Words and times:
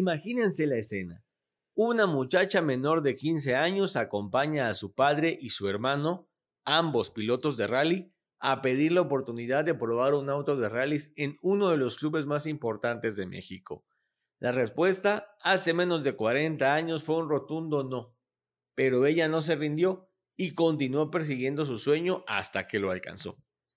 Imagínense 0.00 0.66
la 0.66 0.78
escena. 0.78 1.22
Una 1.74 2.06
muchacha 2.06 2.62
menor 2.62 3.02
de 3.02 3.16
15 3.16 3.54
años 3.54 3.96
acompaña 3.96 4.70
a 4.70 4.74
su 4.74 4.94
padre 4.94 5.36
y 5.38 5.50
su 5.50 5.68
hermano, 5.68 6.26
ambos 6.64 7.10
pilotos 7.10 7.58
de 7.58 7.66
rally, 7.66 8.10
a 8.38 8.62
pedir 8.62 8.92
la 8.92 9.02
oportunidad 9.02 9.62
de 9.62 9.74
probar 9.74 10.14
un 10.14 10.30
auto 10.30 10.56
de 10.56 10.70
rallies 10.70 11.12
en 11.16 11.36
uno 11.42 11.68
de 11.68 11.76
los 11.76 11.98
clubes 11.98 12.24
más 12.24 12.46
importantes 12.46 13.14
de 13.14 13.26
México. 13.26 13.84
La 14.38 14.52
respuesta 14.52 15.36
hace 15.42 15.74
menos 15.74 16.02
de 16.02 16.16
40 16.16 16.74
años 16.74 17.02
fue 17.02 17.16
un 17.16 17.28
rotundo 17.28 17.84
no, 17.84 18.16
pero 18.74 19.04
ella 19.04 19.28
no 19.28 19.42
se 19.42 19.54
rindió 19.54 20.08
y 20.34 20.54
continuó 20.54 21.10
persiguiendo 21.10 21.66
su 21.66 21.76
sueño 21.76 22.24
hasta 22.26 22.66
que 22.66 22.78
lo 22.78 22.90
alcanzó. 22.90 23.36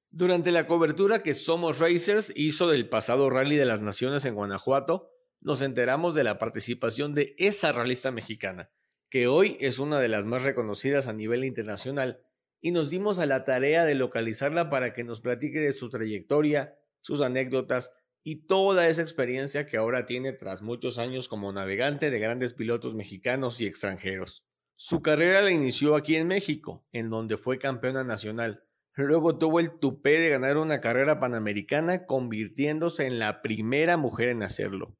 Durante 0.09 0.53
la 0.53 0.67
cobertura 0.67 1.22
que 1.22 1.34
Somos 1.34 1.80
Racers 1.80 2.31
hizo 2.34 2.69
del 2.69 2.88
pasado 2.88 3.30
Rally 3.30 3.58
de 3.58 3.66
las 3.66 3.81
Naciones 3.81 4.23
en 4.23 4.36
Guanajuato, 4.36 5.12
nos 5.44 5.61
enteramos 5.61 6.16
de 6.16 6.23
la 6.23 6.38
participación 6.38 7.13
de 7.13 7.36
esa 7.38 7.72
realista 7.72 8.11
mexicana, 8.11 8.72
que 9.09 9.27
hoy 9.27 9.58
es 9.59 9.77
una 9.77 10.00
de 10.00 10.08
las 10.08 10.25
más 10.25 10.44
reconocidas 10.44 11.08
a 11.08 11.13
nivel 11.13 11.44
internacional, 11.44 12.22
y 12.61 12.72
nos 12.72 12.89
dimos 12.89 13.19
a 13.19 13.25
la 13.25 13.44
tarea 13.44 13.83
de 13.83 13.94
localizarla 13.94 14.69
para 14.69 14.94
que 14.94 15.03
nos 15.03 15.19
platique 15.19 15.59
de 15.59 15.73
su 15.73 15.89
trayectoria, 15.89 16.77
sus 17.02 17.19
anécdotas 17.19 17.91
y 18.23 18.47
toda 18.47 18.88
esa 18.88 19.02
experiencia 19.02 19.66
que 19.66 19.75
ahora 19.75 20.05
tiene 20.05 20.31
tras 20.31 20.61
muchos 20.61 20.97
años 20.97 21.27
como 21.27 21.52
navegante 21.52 22.09
de 22.09 22.19
grandes 22.19 22.53
pilotos 22.53 22.95
mexicanos 22.95 23.59
y 23.59 23.67
extranjeros. 23.67 24.45
Su 24.78 25.02
carrera 25.02 25.41
la 25.41 25.52
inició 25.52 25.97
aquí 25.97 26.16
en 26.16 26.28
México, 26.28 26.88
en 26.94 27.09
donde 27.09 27.35
fue 27.35 27.59
campeona 27.59 28.05
nacional. 28.05 28.63
Luego 28.95 29.38
tuvo 29.38 29.59
el 29.59 29.78
tupé 29.78 30.19
de 30.19 30.30
ganar 30.30 30.55
una 30.55 30.80
carrera 30.80 31.19
panamericana, 31.19 32.05
convirtiéndose 32.05 33.05
en 33.05 33.19
la 33.19 33.41
primera 33.41 33.97
mujer 33.97 34.30
en 34.30 34.44
hacerlo. 34.44 34.95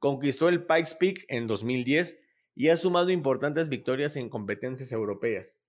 Conquistó 0.00 0.48
el 0.48 0.64
Pikes 0.64 0.96
Peak 0.98 1.24
en 1.28 1.46
2010 1.46 2.18
y 2.54 2.68
ha 2.70 2.76
sumado 2.78 3.10
importantes 3.10 3.68
victorias 3.68 4.16
en 4.16 4.30
competencias 4.30 4.92
europeas. 4.92 5.60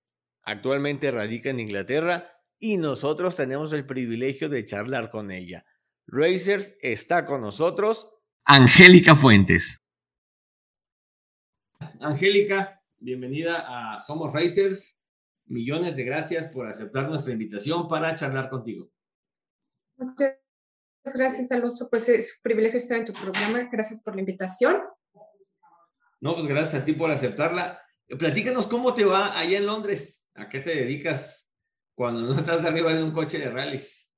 Actualmente 0.42 1.10
radica 1.10 1.50
en 1.50 1.60
Inglaterra 1.60 2.32
y 2.58 2.78
nosotros 2.78 3.36
tenemos 3.36 3.74
el 3.74 3.84
privilegio 3.84 4.48
de 4.48 4.64
charlar 4.64 5.10
con 5.10 5.30
ella. 5.30 5.66
Racers 6.06 6.74
está 6.80 7.26
con 7.26 7.42
nosotros 7.42 8.10
Angélica 8.44 9.14
Fuentes. 9.14 9.78
Angélica, 12.00 12.82
bienvenida 12.98 13.94
a 13.94 13.98
Somos 13.98 14.32
Racers. 14.32 14.98
Millones 15.44 15.94
de 15.96 16.04
gracias 16.04 16.48
por 16.48 16.66
aceptar 16.68 17.06
nuestra 17.06 17.34
invitación 17.34 17.86
para 17.86 18.14
charlar 18.14 18.48
contigo. 18.48 18.90
Muchas 19.98 20.41
gracias, 21.04 21.50
Alonso. 21.52 21.88
Pues 21.90 22.08
es 22.08 22.36
un 22.36 22.42
privilegio 22.42 22.78
estar 22.78 22.98
en 22.98 23.04
tu 23.04 23.12
programa. 23.12 23.68
Gracias 23.70 24.02
por 24.02 24.14
la 24.14 24.20
invitación. 24.20 24.82
No, 26.20 26.34
pues 26.34 26.46
gracias 26.46 26.82
a 26.82 26.84
ti 26.84 26.92
por 26.92 27.10
aceptarla. 27.10 27.80
Platícanos 28.18 28.66
cómo 28.66 28.94
te 28.94 29.04
va 29.04 29.38
allá 29.38 29.58
en 29.58 29.66
Londres. 29.66 30.24
¿A 30.34 30.48
qué 30.48 30.60
te 30.60 30.70
dedicas 30.70 31.50
cuando 31.94 32.20
no 32.20 32.38
estás 32.38 32.64
arriba 32.64 32.94
de 32.94 33.02
un 33.02 33.12
coche 33.12 33.38
de 33.38 33.50
rallies? 33.50 34.10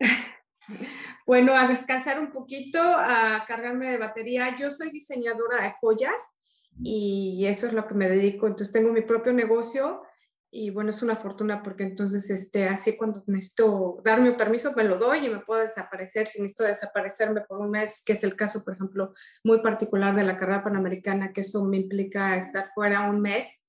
bueno, 1.26 1.54
a 1.54 1.66
descansar 1.66 2.20
un 2.20 2.30
poquito, 2.30 2.80
a 2.82 3.44
cargarme 3.46 3.90
de 3.90 3.96
batería. 3.96 4.54
Yo 4.56 4.70
soy 4.70 4.90
diseñadora 4.90 5.62
de 5.62 5.74
joyas 5.80 6.36
y 6.82 7.46
eso 7.46 7.66
es 7.66 7.72
lo 7.72 7.86
que 7.86 7.94
me 7.94 8.08
dedico. 8.08 8.46
Entonces 8.46 8.72
tengo 8.72 8.92
mi 8.92 9.02
propio 9.02 9.32
negocio 9.32 10.02
y 10.50 10.70
bueno, 10.70 10.90
es 10.90 11.02
una 11.02 11.14
fortuna 11.14 11.62
porque 11.62 11.84
entonces, 11.84 12.30
este, 12.30 12.68
así 12.68 12.96
cuando 12.96 13.22
necesito 13.26 13.98
darme 14.02 14.32
permiso, 14.32 14.72
me 14.74 14.84
lo 14.84 14.96
doy 14.96 15.26
y 15.26 15.28
me 15.28 15.40
puedo 15.40 15.60
desaparecer. 15.60 16.26
Si 16.26 16.40
necesito 16.40 16.64
desaparecerme 16.64 17.42
por 17.42 17.58
un 17.60 17.70
mes, 17.70 18.02
que 18.04 18.14
es 18.14 18.24
el 18.24 18.34
caso, 18.34 18.64
por 18.64 18.74
ejemplo, 18.74 19.12
muy 19.44 19.60
particular 19.60 20.16
de 20.16 20.24
la 20.24 20.38
carrera 20.38 20.64
panamericana, 20.64 21.32
que 21.34 21.42
eso 21.42 21.64
me 21.64 21.76
implica 21.76 22.36
estar 22.36 22.66
fuera 22.74 23.10
un 23.10 23.20
mes, 23.20 23.66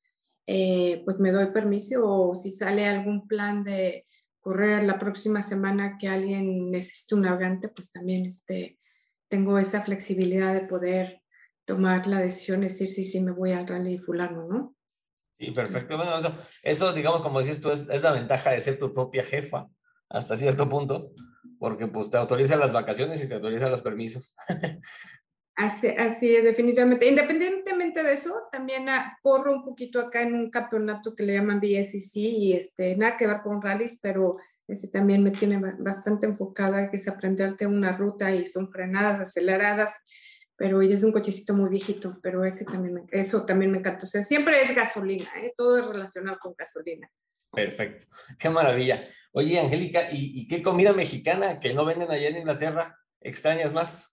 eh, 0.47 1.01
pues 1.03 1.19
me 1.19 1.31
doy 1.31 1.47
permiso 1.47 2.07
o 2.07 2.33
si 2.35 2.51
sale 2.51 2.87
algún 2.87 3.27
plan 3.27 3.63
de 3.63 4.05
correr 4.39 4.83
la 4.83 4.97
próxima 4.97 5.41
semana 5.41 5.97
que 5.99 6.07
alguien 6.07 6.71
necesite 6.71 7.15
un 7.15 7.21
navegante, 7.23 7.67
pues 7.67 7.91
también 7.91 8.25
este, 8.25 8.79
tengo 9.27 9.59
esa 9.59 9.81
flexibilidad 9.81 10.53
de 10.53 10.61
poder 10.61 11.21
tomar 11.65 12.07
la 12.07 12.19
decisión, 12.19 12.61
decir 12.61 12.89
si 12.89 13.03
sí, 13.03 13.19
me 13.19 13.31
voy 13.31 13.51
al 13.51 13.67
rally 13.67 13.97
fulano, 13.97 14.47
¿no? 14.47 14.75
Sí, 15.39 15.51
perfecto. 15.51 15.95
Bueno, 15.95 16.19
eso, 16.61 16.91
digamos, 16.91 17.21
como 17.21 17.39
dices 17.39 17.61
tú, 17.61 17.71
es, 17.71 17.87
la 17.87 18.11
ventaja 18.11 18.51
de 18.51 18.59
ser 18.59 18.77
tu 18.77 18.93
propia 18.93 19.23
jefa 19.23 19.67
hasta 20.09 20.35
cierto 20.35 20.67
punto, 20.67 21.13
porque 21.57 21.87
pues 21.87 22.09
te 22.09 22.17
autoriza 22.17 22.57
las 22.57 22.73
vacaciones 22.73 23.23
y 23.23 23.29
te 23.29 23.35
autoriza 23.35 23.69
los 23.69 23.81
permisos. 23.81 24.35
Así, 25.55 25.89
así 25.89 26.33
es, 26.33 26.45
definitivamente. 26.45 27.05
Independientemente 27.05 28.01
de 28.01 28.13
eso, 28.13 28.33
también 28.49 28.87
ah, 28.87 29.17
corro 29.21 29.51
un 29.51 29.65
poquito 29.65 29.99
acá 29.99 30.21
en 30.21 30.33
un 30.33 30.49
campeonato 30.49 31.13
que 31.13 31.23
le 31.23 31.33
llaman 31.33 31.59
BSC 31.59 32.15
y 32.15 32.53
este, 32.53 32.95
nada 32.95 33.17
que 33.17 33.27
ver 33.27 33.41
con 33.41 33.61
rallies, 33.61 33.99
pero 34.01 34.37
ese 34.69 34.87
también 34.87 35.21
me 35.21 35.31
tiene 35.31 35.59
bastante 35.79 36.27
enfocada, 36.27 36.89
que 36.89 36.95
es 36.95 37.09
aprenderte 37.09 37.67
una 37.67 37.91
ruta 37.91 38.33
y 38.33 38.47
son 38.47 38.69
frenadas, 38.69 39.19
aceleradas, 39.19 40.01
pero 40.59 40.81
ella 40.81 40.95
es 40.95 41.03
un 41.03 41.13
cochecito 41.13 41.53
muy 41.53 41.69
viejito, 41.69 42.19
pero 42.21 42.43
ese 42.43 42.65
también 42.65 43.07
eso 43.11 43.45
también 43.45 43.71
me 43.71 43.77
encanta. 43.77 44.05
O 44.05 44.09
sea, 44.09 44.21
siempre 44.21 44.61
es 44.61 44.75
gasolina, 44.75 45.29
¿eh? 45.37 45.53
todo 45.55 45.79
es 45.79 45.85
relacionado 45.85 46.37
con 46.37 46.53
gasolina. 46.55 47.09
Perfecto, 47.49 48.05
qué 48.37 48.49
maravilla. 48.49 49.07
Oye, 49.31 49.57
Angélica, 49.57 50.09
¿y, 50.11 50.47
qué 50.49 50.61
comida 50.61 50.91
mexicana 50.91 51.61
que 51.61 51.73
no 51.73 51.85
venden 51.85 52.11
allá 52.11 52.27
en 52.27 52.39
Inglaterra 52.39 52.99
extrañas 53.21 53.71
más? 53.71 54.09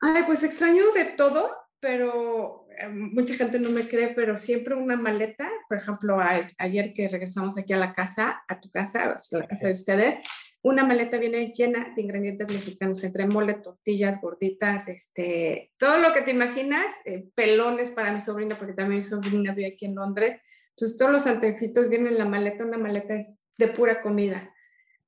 Ay, 0.00 0.22
pues 0.26 0.44
extraño 0.44 0.92
de 0.92 1.06
todo, 1.16 1.50
pero 1.80 2.68
eh, 2.78 2.88
mucha 2.88 3.34
gente 3.34 3.58
no 3.58 3.70
me 3.70 3.88
cree, 3.88 4.14
pero 4.14 4.36
siempre 4.36 4.76
una 4.76 4.96
maleta, 4.96 5.50
por 5.68 5.78
ejemplo, 5.78 6.18
ayer 6.58 6.92
que 6.94 7.08
regresamos 7.08 7.58
aquí 7.58 7.72
a 7.72 7.78
la 7.78 7.94
casa, 7.94 8.44
a 8.46 8.60
tu 8.60 8.70
casa, 8.70 9.02
a 9.04 9.36
la 9.38 9.48
casa 9.48 9.66
de 9.66 9.72
ustedes, 9.72 10.20
una 10.64 10.82
maleta 10.82 11.18
viene 11.18 11.52
llena 11.52 11.92
de 11.94 12.00
ingredientes 12.00 12.50
mexicanos, 12.50 13.04
entre 13.04 13.26
mole, 13.26 13.52
tortillas, 13.52 14.18
gorditas, 14.18 14.88
este, 14.88 15.72
todo 15.76 15.98
lo 15.98 16.14
que 16.14 16.22
te 16.22 16.30
imaginas, 16.30 16.90
eh, 17.04 17.28
pelones 17.34 17.90
para 17.90 18.12
mi 18.12 18.20
sobrina, 18.20 18.56
porque 18.56 18.72
también 18.72 18.96
mi 18.96 19.02
sobrina 19.02 19.52
vive 19.52 19.74
aquí 19.74 19.84
en 19.84 19.94
Londres. 19.94 20.40
Entonces, 20.70 20.96
todos 20.96 21.12
los 21.12 21.26
anteojitos 21.26 21.90
vienen 21.90 22.14
en 22.14 22.18
la 22.18 22.24
maleta, 22.24 22.64
una 22.64 22.78
maleta 22.78 23.14
es 23.14 23.42
de 23.58 23.68
pura 23.68 24.00
comida. 24.00 24.54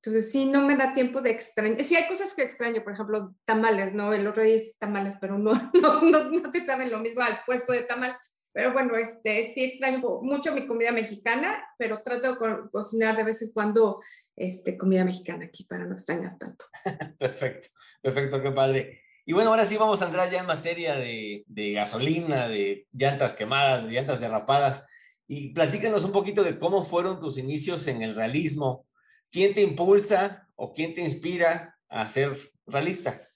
Entonces, 0.03 0.31
sí, 0.31 0.45
no 0.45 0.61
me 0.61 0.77
da 0.77 0.93
tiempo 0.93 1.23
de 1.23 1.31
extrañar. 1.31 1.83
Sí, 1.83 1.97
hay 1.97 2.07
cosas 2.07 2.35
que 2.35 2.43
extraño, 2.43 2.85
por 2.85 2.93
ejemplo, 2.93 3.35
tamales, 3.47 3.95
¿no? 3.95 4.13
El 4.13 4.27
otro 4.27 4.43
día 4.43 4.57
es 4.57 4.77
tamales, 4.79 5.15
pero 5.19 5.39
no, 5.39 5.55
no, 5.83 6.03
no, 6.03 6.31
no 6.31 6.51
te 6.51 6.61
saben 6.61 6.91
lo 6.91 6.99
mismo 6.99 7.23
al 7.23 7.41
puesto 7.47 7.73
de 7.73 7.85
tamal. 7.85 8.15
Pero 8.57 8.73
bueno, 8.73 8.97
este, 8.97 9.45
sí 9.45 9.65
extraño 9.65 10.01
mucho 10.23 10.55
mi 10.55 10.67
comida 10.67 10.91
mexicana, 10.91 11.63
pero 11.77 12.01
trato 12.03 12.33
de 12.33 12.71
cocinar 12.73 13.15
de 13.15 13.23
vez 13.23 13.43
en 13.43 13.53
cuando 13.53 14.01
este, 14.35 14.79
comida 14.79 15.05
mexicana 15.05 15.45
aquí 15.45 15.65
para 15.65 15.85
no 15.85 15.93
extrañar 15.93 16.39
tanto. 16.39 16.65
perfecto, 17.19 17.69
perfecto, 18.01 18.41
qué 18.41 18.51
padre. 18.53 19.03
Y 19.27 19.35
bueno, 19.35 19.51
ahora 19.51 19.67
sí 19.67 19.77
vamos 19.77 20.01
a 20.01 20.07
entrar 20.07 20.31
ya 20.31 20.41
en 20.41 20.47
materia 20.47 20.95
de, 20.95 21.45
de 21.47 21.73
gasolina, 21.73 22.49
de 22.49 22.87
llantas 22.93 23.35
quemadas, 23.35 23.85
de 23.85 23.93
llantas 23.93 24.21
derrapadas. 24.23 24.87
Y 25.29 25.53
platícanos 25.53 26.07
un 26.07 26.13
poquito 26.13 26.43
de 26.43 26.59
cómo 26.59 26.83
fueron 26.83 27.21
tus 27.21 27.37
inicios 27.37 27.87
en 27.89 28.01
el 28.01 28.15
realismo. 28.15 28.87
¿Quién 29.31 29.53
te 29.53 29.61
impulsa 29.61 30.49
o 30.55 30.73
quién 30.73 30.95
te 30.95 31.03
inspira 31.03 31.77
a 31.91 32.09
ser 32.09 32.39
realista? 32.67 33.29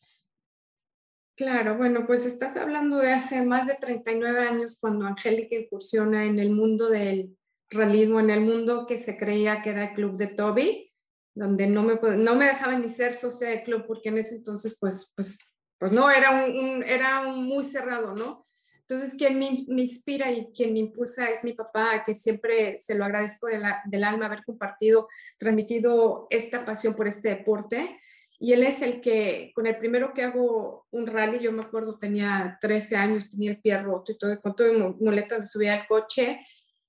Claro, 1.41 1.79
bueno, 1.79 2.07
pues 2.07 2.27
estás 2.27 2.59
hablando 2.59 2.99
de 2.99 3.13
hace 3.13 3.41
más 3.47 3.67
de 3.67 3.75
39 3.75 4.41
años 4.41 4.77
cuando 4.79 5.07
Angélica 5.07 5.57
incursiona 5.57 6.27
en 6.27 6.39
el 6.39 6.51
mundo 6.51 6.91
del 6.91 7.35
realismo, 7.71 8.21
en 8.21 8.29
el 8.29 8.43
mundo 8.43 8.85
que 8.87 8.99
se 8.99 9.17
creía 9.17 9.63
que 9.63 9.71
era 9.71 9.85
el 9.85 9.95
club 9.95 10.19
de 10.19 10.27
Toby 10.27 10.91
donde 11.35 11.67
no 11.67 11.83
me, 11.83 11.95
no 12.19 12.35
me 12.35 12.45
dejaban 12.45 12.83
ni 12.83 12.91
ser 12.91 13.15
socia 13.15 13.49
de 13.49 13.63
club 13.63 13.85
porque 13.87 14.11
en 14.11 14.19
ese 14.19 14.35
entonces 14.35 14.77
pues, 14.79 15.15
pues, 15.17 15.51
pues 15.79 15.93
no, 15.93 16.11
era, 16.11 16.45
un, 16.45 16.83
era 16.83 17.23
muy 17.33 17.65
cerrado, 17.65 18.15
¿no? 18.15 18.45
Entonces, 18.91 19.15
quien 19.17 19.39
me, 19.39 19.47
inspira 19.83 20.31
y 20.31 20.53
quien 20.53 20.75
me 20.75 20.81
impulsa 20.81 21.31
es 21.31 21.43
mi 21.43 21.55
papá, 21.55 22.03
que 22.05 22.13
siempre 22.13 22.77
se 22.77 22.97
lo 22.97 23.07
agradezco 23.07 23.47
del 23.47 24.05
alma 24.05 24.27
haber 24.27 24.45
compartido, 24.45 25.09
transmitido 25.39 26.27
esta 26.29 26.67
pasión 26.67 26.95
por 26.95 27.09
este 27.09 27.31
deporte. 27.31 27.99
Y 28.43 28.55
él 28.55 28.63
es 28.63 28.81
el 28.81 29.03
que, 29.03 29.53
con 29.55 29.67
el 29.67 29.77
primero 29.77 30.15
que 30.15 30.23
hago 30.23 30.87
un 30.91 31.07
rally, 31.07 31.41
yo 31.41 31.53
me 31.53 31.63
acuerdo, 31.63 31.99
tenía 31.99 32.57
13 32.59 32.97
años, 32.97 33.29
tenía 33.29 33.51
el 33.51 33.61
pie 33.61 33.77
roto 33.83 34.13
y 34.13 34.19
todo, 34.19 34.41
con 34.41 34.57
todo 34.57 34.73
mi 34.73 34.95
muleta 35.05 35.39
me 35.39 35.45
subía 35.45 35.75
al 35.75 35.87
coche. 35.87 36.41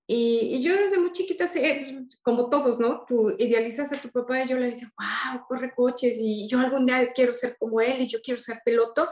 Y, 0.07 0.55
y, 0.55 0.63
yo 0.63 0.73
desde 0.73 0.97
muy 0.97 1.11
chiquita, 1.11 1.45
como 2.21 2.49
todos, 2.49 2.79
¿no? 2.79 3.03
Tú 3.05 3.35
idealizas 3.37 3.91
a 3.91 3.97
tu 3.97 4.09
papá 4.09 4.41
y 4.41 4.47
yo 4.47 4.57
le 4.57 4.67
decía, 4.67 4.89
wow, 4.97 5.45
corre 5.45 5.73
coches 5.75 6.17
y 6.21 6.47
yo 6.47 6.57
algún 6.57 6.85
día 6.85 7.05
quiero 7.13 7.33
ser 7.33 7.57
como 7.59 7.81
él 7.81 7.99
y 7.99 8.07
yo 8.07 8.21
quiero 8.21 8.39
ser 8.39 8.61
piloto. 8.63 9.09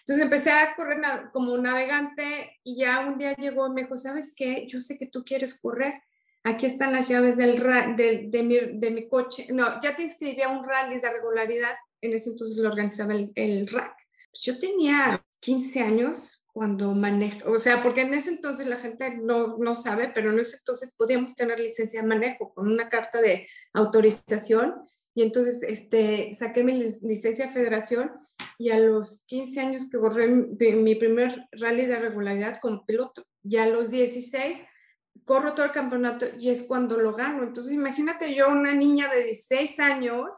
Entonces 0.00 0.24
empecé 0.24 0.50
a 0.50 0.74
correr 0.76 0.98
como 1.32 1.56
navegante 1.56 2.58
y 2.64 2.76
ya 2.76 3.00
un 3.00 3.16
día 3.16 3.34
llegó 3.34 3.66
y 3.66 3.70
me 3.70 3.82
dijo, 3.82 3.96
¿sabes 3.96 4.34
qué? 4.36 4.66
Yo 4.66 4.78
sé 4.80 4.98
que 4.98 5.06
tú 5.06 5.24
quieres 5.24 5.58
correr. 5.58 6.02
Aquí 6.48 6.64
están 6.64 6.94
las 6.94 7.08
llaves 7.08 7.36
del, 7.36 7.58
de, 7.96 8.28
de, 8.28 8.42
mi, 8.42 8.56
de 8.56 8.90
mi 8.90 9.06
coche. 9.06 9.48
No, 9.50 9.80
ya 9.82 9.94
te 9.94 10.02
inscribí 10.02 10.40
a 10.40 10.48
un 10.48 10.66
rally 10.66 10.98
de 10.98 11.10
regularidad. 11.10 11.74
En 12.00 12.14
ese 12.14 12.30
entonces 12.30 12.56
lo 12.56 12.70
organizaba 12.70 13.12
el, 13.14 13.30
el 13.34 13.66
RAC. 13.68 13.94
Pues 14.30 14.42
yo 14.44 14.58
tenía 14.58 15.22
15 15.40 15.80
años 15.82 16.46
cuando 16.54 16.94
manejo, 16.94 17.52
o 17.52 17.58
sea, 17.58 17.82
porque 17.82 18.00
en 18.00 18.14
ese 18.14 18.30
entonces 18.30 18.66
la 18.66 18.78
gente 18.78 19.16
no, 19.16 19.58
no 19.58 19.76
sabe, 19.76 20.10
pero 20.12 20.32
en 20.32 20.40
ese 20.40 20.56
entonces 20.56 20.94
podíamos 20.96 21.34
tener 21.34 21.60
licencia 21.60 22.00
de 22.00 22.08
manejo 22.08 22.52
con 22.54 22.66
una 22.66 22.88
carta 22.88 23.20
de 23.20 23.46
autorización 23.74 24.74
y 25.14 25.22
entonces 25.22 25.62
este, 25.62 26.32
saqué 26.32 26.64
mi 26.64 26.82
licencia 27.02 27.46
de 27.46 27.52
federación 27.52 28.10
y 28.56 28.70
a 28.70 28.78
los 28.78 29.22
15 29.26 29.60
años 29.60 29.88
que 29.90 29.98
corrí 29.98 30.26
mi 30.28 30.94
primer 30.94 31.46
rally 31.52 31.86
de 31.86 31.98
regularidad 31.98 32.58
como 32.60 32.86
piloto 32.86 33.24
y 33.44 33.58
a 33.58 33.66
los 33.66 33.90
16 33.90 34.64
corro 35.24 35.54
todo 35.54 35.66
el 35.66 35.72
campeonato 35.72 36.26
y 36.38 36.50
es 36.50 36.62
cuando 36.64 36.98
lo 36.98 37.14
gano. 37.14 37.42
Entonces 37.42 37.72
imagínate 37.72 38.34
yo, 38.34 38.48
una 38.48 38.72
niña 38.72 39.08
de 39.08 39.24
16 39.24 39.80
años, 39.80 40.36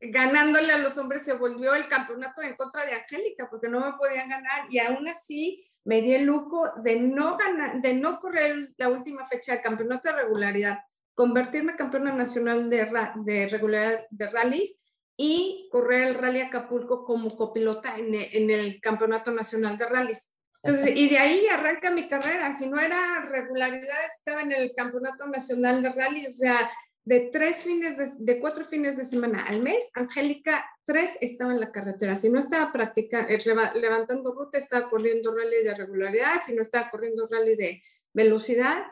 ganándole 0.00 0.72
a 0.72 0.78
los 0.78 0.98
hombres, 0.98 1.22
se 1.22 1.34
volvió 1.34 1.74
el 1.74 1.88
campeonato 1.88 2.42
en 2.42 2.56
contra 2.56 2.84
de 2.84 2.94
Angélica 2.94 3.48
porque 3.50 3.68
no 3.68 3.80
me 3.80 3.92
podían 3.98 4.28
ganar 4.28 4.66
y 4.70 4.78
aún 4.78 5.08
así 5.08 5.64
me 5.84 6.00
di 6.00 6.14
el 6.14 6.24
lujo 6.24 6.64
de 6.82 7.00
no 7.00 7.36
ganar, 7.36 7.80
de 7.80 7.94
no 7.94 8.20
correr 8.20 8.72
la 8.76 8.88
última 8.88 9.24
fecha 9.26 9.52
del 9.52 9.62
campeonato 9.62 10.08
de 10.08 10.22
regularidad 10.22 10.78
convertirme 11.14 11.76
campeona 11.76 12.12
nacional 12.12 12.70
de, 12.70 12.88
de 13.24 13.48
regularidad 13.48 14.06
de 14.10 14.30
rallies 14.30 14.80
y 15.16 15.68
correr 15.70 16.08
el 16.08 16.14
Rally 16.14 16.40
Acapulco 16.40 17.04
como 17.04 17.28
copilota 17.30 17.96
en, 17.98 18.14
en, 18.14 18.50
el 18.50 18.80
Campeonato 18.80 19.30
Nacional 19.30 19.76
de 19.76 19.86
Rallies. 19.86 20.34
Entonces, 20.62 20.96
y 20.96 21.08
de 21.08 21.18
ahí 21.18 21.46
arranca 21.48 21.90
mi 21.90 22.08
carrera. 22.08 22.52
Si 22.52 22.66
no 22.66 22.78
era 22.78 23.24
regularidad, 23.24 24.04
estaba 24.06 24.42
en 24.42 24.52
el 24.52 24.72
Campeonato 24.76 25.26
Nacional 25.26 25.82
de 25.82 25.90
Rally, 25.90 26.26
o 26.26 26.32
sea, 26.32 26.70
de 27.04 27.30
tres 27.32 27.64
fines, 27.64 27.96
de, 27.98 28.32
de 28.32 28.40
cuatro 28.40 28.64
fines 28.64 28.96
de 28.96 29.04
semana 29.04 29.44
al 29.44 29.60
mes, 29.60 29.90
Angélica, 29.94 30.64
tres 30.84 31.18
estaba 31.20 31.52
en 31.52 31.58
la 31.58 31.72
carretera. 31.72 32.14
Si 32.14 32.28
no 32.28 32.38
estaba 32.38 32.72
practicando, 32.72 33.28
eh, 33.28 33.42
levantando 33.74 34.32
ruta, 34.32 34.58
estaba 34.58 34.88
corriendo 34.88 35.34
rally 35.34 35.64
de 35.64 35.74
regularidad, 35.74 36.40
si 36.42 36.54
no 36.54 36.62
estaba 36.62 36.90
corriendo 36.90 37.26
rally 37.28 37.56
de 37.56 37.82
velocidad, 38.12 38.84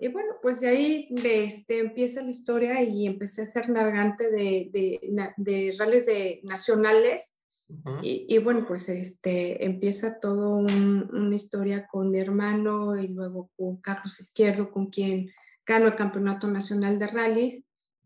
y 0.00 0.08
bueno, 0.08 0.36
pues 0.40 0.60
de 0.60 0.68
ahí 0.68 1.08
este, 1.24 1.80
empieza 1.80 2.22
la 2.22 2.30
historia 2.30 2.80
y 2.82 3.04
empecé 3.04 3.42
a 3.42 3.46
ser 3.46 3.68
navegante 3.68 4.30
de, 4.30 4.70
de, 4.72 5.00
de 5.36 5.74
rallies 5.76 6.06
de 6.06 6.40
nacionales. 6.44 7.37
Y, 8.02 8.26
y, 8.28 8.38
bueno, 8.38 8.64
pues 8.66 8.88
este, 8.88 9.64
empieza 9.64 10.20
toda 10.20 10.48
una 10.48 11.34
historia 11.34 11.86
con 11.86 12.10
mi 12.10 12.18
hermano 12.18 12.98
y 12.98 13.08
luego 13.08 13.50
con 13.56 13.76
Carlos 13.76 14.20
Izquierdo, 14.20 14.70
con 14.70 14.86
quien 14.86 15.30
gano 15.66 15.86
el 15.86 15.94
Campeonato 15.94 16.48
Nacional 16.48 16.98
de 16.98 17.06
Rallies. 17.08 17.64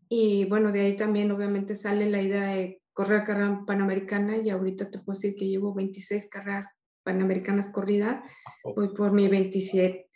Y 0.09 0.45
bueno, 0.45 0.71
de 0.71 0.81
ahí 0.81 0.95
también 0.97 1.31
obviamente 1.31 1.75
sale 1.75 2.09
la 2.09 2.21
idea 2.21 2.43
de 2.47 2.81
correr 2.91 3.23
carrera 3.23 3.63
panamericana. 3.65 4.37
Y 4.37 4.49
ahorita 4.49 4.91
te 4.91 4.99
puedo 4.99 5.17
decir 5.17 5.35
que 5.35 5.47
llevo 5.47 5.73
26 5.73 6.29
carreras 6.29 6.79
panamericanas 7.03 7.69
corridas, 7.69 8.21
voy 8.75 8.93
por 8.93 9.11
mi 9.11 9.27
27 9.27 10.09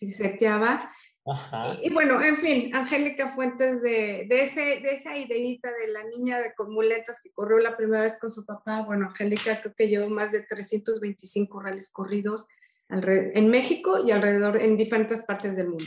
y, 1.84 1.90
bueno, 1.92 2.24
en 2.24 2.38
fin, 2.38 2.76
Angélica 2.76 3.30
Fuentes 3.30 3.82
de, 3.82 4.26
de, 4.30 4.44
ese, 4.44 4.62
de 4.80 4.92
esa 4.92 5.18
ideita 5.18 5.70
de 5.74 5.88
la 5.92 6.04
niña 6.06 6.40
de 6.40 6.54
con 6.54 6.72
muletas 6.74 7.22
que 7.22 7.32
corrió 7.34 7.58
la 7.60 7.76
primera 7.76 8.04
vez 8.04 8.18
con 8.20 8.32
su 8.32 8.46
papá. 8.46 8.84
Bueno, 8.84 9.08
Angélica 9.08 9.60
creo 9.60 9.74
que 9.76 9.90
llevó 9.90 10.10
más 10.10 10.32
de 10.32 10.44
325 10.44 11.60
rallies 11.60 11.92
corridos 11.92 12.48
en 12.90 13.50
México 13.50 14.06
y 14.06 14.12
alrededor 14.12 14.62
en 14.62 14.78
diferentes 14.78 15.24
partes 15.26 15.56
del 15.58 15.70
mundo. 15.70 15.86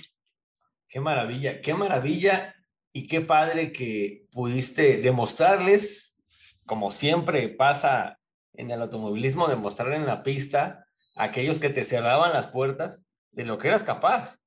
Qué 0.89 1.01
maravilla, 1.01 1.63
qué 1.63 1.73
maravilla 1.73 2.55
y 2.93 3.07
qué 3.07 3.21
padre 3.21 3.73
que 3.73 4.27
pudiste 4.33 4.99
demostrarles, 4.99 6.17
como 6.67 6.91
siempre 6.91 7.49
pasa 7.49 8.19
en 8.53 8.71
el 8.71 8.83
automovilismo, 8.83 9.49
demostrar 9.49 9.93
en 9.95 10.07
la 10.07 10.23
pista 10.23 10.85
a 11.17 11.25
aquellos 11.25 11.59
que 11.59 11.71
te 11.71 11.85
cerraban 11.85 12.33
las 12.33 12.49
puertas 12.49 13.07
de 13.31 13.45
lo 13.45 13.59
que 13.59 13.69
eras 13.69 13.85
capaz. 13.85 14.40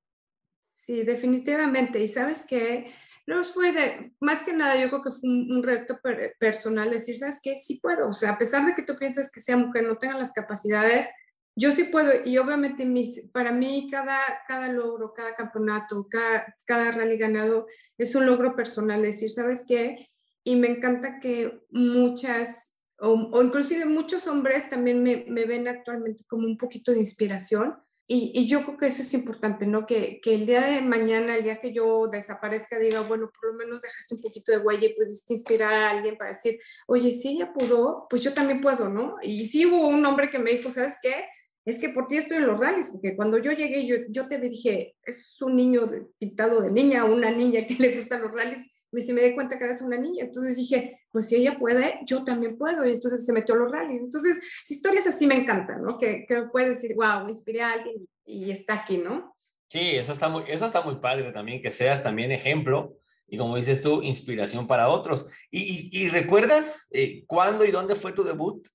Sí, 0.74 1.04
definitivamente. 1.04 2.00
Y 2.00 2.08
sabes 2.08 2.46
que 2.48 2.92
no 3.26 3.44
fue 3.44 3.72
de, 3.72 4.14
más 4.20 4.44
que 4.44 4.54
nada, 4.54 4.76
yo 4.76 4.90
creo 4.90 5.02
que 5.02 5.12
fue 5.12 5.30
un, 5.30 5.64
reto 5.64 6.00
personal 6.40 6.90
decir, 6.90 7.18
¿sabes 7.18 7.40
qué? 7.42 7.56
Sí 7.56 7.80
puedo. 7.82 8.10
O 8.10 8.14
sea, 8.14 8.32
a 8.32 8.38
pesar 8.38 8.66
de 8.66 8.76
que 8.76 8.84
tú 8.84 8.98
piensas 8.98 9.32
que 9.32 9.40
sea 9.40 9.56
mujer, 9.56 9.84
no 9.84 9.98
tenga 9.98 10.18
las 10.18 10.34
capacidades, 10.34 11.08
yo 11.56 11.72
sí 11.72 11.86
puedo. 11.86 12.12
Y 12.26 12.38
obviamente 12.38 12.86
para 13.32 13.52
mí 13.52 13.88
cada, 13.90 14.20
cada 14.48 14.68
logro, 14.68 15.14
cada 15.14 15.36
campeonato, 15.36 16.08
cada, 16.10 16.92
rally 16.92 17.18
ganado 17.18 17.68
es 17.98 18.16
un 18.16 18.26
logro 18.26 18.56
personal. 18.56 19.02
Decir, 19.02 19.32
¿sabes 19.32 19.66
qué? 19.68 20.10
Y 20.44 20.56
me 20.58 20.68
encanta 20.68 21.20
que 21.20 21.62
muchas, 21.70 22.82
o, 23.00 23.14
o 23.14 23.44
inclusive 23.44 23.86
muchos 23.86 24.28
hombres 24.28 24.70
también 24.70 25.02
me, 25.02 25.26
me 25.30 25.46
ven 25.46 25.68
actualmente 25.68 26.26
como 26.28 26.48
un 26.48 26.58
poquito 26.58 26.92
de 26.92 27.00
inspiración 27.00 27.83
y, 28.06 28.48
yo 28.48 28.64
creo 28.66 28.78
que 28.78 28.88
eso 28.88 29.02
es 29.02 29.14
importante, 29.14 29.66
¿no? 29.66 29.86
Que, 29.86 30.20
que, 30.22 30.36
el 30.36 30.46
día 30.46 30.62
de 30.62 30.82
mañana, 30.82 31.38
el 31.38 31.44
día 31.44 31.62
que 31.62 31.74
yo 31.74 32.08
desaparezca, 32.08 32.78
diga, 32.78 33.02
bueno, 33.02 33.32
por 33.32 33.52
lo 33.52 33.58
menos 33.58 33.82
dejaste 33.82 34.16
un 34.16 34.22
poquito 34.22 34.52
de 34.52 34.58
huella 34.58 34.88
y 34.88 34.94
pudiste 34.94 35.34
inspirar 35.34 35.74
a 35.74 35.90
alguien 35.92 36.18
para 36.18 36.32
decir, 36.32 36.60
oye, 36.88 37.12
si 37.12 37.30
ella 37.30 37.54
pudo, 37.54 38.08
pues 38.10 38.22
yo 38.22 38.34
también 38.34 38.60
puedo, 38.60 38.90
¿no? 38.90 39.16
Y 39.22 39.46
sí 39.46 39.66
hubo 39.66 39.88
un 39.88 40.06
hombre 40.06 40.30
que 40.30 40.40
me 40.40 40.52
dijo, 40.52 40.70
¿sabes 40.70 40.98
qué? 41.02 41.28
Es 41.66 41.80
que 41.80 41.90
por 41.90 42.08
ti 42.08 42.18
estoy 42.18 42.38
en 42.38 42.48
los 42.48 42.60
rallies, 42.60 42.90
porque 42.90 43.16
cuando 43.16 43.38
yo 43.38 43.54
llegué, 43.54 43.88
yo, 43.88 43.96
yo 44.10 44.28
te 44.28 44.38
dije, 44.38 44.98
es 45.04 45.42
un 45.42 45.56
niño 45.56 45.90
pintado 46.20 46.62
de 46.62 46.72
niña, 46.72 47.06
una 47.06 47.32
niña 47.32 47.66
que 47.66 47.76
le 47.76 47.96
gustan 47.96 48.22
los 48.22 48.32
rallies, 48.34 48.66
y 48.94 49.02
si 49.02 49.14
me 49.14 49.22
di 49.22 49.34
cuenta 49.34 49.58
que 49.58 49.66
eres 49.66 49.82
una 49.82 49.98
niña. 49.98 50.26
Entonces 50.26 50.56
dije, 50.56 51.02
pues 51.12 51.28
si 51.28 51.36
ella 51.36 51.58
puede, 51.58 52.00
yo 52.06 52.24
también 52.24 52.58
puedo. 52.58 52.86
Y 52.86 52.94
entonces 52.94 53.26
se 53.26 53.34
metió 53.34 53.56
a 53.56 53.58
los 53.60 53.72
rallies. 53.72 54.02
Entonces, 54.02 54.40
historias 54.68 55.08
así 55.08 55.28
me 55.28 55.36
encantan, 55.36 55.84
¿no? 55.84 55.98
Que, 55.98 56.26
que 56.28 56.44
puede 56.52 56.70
decir, 56.70 56.96
wow, 56.96 57.26
me 57.26 57.32
inspiré 57.32 57.62
a 57.62 57.74
alguien 57.74 58.08
y 58.26 58.52
está 58.52 58.76
aquí, 58.76 58.98
¿no? 58.98 59.36
Sí, 59.70 59.96
eso 59.96 60.14
está, 60.14 60.30
muy, 60.30 60.44
eso 60.48 60.66
está 60.66 60.82
muy 60.82 60.96
padre 60.96 61.32
también, 61.32 61.62
que 61.62 61.72
seas 61.72 62.04
también 62.04 62.32
ejemplo 62.32 62.98
y 63.28 63.38
como 63.38 63.56
dices 63.56 63.82
tú, 63.82 64.04
inspiración 64.04 64.68
para 64.68 64.90
otros. 64.90 65.26
¿Y, 65.50 65.90
y, 65.92 66.10
recuerdas 66.10 66.88
eh, 66.92 67.24
cuándo 67.26 67.66
y 67.66 67.72
dónde 67.72 67.96
fue 67.96 68.12
tu 68.12 68.24
debut? 68.24 68.68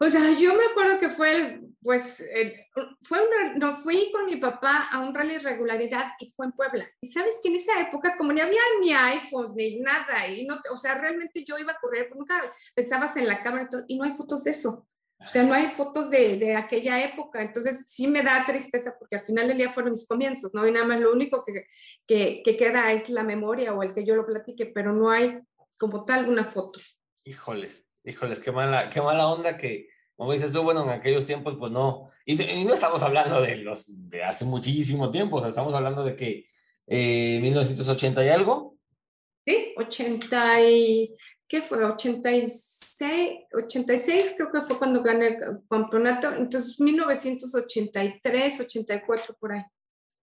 O 0.00 0.08
sea, 0.08 0.30
yo 0.38 0.54
me 0.54 0.64
acuerdo 0.64 1.00
que 1.00 1.08
fue, 1.08 1.60
pues, 1.82 2.24
fue 3.02 3.18
un, 3.20 3.58
no 3.58 3.76
fui 3.76 4.12
con 4.12 4.26
mi 4.26 4.36
papá 4.36 4.88
a 4.92 5.00
un 5.00 5.12
rally 5.12 5.34
de 5.34 5.40
regularidad 5.40 6.12
y 6.20 6.30
fue 6.30 6.46
en 6.46 6.52
Puebla. 6.52 6.88
Y 7.00 7.08
sabes 7.08 7.40
que 7.42 7.48
en 7.48 7.56
esa 7.56 7.80
época, 7.80 8.16
como 8.16 8.32
ni 8.32 8.40
había 8.40 8.60
ni 8.80 8.92
iPhones 8.92 9.54
ni 9.56 9.80
nada, 9.80 10.28
y 10.28 10.46
no, 10.46 10.56
o 10.72 10.76
sea, 10.76 10.94
realmente 10.94 11.44
yo 11.44 11.58
iba 11.58 11.72
a 11.72 11.80
correr, 11.80 12.10
nunca 12.14 12.40
pensabas 12.74 13.16
en 13.16 13.26
la 13.26 13.42
cámara 13.42 13.64
y, 13.64 13.70
todo, 13.70 13.84
y 13.88 13.96
no 13.98 14.04
hay 14.04 14.12
fotos 14.12 14.44
de 14.44 14.52
eso. 14.52 14.86
O 15.20 15.26
sea, 15.26 15.42
no 15.42 15.52
hay 15.52 15.66
fotos 15.66 16.10
de, 16.10 16.36
de, 16.36 16.54
aquella 16.54 17.02
época, 17.02 17.42
entonces 17.42 17.86
sí 17.88 18.06
me 18.06 18.22
da 18.22 18.46
tristeza 18.46 18.94
porque 18.96 19.16
al 19.16 19.24
final 19.24 19.48
del 19.48 19.56
día 19.56 19.68
fueron 19.68 19.90
mis 19.90 20.06
comienzos, 20.06 20.54
¿no? 20.54 20.64
Y 20.64 20.70
nada 20.70 20.86
más 20.86 21.00
lo 21.00 21.12
único 21.12 21.44
que, 21.44 21.66
que, 22.06 22.40
que 22.44 22.56
queda 22.56 22.92
es 22.92 23.08
la 23.08 23.24
memoria 23.24 23.74
o 23.74 23.82
el 23.82 23.92
que 23.92 24.04
yo 24.04 24.14
lo 24.14 24.24
platique, 24.24 24.66
pero 24.66 24.92
no 24.92 25.10
hay 25.10 25.40
como 25.76 26.04
tal 26.04 26.28
una 26.28 26.44
foto. 26.44 26.78
Híjoles, 27.24 27.87
híjoles, 28.08 28.40
qué 28.40 28.50
mala, 28.50 28.90
qué 28.90 29.00
mala 29.00 29.28
onda 29.28 29.56
que, 29.56 29.88
como 30.16 30.32
dices 30.32 30.52
tú, 30.52 30.62
bueno, 30.62 30.82
en 30.84 30.90
aquellos 30.90 31.26
tiempos, 31.26 31.56
pues 31.58 31.70
no, 31.70 32.10
y, 32.24 32.36
no 32.64 32.74
estamos 32.74 33.02
hablando 33.02 33.40
de 33.40 33.56
los 33.56 33.86
de 34.10 34.24
hace 34.24 34.44
muchísimo 34.44 35.10
tiempo, 35.10 35.36
o 35.36 35.40
sea, 35.40 35.48
estamos 35.48 35.74
hablando 35.74 36.04
de 36.04 36.16
que 36.16 36.46
eh, 36.86 37.38
1980 37.40 38.24
y 38.24 38.28
algo. 38.28 38.76
Sí, 39.46 39.74
80 39.76 40.68
y, 40.68 41.16
¿qué 41.46 41.62
fue? 41.62 41.84
86, 41.84 43.30
86 43.52 44.34
creo 44.36 44.52
que 44.52 44.60
fue 44.62 44.78
cuando 44.78 45.02
gané 45.02 45.28
el 45.28 45.60
campeonato, 45.68 46.32
entonces 46.34 46.80
1983, 46.80 48.60
84 48.60 49.36
por 49.38 49.52
ahí. 49.52 49.62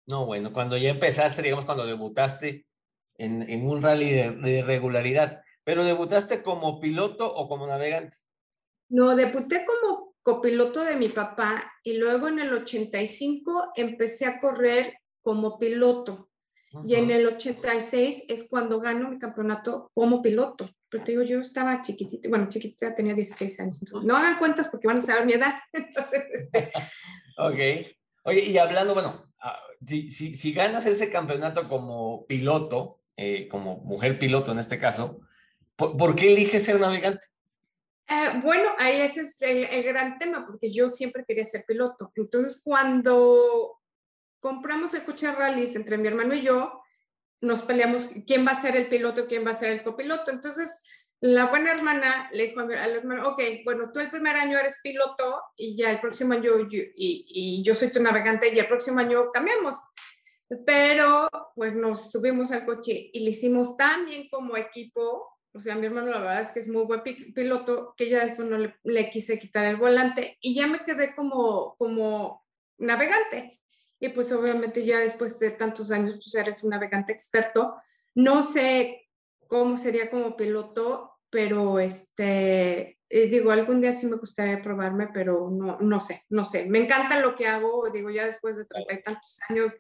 No, 0.07 0.25
bueno, 0.25 0.53
cuando 0.53 0.77
ya 0.77 0.91
empezaste, 0.91 1.43
digamos, 1.43 1.65
cuando 1.65 1.85
debutaste 1.85 2.65
en, 3.17 3.43
en 3.43 3.67
un 3.67 3.83
rally 3.83 4.11
de, 4.11 4.31
de 4.31 4.63
regularidad, 4.63 5.43
pero 5.69 5.85
debutaste 5.85 6.43
como 6.43 6.81
piloto 6.81 7.31
o 7.31 7.47
como 7.47 7.67
navegante? 7.67 8.17
No, 8.89 9.15
debuté 9.15 9.67
como 9.67 10.15
copiloto 10.23 10.83
de 10.83 10.97
mi 10.97 11.11
papá 11.11 11.71
y 11.83 11.99
luego 11.99 12.29
en 12.29 12.39
el 12.39 12.55
85 12.55 13.73
empecé 13.77 14.25
a 14.25 14.41
correr 14.41 14.99
como 15.21 15.59
piloto. 15.59 16.31
Y 16.87 16.95
en 16.95 17.11
el 17.11 17.27
86 17.27 18.25
es 18.29 18.49
cuando 18.49 18.81
gano 18.81 19.11
mi 19.11 19.19
campeonato 19.19 19.91
como 19.93 20.23
piloto. 20.23 20.71
Pero 20.89 21.05
te 21.05 21.13
digo, 21.13 21.23
yo 21.25 21.39
estaba 21.41 21.83
chiquitita, 21.83 22.31
bueno, 22.31 22.49
chiquitita, 22.49 22.95
tenía 22.95 23.13
16 23.13 23.61
años. 23.61 23.83
no 24.05 24.17
hagan 24.17 24.39
cuentas 24.39 24.69
porque 24.69 24.87
van 24.87 24.97
a 24.97 25.03
saber 25.03 25.27
mi 25.27 25.35
edad. 25.35 25.53
Entonces, 25.75 26.23
este... 26.33 26.73
ok. 27.37 27.95
Oye, 28.25 28.41
y 28.47 28.57
hablando, 28.57 28.95
bueno, 28.95 29.23
ah, 29.43 29.61
si, 29.85 30.11
si, 30.11 30.35
si 30.35 30.55
ganas 30.55 30.87
ese 30.87 31.11
campeonato 31.11 31.69
como 31.69 32.25
piloto, 32.25 33.03
eh, 33.19 33.49
como 33.49 33.77
mujer 33.81 34.19
piloto 34.19 34.53
en 34.53 34.61
este 34.61 34.79
caso, 34.79 35.21
¿por, 35.79 36.15
qué 36.15 36.33
eliges 36.33 36.65
ser 36.65 36.81
navegante? 36.81 37.27
Eh, 38.09 38.41
bueno, 38.43 38.71
ahí 38.79 39.01
ese 39.01 39.23
es 39.23 39.41
el, 39.43 39.65
el, 39.65 39.83
gran 39.85 40.19
tema, 40.19 40.45
porque 40.47 40.73
yo 40.73 40.89
siempre 40.89 41.25
quería 41.27 41.45
ser 41.45 41.65
piloto. 41.67 42.13
Entonces, 42.17 42.61
cuando 42.65 43.79
compramos 44.41 44.93
el 44.95 45.05
coche 45.05 45.31
rallies 45.33 45.77
entre 45.77 45.99
mi 45.99 46.09
hermano 46.09 46.35
y 46.35 46.43
yo, 46.43 46.83
nos 47.41 47.63
peleamos 47.63 48.09
quién 48.27 48.47
va 48.47 48.53
a 48.53 48.61
ser 48.61 48.77
el 48.77 48.89
piloto, 48.89 49.27
quién 49.27 49.47
va 49.47 49.53
a 49.53 49.55
ser 49.55 49.71
el 49.71 49.83
copiloto. 49.83 50.31
Entonces, 50.31 50.85
la 51.21 51.47
buena 51.47 51.73
hermana 51.73 52.29
le 52.33 52.49
dijo 52.49 52.61
al 52.61 52.73
hermano, 52.73 53.29
ok, 53.31 53.43
bueno, 53.65 53.91
tú 53.93 54.01
el 54.01 54.11
primer 54.11 54.37
año 54.37 54.59
eres 54.59 54.81
piloto 54.83 55.41
y 55.57 55.77
ya 55.77 55.91
el 55.91 56.01
próximo 56.01 56.33
año 56.33 56.53
y, 56.71 56.95
y 56.97 57.63
yo 57.65 57.75
soy 57.75 57.93
tu 57.93 58.03
navegante 58.03 58.53
y 58.53 58.59
el 58.59 58.69
próximo 58.69 59.01
año 59.01 59.31
cambiamos. 59.33 59.77
Pero 60.65 61.29
pues 61.55 61.75
nos 61.75 62.11
subimos 62.11 62.53
al 62.53 62.65
coche 62.65 63.11
y 63.13 63.21
le 63.21 63.31
hicimos 63.31 63.77
tan 63.77 64.07
bien 64.07 64.29
como 64.31 64.57
equipo, 64.57 65.38
o 65.53 65.61
sea, 65.61 65.75
mi 65.75 65.87
hermano 65.87 66.11
la 66.11 66.21
verdad 66.21 66.41
es 66.43 66.51
que 66.51 66.61
es 66.61 66.69
muy 66.69 66.85
buen 66.85 67.03
piloto, 67.03 67.95
que 67.97 68.09
ya 68.09 68.25
después 68.25 68.49
no 68.49 68.59
le, 68.59 68.77
le 68.85 69.11
quise 69.11 69.39
quitar 69.39 69.65
el 69.65 69.77
volante 69.77 70.39
y 70.41 70.55
ya 70.55 70.67
me 70.67 70.81
quedé 70.81 71.15
como, 71.15 71.75
como 71.77 72.45
navegante. 72.79 73.61
Y 74.01 74.11
pues 74.11 74.31
obviamente 74.33 74.85
ya 74.85 74.99
después 75.01 75.39
de 75.41 75.51
tantos 75.51 75.91
años, 75.91 76.21
pues 76.23 76.35
eres 76.35 76.63
un 76.63 76.71
navegante 76.71 77.13
experto. 77.13 77.75
No 78.15 78.43
sé 78.43 79.09
cómo 79.49 79.77
sería 79.77 80.11
como 80.11 80.37
piloto, 80.37 81.19
pero 81.31 81.81
este, 81.81 82.99
eh, 83.09 83.27
digo, 83.29 83.51
algún 83.51 83.81
día 83.81 83.93
sí 83.93 84.07
me 84.07 84.17
gustaría 84.17 84.63
probarme, 84.63 85.09
pero 85.13 85.51
no, 85.51 85.79
no 85.81 86.01
sé, 86.01 86.23
no 86.29 86.45
sé. 86.45 86.67
Me 86.67 86.79
encanta 86.79 87.21
lo 87.21 87.35
que 87.35 87.47
hago, 87.47 87.91
digo, 87.91 88.11
ya 88.11 88.27
después 88.27 88.57
de 88.57 88.67
treinta 88.67 88.95
y 88.95 89.03
tantos 89.03 89.39
años, 89.49 89.77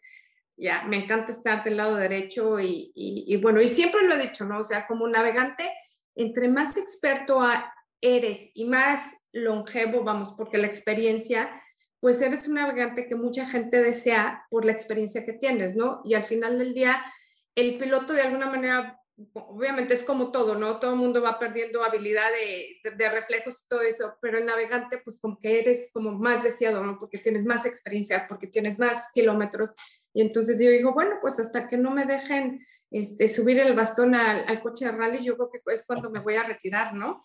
ya 0.58 0.82
me 0.84 0.96
encanta 0.96 1.32
estar 1.32 1.62
del 1.62 1.76
lado 1.76 1.96
derecho 1.96 2.58
y, 2.60 2.92
y, 2.94 3.36
bueno, 3.36 3.60
y 3.60 3.68
siempre 3.68 4.02
lo 4.06 4.14
he 4.14 4.22
dicho, 4.22 4.44
¿no? 4.44 4.60
O 4.60 4.64
sea, 4.64 4.86
como 4.86 5.06
navegante, 5.06 5.70
entre 6.16 6.48
más 6.48 6.76
experto 6.76 7.40
eres 8.00 8.50
y 8.54 8.64
más 8.64 9.12
longevo, 9.32 10.02
vamos, 10.02 10.34
porque 10.36 10.58
la 10.58 10.66
experiencia, 10.66 11.50
pues 12.00 12.20
eres 12.20 12.48
un 12.48 12.54
navegante 12.54 13.06
que 13.06 13.14
mucha 13.14 13.48
gente 13.48 13.80
desea 13.80 14.46
por 14.50 14.64
la 14.64 14.72
experiencia 14.72 15.24
que 15.24 15.32
tienes, 15.32 15.76
¿no? 15.76 16.00
Y 16.04 16.14
al 16.14 16.24
final 16.24 16.58
del 16.58 16.74
día, 16.74 17.02
el 17.54 17.78
piloto 17.78 18.12
de 18.12 18.22
alguna 18.22 18.46
manera 18.46 18.98
obviamente 19.34 19.94
es 19.94 20.04
como 20.04 20.30
todo, 20.30 20.54
¿no? 20.54 20.78
Todo 20.78 20.92
el 20.92 20.98
mundo 20.98 21.20
va 21.20 21.38
perdiendo 21.38 21.82
habilidad 21.82 22.28
de, 22.30 22.94
de, 22.96 23.08
reflejos 23.08 23.62
y 23.62 23.68
todo 23.68 23.80
eso, 23.80 24.16
pero 24.20 24.38
el 24.38 24.46
navegante, 24.46 24.98
pues 24.98 25.20
como 25.20 25.38
que 25.38 25.58
eres 25.58 25.90
como 25.92 26.12
más 26.12 26.44
deseado, 26.44 26.84
¿no? 26.84 26.98
Porque 26.98 27.18
tienes 27.18 27.44
más 27.44 27.66
experiencia, 27.66 28.26
porque 28.28 28.46
tienes 28.46 28.78
más 28.78 29.10
kilómetros. 29.12 29.72
Y 30.12 30.22
entonces 30.22 30.58
yo 30.62 30.70
digo, 30.70 30.94
bueno, 30.94 31.16
pues 31.20 31.38
hasta 31.38 31.68
que 31.68 31.76
no 31.76 31.90
me 31.90 32.04
dejen 32.04 32.60
este, 32.90 33.28
subir 33.28 33.58
el 33.60 33.74
bastón 33.74 34.14
al, 34.14 34.44
al 34.46 34.60
coche 34.62 34.86
de 34.86 34.92
rally, 34.92 35.22
yo 35.22 35.36
creo 35.36 35.50
que 35.50 35.60
es 35.72 35.86
cuando 35.86 36.10
me 36.10 36.20
voy 36.20 36.36
a 36.36 36.42
retirar, 36.42 36.94
¿no? 36.94 37.22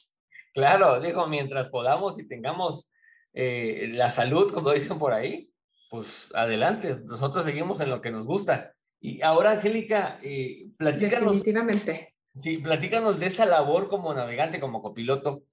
Claro, 0.54 1.00
digo, 1.00 1.26
mientras 1.28 1.70
podamos 1.70 2.20
y 2.20 2.28
tengamos 2.28 2.92
eh, 3.34 3.90
la 3.94 4.10
salud, 4.10 4.54
como 4.54 4.72
dicen 4.72 5.00
por 5.00 5.14
ahí, 5.14 5.50
pues 5.90 6.28
adelante, 6.34 6.98
nosotros 7.06 7.46
seguimos 7.46 7.82
en 7.82 7.90
lo 7.90 8.02
que 8.02 8.12
nos 8.12 8.26
gusta. 8.26 8.74
Y 9.00 9.22
ahora, 9.22 9.52
Angélica, 9.52 10.20
eh, 10.22 10.70
platícanos. 10.78 11.34
Definitivamente. 11.34 12.16
Sí, 12.34 12.60
platícanos 12.60 13.20
de 13.20 13.28
esa 13.28 13.46
labor 13.46 13.90
como 13.90 14.14
navegante, 14.14 14.60
como 14.60 14.82
copiloto, 14.82 15.44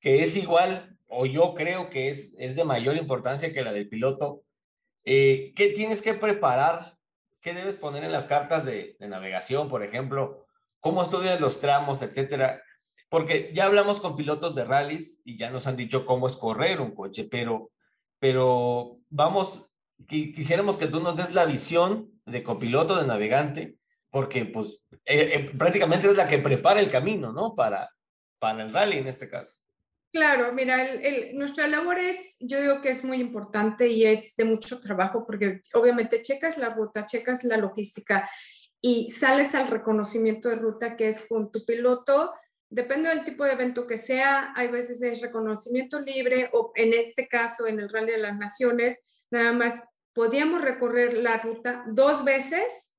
que 0.00 0.22
es 0.22 0.36
igual, 0.36 0.96
o 1.08 1.26
yo 1.26 1.54
creo 1.54 1.90
que 1.90 2.08
es, 2.08 2.34
es 2.38 2.56
de 2.56 2.64
mayor 2.64 2.96
importancia 2.96 3.52
que 3.52 3.62
la 3.62 3.72
del 3.72 3.88
piloto. 3.88 4.42
Eh, 5.04 5.52
¿Qué 5.56 5.70
tienes 5.70 6.02
que 6.02 6.14
preparar? 6.14 6.96
¿Qué 7.40 7.52
debes 7.52 7.76
poner 7.76 8.04
en 8.04 8.12
las 8.12 8.26
cartas 8.26 8.64
de, 8.64 8.96
navegación, 9.00 9.68
por 9.68 9.82
ejemplo? 9.82 10.46
¿Cómo 10.80 11.02
estudias 11.02 11.40
los 11.40 11.60
tramos, 11.60 12.02
etcétera? 12.02 12.62
Porque 13.08 13.50
ya 13.52 13.66
hablamos 13.66 14.00
con 14.00 14.16
pilotos 14.16 14.54
de 14.54 14.64
rallies 14.64 15.20
y 15.24 15.36
ya 15.36 15.50
nos 15.50 15.66
han 15.66 15.76
dicho 15.76 16.06
cómo 16.06 16.26
es 16.26 16.36
correr 16.36 16.80
un 16.80 16.94
coche, 16.94 17.28
pero, 17.30 17.70
pero 18.18 18.98
vamos 19.08 19.70
quisiéramos 20.06 20.76
que 20.76 20.86
tú 20.86 21.00
nos 21.00 21.16
des 21.16 21.32
la 21.34 21.44
visión 21.44 22.10
de 22.26 22.42
copiloto, 22.42 22.96
de 22.96 23.06
navegante, 23.06 23.76
porque 24.10 24.44
pues 24.44 24.80
eh, 25.04 25.30
eh, 25.34 25.50
prácticamente 25.56 26.08
es 26.08 26.16
la 26.16 26.28
que 26.28 26.38
prepara 26.38 26.80
el 26.80 26.90
camino, 26.90 27.32
¿no? 27.32 27.54
Para, 27.54 27.88
para 28.38 28.62
el 28.62 28.72
rally 28.72 28.98
en 28.98 29.08
este 29.08 29.28
caso. 29.28 29.60
Claro, 30.14 30.52
mira, 30.52 30.80
el, 30.80 31.36
nuestra 31.36 31.66
labor 31.66 31.98
es, 31.98 32.36
yo 32.38 32.60
digo 32.60 32.80
que 32.80 32.90
es 32.90 33.04
muy 33.04 33.16
importante 33.16 33.88
y 33.88 34.04
es 34.06 34.36
de 34.36 34.44
mucho 34.44 34.80
trabajo 34.80 35.26
porque 35.26 35.60
obviamente 35.72 36.22
checas 36.22 36.56
la 36.56 36.68
ruta, 36.68 37.04
checas 37.04 37.42
la 37.42 37.56
logística 37.56 38.30
y 38.80 39.10
sales 39.10 39.56
al 39.56 39.66
reconocimiento 39.66 40.48
de 40.48 40.54
ruta 40.54 40.96
que 40.96 41.08
es 41.08 41.26
con 41.26 41.50
tu 41.50 41.66
piloto, 41.66 42.32
depende 42.70 43.08
del 43.08 43.24
tipo 43.24 43.42
de 43.44 43.54
evento 43.54 43.88
que 43.88 43.98
sea, 43.98 44.52
hay 44.54 44.68
veces 44.68 45.02
es 45.02 45.20
reconocimiento 45.20 45.98
libre 45.98 46.48
o 46.52 46.70
en 46.76 46.92
este 46.92 47.26
caso 47.26 47.66
en 47.66 47.80
el 47.80 47.88
Rally 47.88 48.12
de 48.12 48.18
las 48.18 48.36
Naciones 48.36 49.26
nada 49.32 49.52
más 49.52 49.96
podíamos 50.12 50.62
recorrer 50.62 51.16
la 51.16 51.38
ruta 51.38 51.82
dos 51.88 52.24
veces 52.24 52.94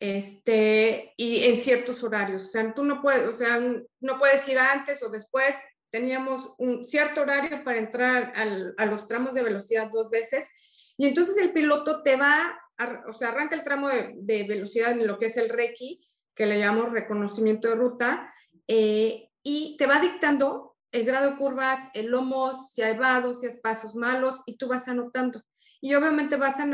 este, 0.00 1.12
y 1.16 1.44
en 1.44 1.56
ciertos 1.56 2.02
horarios. 2.02 2.44
O 2.44 2.48
sea, 2.48 2.74
tú 2.74 2.84
no 2.84 3.00
puedes, 3.02 3.28
o 3.28 3.36
sea, 3.36 3.60
no 4.00 4.18
puedes 4.18 4.48
ir 4.48 4.58
antes 4.58 5.02
o 5.02 5.10
después. 5.10 5.54
Teníamos 5.90 6.52
un 6.58 6.84
cierto 6.84 7.22
horario 7.22 7.64
para 7.64 7.78
entrar 7.78 8.32
a 8.34 8.86
los 8.86 9.08
tramos 9.08 9.34
de 9.34 9.42
velocidad 9.42 9.90
dos 9.90 10.10
veces. 10.10 10.94
Y 10.96 11.06
entonces 11.06 11.36
el 11.38 11.52
piloto 11.52 12.02
te 12.02 12.16
va, 12.16 12.60
o 13.08 13.12
sea, 13.12 13.28
arranca 13.28 13.56
el 13.56 13.64
tramo 13.64 13.88
de, 13.88 14.12
de, 14.16 14.44
velocidad 14.44 14.92
en 14.92 15.06
lo 15.06 15.18
que 15.18 15.26
es 15.26 15.36
el 15.36 15.48
RECI, 15.48 16.00
que 16.34 16.46
le 16.46 16.58
llamamos 16.58 16.92
reconocimiento 16.92 17.68
de 17.68 17.74
ruta, 17.74 18.32
eh, 18.66 19.30
y 19.42 19.76
te 19.78 19.86
va 19.86 20.00
dictando 20.00 20.76
el 20.92 21.04
grado 21.04 21.30
de 21.30 21.36
curvas, 21.36 21.90
el 21.94 22.06
lomo, 22.06 22.52
si 22.68 22.82
hay 22.82 22.96
vados, 22.96 23.40
si 23.40 23.46
hay 23.46 23.56
pasos 23.56 23.94
malos, 23.94 24.42
y 24.46 24.56
tú 24.56 24.68
vas 24.68 24.88
anotando. 24.88 25.42
Y 25.80 25.94
obviamente 25.94 26.36
vas 26.36 26.60
a, 26.60 26.66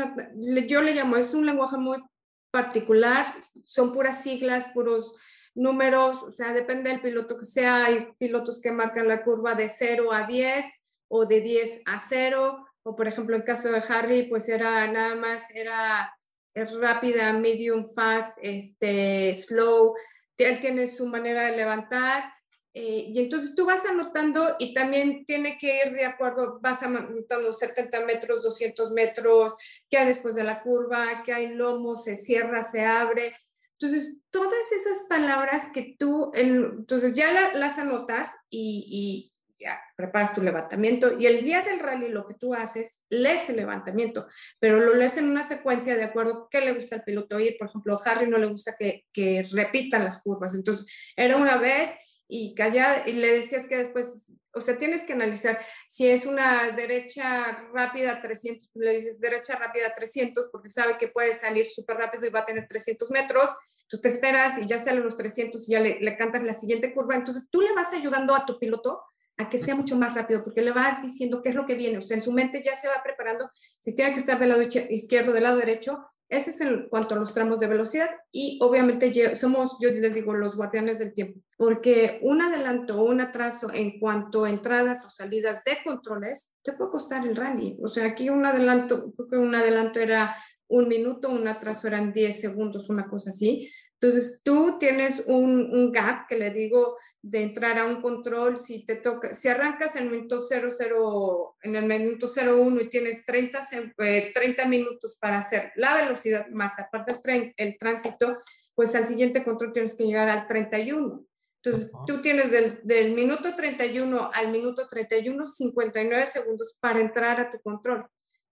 yo 0.67 0.81
le 0.81 0.93
llamo, 0.93 1.15
es 1.15 1.33
un 1.33 1.45
lenguaje 1.45 1.77
muy 1.77 2.03
particular, 2.51 3.35
son 3.65 3.93
puras 3.93 4.21
siglas, 4.21 4.65
puros 4.73 5.13
números, 5.57 6.21
o 6.23 6.31
sea, 6.31 6.53
depende 6.53 6.89
del 6.89 7.01
piloto 7.01 7.37
que 7.37 7.45
sea, 7.45 7.85
hay 7.85 8.13
pilotos 8.17 8.61
que 8.61 8.71
marcan 8.71 9.07
la 9.07 9.23
curva 9.23 9.55
de 9.55 9.67
0 9.67 10.13
a 10.13 10.23
10 10.23 10.65
o 11.07 11.25
de 11.25 11.41
10 11.41 11.83
a 11.85 11.99
0, 11.99 12.65
o 12.83 12.95
por 12.95 13.07
ejemplo 13.07 13.35
en 13.35 13.41
caso 13.41 13.71
de 13.71 13.83
Harry, 13.89 14.23
pues 14.23 14.47
era 14.47 14.87
nada 14.87 15.15
más, 15.15 15.53
era 15.55 16.13
rápida, 16.53 17.33
medium, 17.33 17.85
fast, 17.85 18.37
este, 18.41 19.33
slow, 19.35 19.95
él 20.37 20.59
tiene 20.59 20.87
su 20.87 21.07
manera 21.07 21.47
de 21.47 21.57
levantar, 21.57 22.31
eh, 22.79 23.09
y 23.11 23.19
entonces 23.19 23.55
tú 23.55 23.65
vas 23.65 23.83
anotando 23.87 24.55
y 24.59 24.71
también 24.71 25.25
tiene 25.25 25.57
que 25.57 25.81
ir 25.83 25.93
de 25.93 26.05
acuerdo, 26.05 26.59
vas 26.61 26.83
anotando 26.83 27.51
70 27.51 28.05
metros, 28.05 28.43
200 28.43 28.91
metros, 28.91 29.55
qué 29.89 29.97
hay 29.97 30.05
después 30.05 30.35
de 30.35 30.43
la 30.43 30.61
curva, 30.61 31.23
qué 31.25 31.33
hay 31.33 31.55
lomo, 31.55 31.95
se 31.95 32.15
cierra, 32.15 32.61
se 32.61 32.85
abre. 32.85 33.35
Entonces, 33.79 34.23
todas 34.31 34.71
esas 34.71 35.07
palabras 35.07 35.71
que 35.73 35.95
tú, 35.99 36.31
entonces 36.33 37.13
ya 37.13 37.51
las 37.53 37.77
anotas 37.77 38.33
y, 38.49 38.85
y 38.89 39.37
ya 39.59 39.79
preparas 39.95 40.33
tu 40.33 40.41
levantamiento 40.41 41.17
y 41.17 41.25
el 41.25 41.43
día 41.43 41.61
del 41.61 41.79
rally 41.79 42.09
lo 42.09 42.27
que 42.27 42.35
tú 42.35 42.53
haces, 42.53 43.05
lees 43.09 43.49
el 43.49 43.57
levantamiento, 43.57 44.27
pero 44.59 44.79
lo 44.79 44.93
lees 44.93 45.17
en 45.17 45.29
una 45.29 45.43
secuencia 45.43 45.95
de 45.95 46.03
acuerdo 46.03 46.33
a 46.33 46.47
qué 46.49 46.61
le 46.61 46.73
gusta 46.73 46.97
al 46.97 47.03
piloto 47.03 47.39
ir. 47.39 47.57
Por 47.57 47.67
ejemplo, 47.67 47.95
a 47.95 48.09
Harry 48.09 48.27
no 48.27 48.37
le 48.37 48.47
gusta 48.47 48.75
que, 48.77 49.05
que 49.11 49.47
repitan 49.51 50.03
las 50.03 50.21
curvas. 50.21 50.55
Entonces, 50.55 50.85
era 51.15 51.37
una 51.37 51.57
vez 51.57 51.97
y 52.27 52.53
calla 52.55 53.03
y 53.07 53.13
le 53.13 53.37
decías 53.37 53.65
que 53.67 53.77
después, 53.77 54.37
o 54.53 54.61
sea, 54.61 54.77
tienes 54.77 55.03
que 55.03 55.13
analizar 55.13 55.59
si 55.87 56.09
es 56.09 56.25
una 56.25 56.71
derecha 56.71 57.67
rápida 57.73 58.21
300, 58.21 58.69
le 58.75 58.97
dices 58.97 59.19
derecha 59.19 59.55
rápida 59.55 59.93
300 59.93 60.49
porque 60.51 60.69
sabe 60.69 60.97
que 60.97 61.07
puede 61.07 61.33
salir 61.33 61.65
súper 61.65 61.97
rápido 61.97 62.25
y 62.25 62.29
va 62.29 62.41
a 62.41 62.45
tener 62.45 62.67
300 62.67 63.09
metros, 63.11 63.49
tú 63.87 63.99
te 63.99 64.09
esperas 64.09 64.57
y 64.57 64.65
ya 64.65 64.79
salen 64.79 65.03
los 65.03 65.15
300 65.15 65.67
y 65.67 65.71
ya 65.71 65.79
le, 65.79 65.99
le 65.99 66.17
cantas 66.17 66.43
la 66.43 66.53
siguiente 66.53 66.93
curva, 66.93 67.15
entonces 67.15 67.47
tú 67.49 67.61
le 67.61 67.73
vas 67.73 67.93
ayudando 67.93 68.35
a 68.35 68.45
tu 68.45 68.59
piloto 68.59 69.01
a 69.37 69.49
que 69.49 69.57
sea 69.57 69.75
mucho 69.75 69.95
más 69.95 70.15
rápido, 70.15 70.43
porque 70.43 70.63
le 70.63 70.71
vas 70.71 71.03
diciendo 71.03 71.41
qué 71.43 71.49
es 71.49 71.55
lo 71.55 71.65
que 71.65 71.75
viene, 71.75 71.99
o 71.99 72.01
sea, 72.01 72.17
en 72.17 72.23
su 72.23 72.31
mente 72.31 72.61
ya 72.63 72.75
se 72.75 72.87
va 72.87 73.03
preparando, 73.03 73.49
si 73.53 73.93
tiene 73.93 74.13
que 74.13 74.19
estar 74.19 74.39
del 74.39 74.49
lado 74.49 74.63
izquierdo, 74.63 75.31
del 75.31 75.43
lado 75.43 75.57
derecho, 75.57 76.03
Ese 76.29 76.49
es 76.51 76.59
en 76.59 76.89
cuanto 76.89 77.15
a 77.15 77.17
los 77.17 77.33
tramos 77.33 77.57
de 77.59 77.67
velocidad 77.67 78.09
y 78.33 78.59
obviamente 78.61 79.35
somos, 79.35 79.77
yo 79.79 79.89
les 79.91 80.13
digo, 80.13 80.33
los 80.33 80.57
guardianes 80.57 80.99
del 80.99 81.13
tiempo, 81.13 81.39
porque 81.55 82.19
un 82.21 82.41
adelanto 82.41 82.99
o 82.99 83.05
un 83.05 83.21
atraso 83.21 83.69
en 83.73 83.97
cuanto 83.99 84.43
a 84.43 84.49
entradas 84.49 85.05
o 85.05 85.09
salidas 85.09 85.63
de 85.63 85.77
controles 85.85 86.53
te 86.63 86.73
puede 86.73 86.91
costar 86.91 87.25
el 87.25 87.35
rally. 87.35 87.77
O 87.81 87.87
sea, 87.87 88.07
aquí 88.07 88.29
un 88.29 88.45
adelanto, 88.45 89.13
creo 89.13 89.29
que 89.29 89.37
un 89.37 89.55
adelanto 89.55 90.01
era 90.01 90.35
un 90.69 90.87
minuto, 90.87 91.29
un 91.29 91.47
atraso 91.47 91.87
eran 91.87 92.13
10 92.13 92.39
segundos, 92.39 92.89
una 92.89 93.07
cosa 93.07 93.29
así. 93.29 93.71
Entonces, 93.99 94.41
tú 94.43 94.77
tienes 94.79 95.23
un, 95.25 95.73
un, 95.73 95.91
gap 95.91 96.27
que 96.27 96.37
le 96.37 96.51
digo 96.51 96.97
de 97.19 97.41
entrar 97.41 97.79
a 97.79 97.85
un 97.85 97.99
control, 97.99 98.59
si 98.59 98.85
te 98.85 98.95
toca, 98.95 99.33
si 99.33 99.47
arrancas 99.47 99.95
en 99.95 100.03
el 100.03 100.11
minuto 100.11 100.39
00, 100.39 101.57
en 101.63 101.75
el 101.75 101.85
minuto 101.85 102.27
01 102.27 102.81
y 102.81 102.89
tienes 102.89 103.25
30, 103.25 103.59
30 103.95 104.61
eh, 104.61 104.67
minutos 104.67 105.17
para 105.19 105.39
hacer 105.39 105.71
la 105.75 105.95
velocidad 105.95 106.47
más 106.49 106.79
aparte 106.79 107.13
el, 107.13 107.21
tren, 107.23 107.53
el 107.57 107.75
tránsito, 107.79 108.37
pues 108.75 108.93
al 108.93 109.05
siguiente 109.05 109.43
control 109.43 109.73
tienes 109.73 109.95
que 109.95 110.05
llegar 110.05 110.29
al 110.29 110.45
31. 110.45 111.25
Entonces, 111.63 111.91
tú 112.05 112.21
tienes 112.21 112.51
del, 112.51 112.79
del, 112.83 113.13
minuto 113.13 113.55
31 113.55 114.29
al 114.31 114.51
minuto 114.51 114.87
31, 114.87 115.43
59 115.43 116.25
segundos 116.27 116.77
para 116.79 117.01
entrar 117.01 117.41
a 117.41 117.51
tu 117.51 117.59
control. 117.61 118.07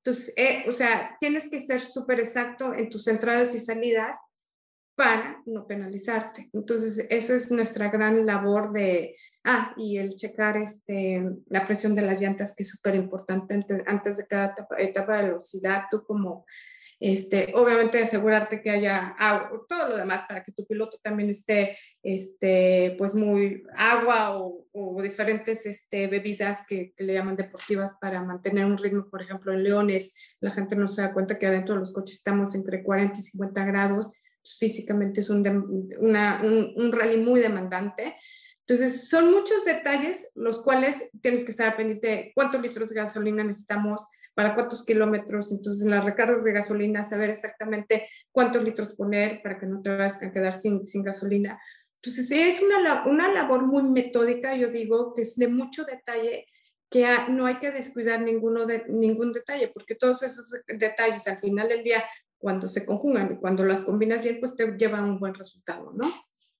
Entonces, 0.05 0.33
eh, 0.37 0.65
o 0.67 0.71
sea, 0.71 1.17
tienes 1.19 1.49
que 1.49 1.59
ser 1.59 1.81
súper 1.81 2.19
exacto 2.19 2.75
en 2.75 2.91
tus 2.91 3.07
entradas 3.07 3.55
y 3.55 3.59
salidas 3.59 4.15
para 4.95 5.41
no 5.47 5.65
penalizarte. 5.65 6.47
Entonces, 6.53 7.07
esa 7.09 7.33
es 7.33 7.49
nuestra 7.49 7.89
gran 7.89 8.23
labor 8.23 8.71
de, 8.71 9.15
ah, 9.43 9.73
y 9.77 9.97
el 9.97 10.15
checar 10.15 10.57
este, 10.57 11.23
la 11.47 11.65
presión 11.65 11.95
de 11.95 12.03
las 12.03 12.21
llantas, 12.21 12.55
que 12.55 12.61
es 12.61 12.69
súper 12.69 12.93
importante 12.93 13.55
antes, 13.87 14.17
de 14.17 14.27
cada 14.27 14.53
etapa, 14.77 15.17
de 15.17 15.23
velocidad, 15.23 15.85
tú 15.89 16.03
como, 16.05 16.45
este, 16.99 17.51
obviamente 17.53 18.01
asegurarte 18.01 18.61
que 18.61 18.69
haya 18.69 19.15
agua, 19.19 19.65
todo 19.67 19.89
lo 19.89 19.97
demás 19.97 20.23
para 20.27 20.43
que 20.43 20.51
tu 20.51 20.65
piloto 20.65 20.97
también 21.01 21.29
esté, 21.29 21.77
este, 22.01 22.95
pues 22.97 23.13
muy 23.13 23.63
agua 23.75 24.37
o, 24.39 24.65
o 24.71 25.01
diferentes 25.01 25.65
este, 25.65 26.07
bebidas 26.07 26.65
que, 26.67 26.93
que, 26.95 27.03
le 27.03 27.13
llaman 27.13 27.35
deportivas 27.35 27.95
para 27.99 28.23
mantener 28.23 28.65
un 28.65 28.77
ritmo, 28.77 29.09
por 29.09 29.21
ejemplo, 29.21 29.53
en 29.53 29.63
Leones, 29.63 30.37
la 30.39 30.51
gente 30.51 30.75
no 30.75 30.87
se 30.87 31.01
da 31.01 31.13
cuenta 31.13 31.37
que 31.37 31.47
adentro 31.47 31.75
de 31.75 31.79
los 31.79 31.93
coches 31.93 32.15
estamos 32.15 32.55
entre 32.55 32.83
40 32.83 33.19
y 33.19 33.23
50 33.23 33.65
grados, 33.65 34.09
físicamente 34.59 35.21
es 35.21 35.29
un, 35.29 35.45
un, 35.99 36.91
rally 36.91 37.17
muy 37.17 37.41
demandante. 37.41 38.15
Entonces, 38.67 39.09
son 39.09 39.31
muchos 39.31 39.65
detalles 39.65 40.31
los 40.35 40.61
cuales 40.61 41.09
tienes 41.21 41.43
que 41.43 41.51
estar 41.51 41.75
pendiente 41.75 42.07
de 42.07 42.31
cuántos 42.33 42.61
litros 42.61 42.89
de 42.89 42.95
gasolina 42.95 43.43
necesitamos, 43.43 44.01
para 44.35 44.53
cuántos 44.53 44.85
kilómetros, 44.85 45.51
entonces 45.51 45.83
en 45.83 45.91
las 45.91 46.03
recargas 46.03 46.43
de 46.43 46.51
gasolina, 46.51 47.03
saber 47.03 47.29
exactamente 47.29 48.07
cuántos 48.31 48.63
litros 48.63 48.93
poner 48.95 49.41
para 49.41 49.57
que 49.57 49.65
no 49.65 49.81
te 49.81 49.89
vayas 49.89 50.21
a 50.21 50.31
quedar 50.31 50.53
sin, 50.53 50.85
sin 50.85 51.03
gasolina. 51.03 51.59
Entonces, 52.03 52.29
es 52.31 52.61
una, 52.61 53.05
una 53.07 53.31
labor 53.31 53.65
muy 53.65 53.83
metódica, 53.83 54.55
yo 54.55 54.67
digo, 54.67 55.13
que 55.13 55.23
es 55.23 55.37
de 55.37 55.47
mucho 55.47 55.85
detalle, 55.85 56.45
que 56.89 57.07
no 57.29 57.45
hay 57.45 57.55
que 57.55 57.71
descuidar 57.71 58.21
ninguno 58.21 58.65
de, 58.65 58.83
ningún 58.89 59.31
detalle, 59.31 59.69
porque 59.69 59.95
todos 59.95 60.21
esos 60.21 60.51
detalles 60.67 61.27
al 61.27 61.39
final 61.39 61.69
del 61.69 61.83
día 61.83 62.03
cuando 62.37 62.67
se 62.67 62.85
conjugan 62.85 63.33
y 63.33 63.37
cuando 63.37 63.65
las 63.65 63.81
combinas 63.81 64.21
bien, 64.21 64.39
pues 64.39 64.55
te 64.55 64.77
lleva 64.77 65.01
un 65.01 65.17
buen 65.17 65.33
resultado, 65.33 65.93
¿no? 65.95 66.11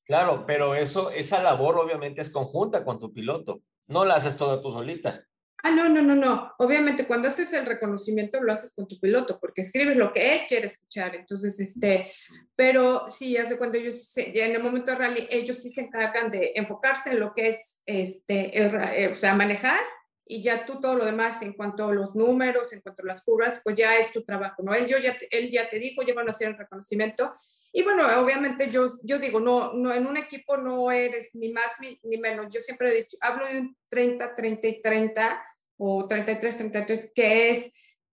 Claro, 0.06 0.46
pero 0.48 0.76
eso, 0.76 1.12
esa 1.12 1.44
labor 1.44 1.78
obviamente 1.78 2.22
es 2.22 2.30
conjunta 2.30 2.84
con 2.84 3.00
tu 3.00 3.14
piloto, 3.14 3.62
no 3.88 4.06
la 4.06 4.16
haces 4.16 4.38
toda 4.38 4.62
tú 4.62 4.72
solita. 4.72 5.26
Ah, 5.68 5.72
no, 5.72 5.90
no, 5.90 6.04
no, 6.04 6.14
no. 6.14 6.54
Obviamente 6.60 7.08
cuando 7.08 7.28
haces 7.28 7.52
el 7.54 7.66
reconocimiento 7.66 8.40
lo 8.40 8.54
haces 8.54 8.72
con 8.76 8.88
tu 8.88 9.00
piloto, 9.00 9.40
porque 9.40 9.62
escribes 9.62 9.98
lo 9.98 10.14
que 10.14 10.36
él 10.36 10.42
quiere 10.48 10.68
escuchar. 10.68 11.16
Entonces, 11.16 11.60
este, 11.60 12.12
pero 12.56 13.10
sí, 13.10 13.36
hace 13.36 13.58
cuando 13.58 13.80
ellos, 13.80 14.14
ya 14.14 14.46
en 14.46 14.52
el 14.52 14.62
momento 14.62 14.92
de 14.92 14.98
rally, 15.00 15.28
ellos 15.28 15.58
sí 15.58 15.72
se 15.72 15.82
encargan 15.82 16.30
de 16.30 16.52
enfocarse 16.54 17.14
en 17.14 17.20
lo 17.20 17.34
que 17.34 17.48
es, 17.48 17.82
este, 17.88 18.56
el, 18.56 18.76
eh, 18.76 19.08
o 19.08 19.16
sea, 19.16 19.34
manejar 19.34 19.80
y 20.28 20.44
ya 20.44 20.68
tú 20.68 20.80
todo 20.80 20.96
lo 20.98 21.06
demás 21.06 21.42
en 21.42 21.54
cuanto 21.54 21.88
a 21.88 21.94
los 21.94 22.16
números, 22.16 22.72
en 22.72 22.82
cuanto 22.82 23.02
a 23.02 23.08
las 23.08 23.24
curvas, 23.24 23.62
pues 23.64 23.76
ya 23.76 23.98
es 23.98 24.12
tu 24.12 24.24
trabajo, 24.24 24.62
¿no? 24.62 24.76
Él, 24.76 24.86
yo 24.86 25.00
ya, 25.00 25.18
él 25.32 25.50
ya 25.50 25.68
te 25.68 25.80
dijo, 25.80 26.04
ya 26.04 26.14
van 26.14 26.28
a 26.28 26.30
hacer 26.30 26.50
el 26.50 26.58
reconocimiento. 26.60 27.34
Y 27.72 27.82
bueno, 27.82 28.04
obviamente 28.22 28.70
yo, 28.70 28.88
yo 29.04 29.18
digo, 29.18 29.40
no, 29.40 29.74
no, 29.74 29.92
en 29.92 30.06
un 30.06 30.18
equipo 30.18 30.58
no 30.58 30.92
eres 30.92 31.34
ni 31.34 31.52
más 31.52 31.72
ni, 31.80 32.18
menos. 32.20 32.54
Yo 32.54 32.62
siempre 32.62 32.90
he 32.90 32.98
dicho, 32.98 33.18
hablo 33.20 33.48
de 33.48 33.62
un 33.62 33.78
30, 33.90 34.36
30 34.36 34.68
y 34.68 34.82
30 34.84 35.46
o 35.78 36.08
33, 36.08 36.58
33, 36.58 37.12
que 37.14 37.50
es 37.50 37.74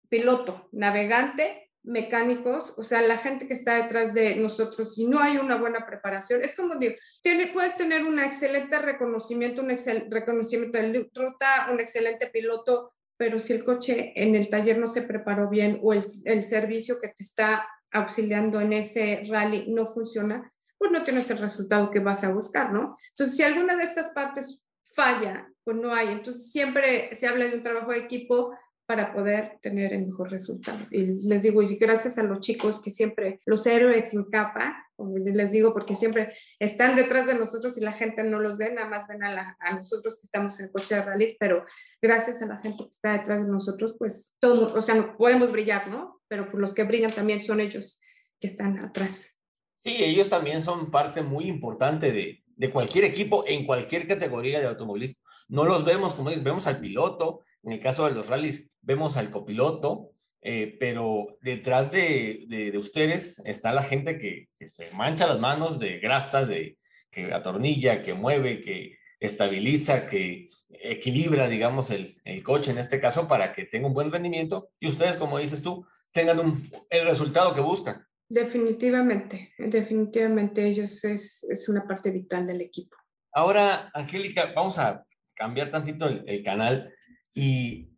piloto, 0.08 0.68
navegante 0.72 1.70
mecánicos, 1.82 2.74
o 2.76 2.82
sea, 2.82 3.00
la 3.00 3.16
gente 3.16 3.46
que 3.46 3.54
está 3.54 3.82
detrás 3.82 4.12
de 4.12 4.36
nosotros, 4.36 4.94
si 4.94 5.06
no 5.06 5.20
hay 5.20 5.38
una 5.38 5.56
buena 5.56 5.86
preparación, 5.86 6.42
es 6.44 6.54
como 6.54 6.76
digo, 6.76 6.94
tiene, 7.22 7.46
puedes 7.46 7.76
tener 7.76 8.04
un 8.04 8.18
excelente 8.18 8.78
reconocimiento, 8.78 9.62
un 9.62 9.70
excel, 9.70 10.06
reconocimiento 10.10 10.76
de 10.76 11.10
ruta, 11.14 11.68
un 11.72 11.80
excelente 11.80 12.26
piloto, 12.26 12.92
pero 13.16 13.38
si 13.38 13.54
el 13.54 13.64
coche 13.64 14.12
en 14.14 14.34
el 14.34 14.48
taller 14.48 14.78
no 14.78 14.86
se 14.86 15.02
preparó 15.02 15.48
bien 15.48 15.78
o 15.82 15.92
el, 15.92 16.04
el 16.24 16.42
servicio 16.42 16.98
que 17.00 17.08
te 17.08 17.22
está 17.22 17.66
auxiliando 17.92 18.60
en 18.60 18.72
ese 18.72 19.24
rally 19.28 19.66
no 19.68 19.86
funciona, 19.86 20.52
pues 20.78 20.90
no 20.90 21.02
tienes 21.02 21.30
el 21.30 21.38
resultado 21.38 21.90
que 21.90 22.00
vas 22.00 22.24
a 22.24 22.32
buscar, 22.32 22.72
¿no? 22.72 22.96
Entonces, 23.10 23.36
si 23.36 23.42
alguna 23.42 23.76
de 23.76 23.84
estas 23.84 24.08
partes 24.08 24.64
falla, 24.94 25.48
pues 25.64 25.76
no 25.76 25.94
hay. 25.94 26.09
Entonces, 26.09 26.50
siempre 26.50 27.14
se 27.14 27.26
habla 27.26 27.46
de 27.46 27.57
un 27.57 27.62
trabajo 27.62 27.92
de 27.92 27.98
equipo, 27.98 28.53
para 28.90 29.12
poder 29.12 29.61
tener 29.62 29.92
el 29.92 30.09
mejor 30.09 30.33
resultado. 30.33 30.81
Y 30.90 31.29
les 31.29 31.44
digo, 31.44 31.62
y 31.62 31.76
gracias 31.76 32.18
a 32.18 32.24
los 32.24 32.40
chicos 32.40 32.83
que 32.83 32.90
siempre, 32.90 33.38
los 33.46 33.64
héroes 33.64 34.11
sin 34.11 34.29
capa, 34.29 34.85
les 35.14 35.53
digo, 35.53 35.72
porque 35.72 35.94
siempre 35.94 36.35
están 36.59 36.96
detrás 36.96 37.29
de 37.29 37.37
nosotros 37.37 37.79
y 37.79 37.83
la 37.83 37.92
gente 37.92 38.24
no 38.24 38.40
los 38.40 38.59
ve, 38.59 38.72
nada 38.72 38.88
más 38.88 39.07
ven 39.07 39.22
a, 39.22 39.57
nosotros 39.76 40.16
que 40.16 40.24
estamos 40.24 40.59
en 40.59 40.66
el 40.66 40.72
coche 40.72 40.96
de 40.96 41.37
pero 41.38 41.64
gracias 42.03 42.42
a 42.42 42.46
la 42.46 42.57
gente 42.57 42.83
que 42.83 42.90
está 42.90 43.12
detrás 43.12 43.44
de 43.44 43.48
nosotros, 43.48 43.94
pues 43.96 44.35
todo, 44.40 44.74
o 44.74 44.83
sea, 44.83 45.16
podemos 45.16 45.53
brillar, 45.53 45.87
¿no? 45.87 46.20
Pero 46.26 46.50
por 46.50 46.59
los 46.59 46.74
que 46.74 46.83
brillan 46.83 47.12
también 47.12 47.44
son 47.44 47.61
ellos 47.61 48.00
que 48.40 48.48
están 48.48 48.76
atrás. 48.81 49.40
Sí, 49.85 49.94
ellos 49.98 50.29
también 50.29 50.62
son 50.62 50.90
parte 50.90 51.22
muy 51.22 51.44
importante 51.44 52.11
de, 52.11 52.39
de 52.60 52.70
cualquier 52.70 53.04
equipo 53.04 53.44
en 53.46 53.64
cualquier 53.64 54.06
categoría 54.06 54.60
de 54.60 54.66
automovilismo. 54.66 55.18
No 55.48 55.64
los 55.64 55.82
vemos 55.82 56.12
como 56.12 56.28
ellos, 56.28 56.44
vemos 56.44 56.66
al 56.66 56.78
piloto, 56.78 57.42
en 57.62 57.72
el 57.72 57.80
caso 57.80 58.04
de 58.04 58.12
los 58.12 58.28
rallies 58.28 58.68
vemos 58.82 59.16
al 59.16 59.30
copiloto, 59.30 60.10
eh, 60.42 60.76
pero 60.78 61.38
detrás 61.40 61.90
de, 61.90 62.44
de, 62.48 62.76
ustedes 62.76 63.40
está 63.46 63.72
la 63.72 63.82
gente 63.82 64.18
que, 64.18 64.48
se 64.68 64.90
mancha 64.90 65.26
las 65.26 65.40
manos 65.40 65.78
de 65.78 66.00
grasa, 66.00 66.44
de, 66.44 66.76
que 67.10 67.32
atornilla, 67.32 68.02
que 68.02 68.12
mueve, 68.12 68.60
que 68.60 68.98
estabiliza, 69.20 70.06
que 70.06 70.50
equilibra, 70.68 71.48
digamos, 71.48 71.90
el, 71.90 72.20
el, 72.24 72.42
coche 72.42 72.72
en 72.72 72.78
este 72.78 73.00
caso 73.00 73.26
para 73.26 73.54
que 73.54 73.64
tenga 73.64 73.86
un 73.86 73.94
buen 73.94 74.12
rendimiento 74.12 74.68
y 74.78 74.88
ustedes, 74.88 75.16
como 75.16 75.38
dices 75.38 75.62
tú, 75.62 75.86
tengan 76.12 76.38
un, 76.38 76.70
el 76.90 77.04
resultado 77.06 77.54
que 77.54 77.62
buscan. 77.62 78.06
Definitivamente, 78.32 79.52
definitivamente 79.58 80.64
ellos 80.64 81.02
es, 81.02 81.44
es 81.50 81.68
una 81.68 81.84
parte 81.84 82.12
vital 82.12 82.46
del 82.46 82.60
equipo. 82.60 82.96
Ahora, 83.32 83.90
Angélica, 83.92 84.52
vamos 84.54 84.78
a 84.78 85.04
cambiar 85.34 85.72
tantito 85.72 86.06
el, 86.06 86.22
el 86.28 86.44
canal 86.44 86.94
y 87.34 87.90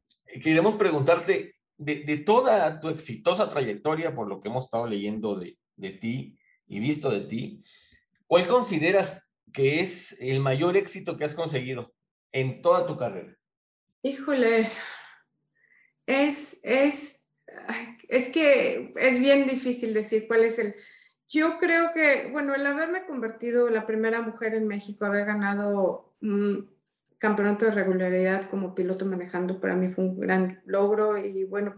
queremos 0.42 0.76
preguntarte 0.76 1.56
de, 1.76 2.16
toda 2.24 2.80
tu 2.80 2.88
exitosa 2.88 3.48
trayectoria, 3.48 4.14
por 4.14 4.26
lo 4.26 4.40
que 4.40 4.48
hemos 4.48 4.64
estado 4.64 4.86
leyendo 4.86 5.38
de, 5.38 5.58
de 5.76 5.90
ti 5.90 6.38
y 6.66 6.80
visto 6.80 7.10
de 7.10 7.20
ti, 7.20 7.62
¿cuál 8.26 8.46
consideras 8.46 9.30
que 9.52 9.80
es 9.80 10.16
el 10.18 10.40
mayor 10.40 10.78
éxito 10.78 11.18
que 11.18 11.24
has 11.24 11.34
conseguido 11.34 11.92
en 12.32 12.62
toda 12.62 12.86
tu 12.86 12.96
carrera? 12.96 13.36
Híjole, 14.02 14.68
es, 16.06 16.60
es, 16.64 17.22
es 18.08 18.30
que 18.30 18.92
es 18.96 19.20
bien 19.20 19.46
difícil 19.46 19.94
decir 19.94 20.26
cuál 20.26 20.44
es 20.44 20.58
el... 20.58 20.74
Yo 21.28 21.56
creo 21.58 21.92
que, 21.94 22.28
bueno, 22.30 22.54
el 22.54 22.66
haberme 22.66 23.06
convertido 23.06 23.70
la 23.70 23.86
primera 23.86 24.20
mujer 24.20 24.54
en 24.54 24.66
México, 24.66 25.06
haber 25.06 25.24
ganado 25.24 26.12
campeonato 27.22 27.66
de 27.66 27.70
regularidad 27.70 28.50
como 28.50 28.74
piloto 28.74 29.06
manejando 29.06 29.60
para 29.60 29.76
mí 29.76 29.88
fue 29.88 30.04
un 30.04 30.18
gran 30.18 30.60
logro 30.66 31.16
y 31.16 31.44
bueno, 31.44 31.76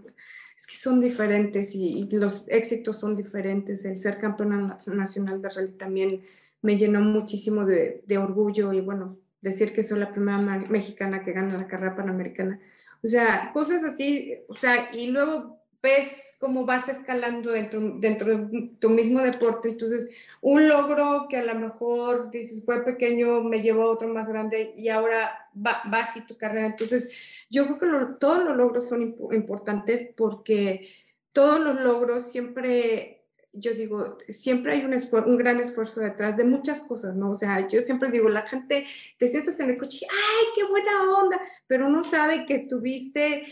es 0.57 0.67
que 0.67 0.75
son 0.75 1.03
diferentes 1.03 1.75
y, 1.75 2.09
los 2.13 2.49
éxitos 2.49 2.99
son 2.99 3.15
diferentes. 3.15 3.85
El 3.85 3.99
ser 3.99 4.19
campeona 4.19 4.79
nacional 4.95 5.43
de 5.43 5.49
rally 5.51 5.75
también 5.75 6.23
me 6.63 6.79
llenó 6.79 7.01
muchísimo 7.01 7.67
de, 7.67 8.03
de, 8.07 8.19
orgullo 8.19 8.73
y 8.73 8.81
bueno, 8.81 9.19
decir 9.43 9.75
que 9.75 9.83
soy 9.83 9.99
la 9.99 10.13
primera 10.13 10.39
mexicana 10.39 11.23
que 11.23 11.33
gana 11.33 11.59
la 11.59 11.69
carrera 11.69 11.95
panamericana. 11.95 12.59
O 13.03 13.07
sea, 13.07 13.51
cosas 13.53 13.85
así, 13.85 14.35
o 14.49 14.55
sea, 14.55 14.89
y 14.95 15.09
luego 15.09 15.64
ves 15.85 16.37
cómo 16.41 16.65
vas 16.65 16.89
escalando 16.89 17.53
dentro, 17.53 17.79
dentro 17.99 18.35
de 18.35 18.71
tu 18.81 18.89
mismo 18.89 19.21
deporte. 19.21 19.69
Entonces, 19.69 20.11
un 20.41 20.67
logro 20.67 21.27
que 21.29 21.37
a 21.37 21.45
lo 21.45 21.55
mejor 21.55 22.31
dices 22.31 22.65
fue 22.65 22.83
pequeño, 22.83 23.43
me 23.43 23.61
llevó 23.61 23.83
a 23.83 23.91
otro 23.91 24.09
más 24.09 24.27
grande 24.27 24.73
y 24.79 24.89
ahora 24.89 25.51
va, 25.55 25.83
así 25.93 26.27
tu 26.27 26.39
carrera. 26.39 26.67
Entonces, 26.67 27.13
yo 27.51 27.67
creo 27.67 27.79
que 27.79 28.15
todos 28.19 28.43
los 28.43 28.57
logros 28.57 28.89
son 28.89 29.15
importantes 29.33 30.11
porque 30.17 30.89
todos 31.33 31.61
los 31.61 31.79
logros 31.83 32.31
siempre, 32.31 33.27
yo 33.53 33.73
digo, 33.75 34.17
siempre 34.27 34.73
hay 34.73 34.85
un, 34.87 34.95
un 35.27 35.37
gran 35.37 35.61
esfuerzo 35.61 36.01
detrás 36.01 36.39
de 36.39 36.45
muchas 36.45 36.81
cosas, 36.83 37.15
¿no? 37.15 37.33
O 37.33 37.37
sea, 37.37 37.69
yo 37.69 37.83
siempre 37.83 38.11
digo, 38.11 38.31
la 38.31 38.43
gente, 38.43 38.87
te 39.19 39.29
sientas 39.29 39.61
en 39.61 39.69
el 39.69 39.77
coche, 39.77 40.07
¡ay, 40.11 40.47
qué 40.55 40.65
buena 40.65 41.13
onda! 41.13 41.39
Pero 41.67 41.89
uno 41.89 42.03
sabe 42.03 42.47
que 42.47 42.55
estuviste 42.55 43.45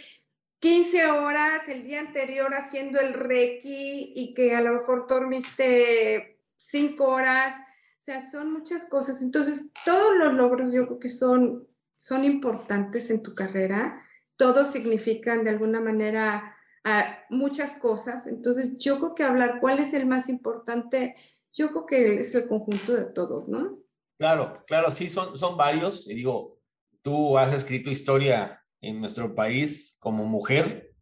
15 0.63 1.07
horas 1.11 1.69
el 1.69 1.83
día 1.83 1.99
anterior 1.99 2.55
haciendo 2.55 3.01
el 3.01 3.15
reiki 3.15 4.13
y 4.15 4.33
que 4.33 4.55
a 4.55 4.61
lo 4.61 4.75
mejor 4.75 5.09
dormiste 5.09 6.39
5 6.57 7.05
horas. 7.05 7.55
O 7.55 8.01
sea, 8.05 8.21
son 8.21 8.53
muchas 8.53 8.89
cosas. 8.89 9.23
Entonces, 9.23 9.67
todos 9.85 10.17
los 10.17 10.33
logros 10.35 10.73
yo 10.73 10.87
creo 10.87 11.01
que 11.01 11.09
son, 11.09 11.67
son 11.97 12.25
importantes 12.25 13.11
en 13.11 13.25
tu 13.25 13.35
carrera. 13.35 14.05
Todos 14.37 14.71
significan 14.71 15.43
de 15.43 15.51
alguna 15.51 15.81
manera 15.81 16.55
ah, 16.85 17.19
muchas 17.29 17.77
cosas. 17.81 18.29
Entonces, 18.29 18.79
yo 18.79 19.01
creo 19.01 19.17
que 19.17 19.25
hablar 19.25 19.59
cuál 19.61 19.81
es 19.81 19.93
el 19.95 20.07
más 20.07 20.29
importante, 20.29 21.17
yo 21.53 21.71
creo 21.71 21.87
que 21.87 22.21
es 22.21 22.33
el 22.37 22.47
conjunto 22.47 22.95
de 22.95 23.07
todos, 23.07 23.49
¿no? 23.49 23.81
Claro, 24.17 24.63
claro, 24.69 24.93
sí, 24.93 25.09
son, 25.09 25.37
son 25.37 25.57
varios. 25.57 26.07
Y 26.07 26.15
digo, 26.15 26.61
tú 27.03 27.37
has 27.37 27.53
escrito 27.53 27.91
historia 27.91 28.62
en 28.83 29.01
nuestro 29.01 29.35
país 29.35 29.97
como 30.01 30.27
mujer, 30.27 30.93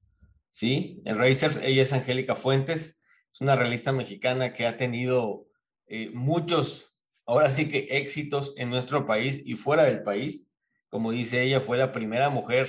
¿sí? 0.50 1.02
En 1.04 1.18
Racers, 1.18 1.58
ella 1.62 1.82
es 1.82 1.92
Angélica 1.92 2.36
Fuentes, 2.36 3.00
es 3.32 3.40
una 3.40 3.56
realista 3.56 3.90
mexicana 3.90 4.52
que 4.52 4.66
ha 4.66 4.76
tenido 4.76 5.46
eh, 5.86 6.10
muchos, 6.12 6.96
ahora 7.26 7.50
sí 7.50 7.68
que 7.68 7.88
éxitos 7.90 8.54
en 8.56 8.70
nuestro 8.70 9.06
país 9.06 9.42
y 9.44 9.54
fuera 9.54 9.84
del 9.84 10.02
país. 10.02 10.48
Como 10.88 11.10
dice 11.10 11.42
ella, 11.42 11.60
fue 11.60 11.78
la 11.78 11.92
primera 11.92 12.28
mujer 12.28 12.68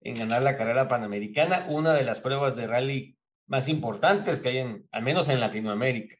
en 0.00 0.16
ganar 0.16 0.42
la 0.42 0.56
carrera 0.56 0.88
panamericana, 0.88 1.66
una 1.68 1.94
de 1.94 2.04
las 2.04 2.20
pruebas 2.20 2.56
de 2.56 2.66
rally 2.66 3.16
más 3.46 3.68
importantes 3.68 4.40
que 4.40 4.48
hay, 4.48 4.58
en, 4.58 4.88
al 4.90 5.02
menos 5.02 5.28
en 5.28 5.40
Latinoamérica. 5.40 6.16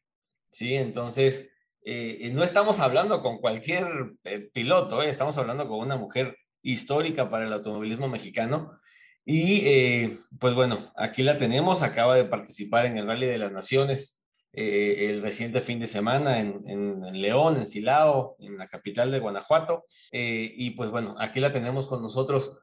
¿sí? 0.51 0.75
Entonces, 0.75 1.49
eh, 1.83 2.29
no 2.33 2.43
estamos 2.43 2.79
hablando 2.79 3.21
con 3.21 3.39
cualquier 3.39 4.13
eh, 4.23 4.51
piloto, 4.53 5.01
estamos 5.01 5.37
hablando 5.37 5.67
con 5.67 5.79
una 5.79 5.97
mujer 5.97 6.37
histórica 6.61 7.29
para 7.29 7.45
el 7.45 7.53
automovilismo 7.53 8.07
mexicano. 8.07 8.79
Y 9.25 9.61
eh, 9.65 10.17
pues 10.39 10.55
bueno, 10.55 10.91
aquí 10.95 11.23
la 11.23 11.37
tenemos, 11.37 11.83
acaba 11.83 12.15
de 12.15 12.25
participar 12.25 12.85
en 12.85 12.97
el 12.97 13.07
Rally 13.07 13.27
de 13.27 13.37
las 13.37 13.51
Naciones 13.51 14.21
eh, 14.53 15.09
el 15.09 15.21
reciente 15.21 15.61
fin 15.61 15.79
de 15.79 15.87
semana 15.87 16.39
en, 16.39 17.21
León, 17.21 17.57
en 17.57 17.65
Silao, 17.65 18.35
en 18.39 18.57
la 18.57 18.67
capital 18.67 19.11
de 19.11 19.19
Guanajuato. 19.19 19.85
Eh, 20.11 20.51
y 20.55 20.71
pues 20.71 20.89
bueno, 20.89 21.15
aquí 21.19 21.39
la 21.39 21.51
tenemos 21.51 21.87
con 21.87 22.01
nosotros. 22.01 22.59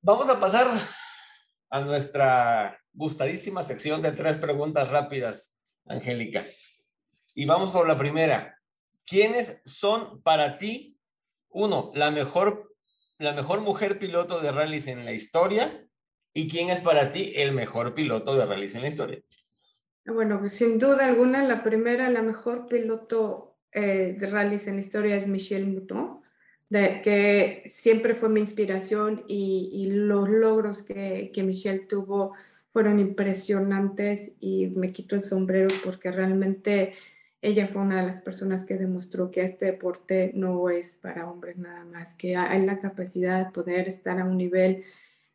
Vamos 0.00 0.28
a 0.28 0.38
pasar 0.38 0.68
a 1.70 1.80
nuestra 1.80 2.78
gustadísima 2.92 3.64
sección 3.64 4.02
de 4.02 4.12
tres 4.12 4.36
preguntas 4.36 4.90
rápidas, 4.90 5.52
Angélica. 5.86 6.44
Y 7.34 7.46
vamos 7.46 7.72
por 7.72 7.88
la 7.88 7.98
primera. 7.98 8.60
¿Quiénes 9.04 9.60
son 9.64 10.22
para 10.22 10.56
ti, 10.56 10.96
uno, 11.48 11.90
la 11.94 12.10
mejor 12.10 12.73
la 13.18 13.32
mejor 13.32 13.60
mujer 13.60 13.98
piloto 13.98 14.40
de 14.40 14.52
rallies 14.52 14.86
en 14.86 15.04
la 15.04 15.12
historia 15.12 15.86
y 16.32 16.48
quién 16.48 16.70
es 16.70 16.80
para 16.80 17.12
ti 17.12 17.32
el 17.36 17.52
mejor 17.52 17.94
piloto 17.94 18.36
de 18.36 18.44
rallies 18.44 18.74
en 18.74 18.82
la 18.82 18.88
historia. 18.88 19.22
Bueno, 20.06 20.38
pues, 20.40 20.52
sin 20.52 20.78
duda 20.78 21.06
alguna, 21.06 21.42
la 21.44 21.62
primera, 21.62 22.10
la 22.10 22.22
mejor 22.22 22.66
piloto 22.66 23.56
eh, 23.72 24.16
de 24.18 24.26
rallies 24.26 24.66
en 24.68 24.74
la 24.74 24.80
historia 24.80 25.16
es 25.16 25.26
Michelle 25.26 25.66
Mouton, 25.66 26.20
de, 26.68 27.00
que 27.02 27.62
siempre 27.66 28.14
fue 28.14 28.28
mi 28.28 28.40
inspiración 28.40 29.24
y, 29.28 29.86
los 29.90 30.28
logros 30.28 30.82
que, 30.82 31.30
que, 31.32 31.42
Michelle 31.42 31.80
tuvo 31.80 32.34
fueron 32.70 32.98
impresionantes 32.98 34.36
y 34.40 34.66
me 34.66 34.92
quito 34.92 35.14
el 35.14 35.22
sombrero 35.22 35.68
porque 35.84 36.10
realmente 36.10 36.94
ella 37.44 37.66
fue 37.66 37.82
una 37.82 38.00
de 38.00 38.06
las 38.06 38.22
personas 38.22 38.64
que 38.64 38.78
demostró 38.78 39.30
que 39.30 39.42
este 39.42 39.66
deporte 39.66 40.32
no 40.34 40.70
es 40.70 40.98
para 41.02 41.30
hombres 41.30 41.58
nada 41.58 41.84
más, 41.84 42.14
que 42.14 42.36
hay 42.36 42.64
la 42.64 42.80
capacidad 42.80 43.44
de 43.44 43.52
poder 43.52 43.86
estar 43.86 44.18
a 44.18 44.24
un 44.24 44.38
nivel 44.38 44.82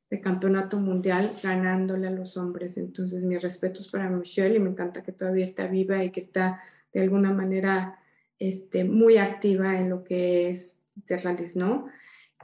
de 0.10 0.20
campeonato 0.20 0.80
mundial 0.80 1.32
ganándole 1.44 2.08
a 2.08 2.12
los 2.12 2.36
hombres. 2.36 2.80
Entonces, 2.80 3.24
mis 3.24 3.40
respetos 3.40 3.90
para 3.90 4.10
Michelle 4.10 4.56
y 4.56 4.60
me 4.60 4.72
encanta 4.72 5.04
que 5.04 5.12
todavía 5.12 5.44
está 5.44 5.68
viva 5.68 6.04
y 6.04 6.10
que 6.10 6.20
está 6.20 6.60
de 6.92 7.02
alguna 7.02 7.32
manera 7.32 8.00
este, 8.40 8.86
muy 8.86 9.18
activa 9.18 9.80
en 9.80 9.92
lo 9.92 10.04
que 10.04 10.50
es 10.50 10.88
de 10.96 11.16
rallies, 11.16 11.56
¿no? 11.56 11.90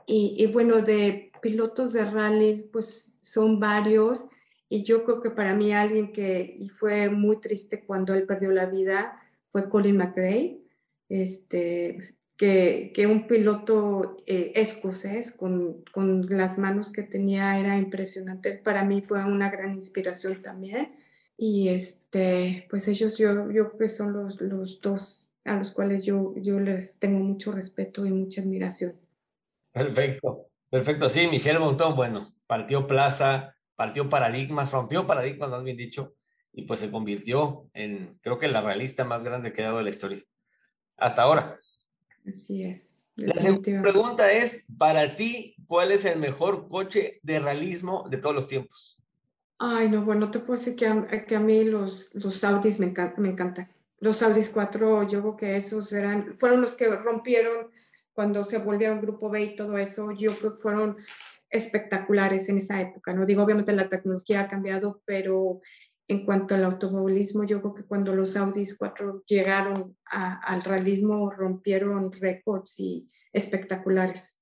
Y, 0.06 0.36
y 0.38 0.46
bueno, 0.46 0.84
de 0.84 1.32
pilotos 1.42 1.92
de 1.92 2.06
rallies, 2.06 2.66
pues 2.72 3.18
son 3.20 3.60
varios. 3.60 4.28
Y 4.70 4.84
yo 4.84 5.04
creo 5.06 5.22
que 5.22 5.32
para 5.32 5.56
mí 5.56 5.74
alguien 5.74 6.14
que 6.14 6.56
y 6.60 6.70
fue 6.70 7.10
muy 7.10 7.38
triste 7.38 7.84
cuando 7.84 8.14
él 8.14 8.28
perdió 8.28 8.52
la 8.52 8.68
vida 8.68 9.24
fue 9.56 9.70
Colin 9.70 9.96
McRae, 9.96 10.60
este, 11.08 11.98
que, 12.36 12.92
que 12.94 13.08
un 13.08 13.26
piloto 13.26 14.18
eh, 14.26 14.52
escocés 14.54 15.32
con, 15.32 15.82
con, 15.94 16.26
las 16.28 16.58
manos 16.58 16.92
que 16.92 17.04
tenía 17.04 17.58
era 17.58 17.78
impresionante. 17.78 18.52
Para 18.58 18.84
mí 18.84 19.02
fue 19.02 19.24
una 19.24 19.50
gran 19.50 19.74
inspiración 19.74 20.42
también. 20.42 20.94
Y 21.38 21.70
este, 21.70 22.68
pues 22.70 22.90
ellos 22.90 23.18
yo, 23.18 23.48
creo 23.48 23.78
que 23.78 23.88
son 23.88 24.12
los, 24.12 24.42
los 24.42 24.82
dos 24.82 25.30
a 25.46 25.56
los 25.56 25.72
cuales 25.72 26.04
yo, 26.04 26.34
yo 26.36 26.60
les 26.60 27.00
tengo 27.00 27.20
mucho 27.20 27.54
respeto 27.54 28.06
y 28.06 28.12
mucha 28.12 28.42
admiración. 28.42 29.00
Perfecto, 29.72 30.50
perfecto. 30.70 31.08
Sí, 31.08 31.30
Michelle 31.30 31.60
Montón, 31.60 31.96
bueno, 31.96 32.28
partió 32.46 32.88
plaza, 32.88 33.56
partió 33.78 34.10
paradigmas, 34.10 34.74
rompió 34.74 35.08
paradigmas, 35.08 35.50
más 35.50 35.64
bien 35.64 35.78
dicho, 35.78 36.14
y 36.56 36.64
pues 36.64 36.80
se 36.80 36.90
convirtió 36.90 37.70
en, 37.74 38.18
creo 38.22 38.40
que 38.40 38.48
la 38.48 38.62
realista 38.62 39.04
más 39.04 39.24
grande 39.24 39.52
que 39.52 39.62
ha 39.62 39.68
dado 39.68 39.82
la 39.82 39.90
historia. 39.90 40.24
Hasta 40.98 41.24
ahora. 41.24 41.60
Así 42.26 42.64
es. 42.64 43.02
La 43.16 43.36
segunda 43.36 43.82
pregunta 43.82 44.32
es, 44.32 44.66
para 44.78 45.16
ti, 45.16 45.56
¿cuál 45.68 45.92
es 45.92 46.06
el 46.06 46.20
mejor 46.20 46.68
coche 46.68 47.20
de 47.24 47.40
realismo 47.40 48.08
de 48.10 48.18
todos 48.18 48.36
los 48.36 48.48
tiempos? 48.48 48.98
Ay, 49.58 49.90
no, 49.90 50.04
bueno, 50.04 50.32
te 50.32 50.40
puedo 50.40 50.60
decir 50.60 50.76
que 50.76 50.86
a, 50.86 51.26
que 51.26 51.36
a 51.36 51.40
mí 51.40 51.64
los, 51.64 52.14
los 52.14 52.44
Audis 52.44 52.80
me, 52.80 52.94
me 53.18 53.30
encantan. 53.30 53.70
Los 54.00 54.22
Audis 54.22 54.50
4, 54.50 55.08
yo 55.08 55.22
creo 55.22 55.38
que 55.38 55.56
esos 55.56 55.92
eran, 55.94 56.38
fueron 56.38 56.62
los 56.62 56.76
que 56.76 56.88
rompieron 56.90 57.70
cuando 58.14 58.44
se 58.44 58.58
volvieron 58.58 59.02
Grupo 59.02 59.30
B 59.30 59.44
y 59.44 59.56
todo 59.56 59.78
eso. 59.78 60.12
Yo 60.12 60.38
creo 60.38 60.54
que 60.54 60.62
fueron 60.62 60.98
espectaculares 61.50 62.50
en 62.50 62.58
esa 62.58 62.82
época, 62.82 63.14
¿no? 63.14 63.26
Digo, 63.26 63.44
obviamente 63.44 63.72
la 63.72 63.88
tecnología 63.88 64.42
ha 64.42 64.48
cambiado, 64.50 65.02
pero 65.06 65.62
en 66.08 66.26
cuanto 66.26 66.56
al 66.56 66.64
automovilismo, 66.64 67.44
yo 67.46 67.62
creo 67.62 67.74
que 67.74 67.86
cuando 67.86 68.16
los 68.16 68.38
Audis 68.38 68.78
4 68.78 69.24
llegaron 69.26 69.98
al 70.06 70.64
realismo 70.64 71.32
rompieron 71.32 72.12
récords 72.12 72.80
y 72.80 73.10
espectaculares. 73.34 74.42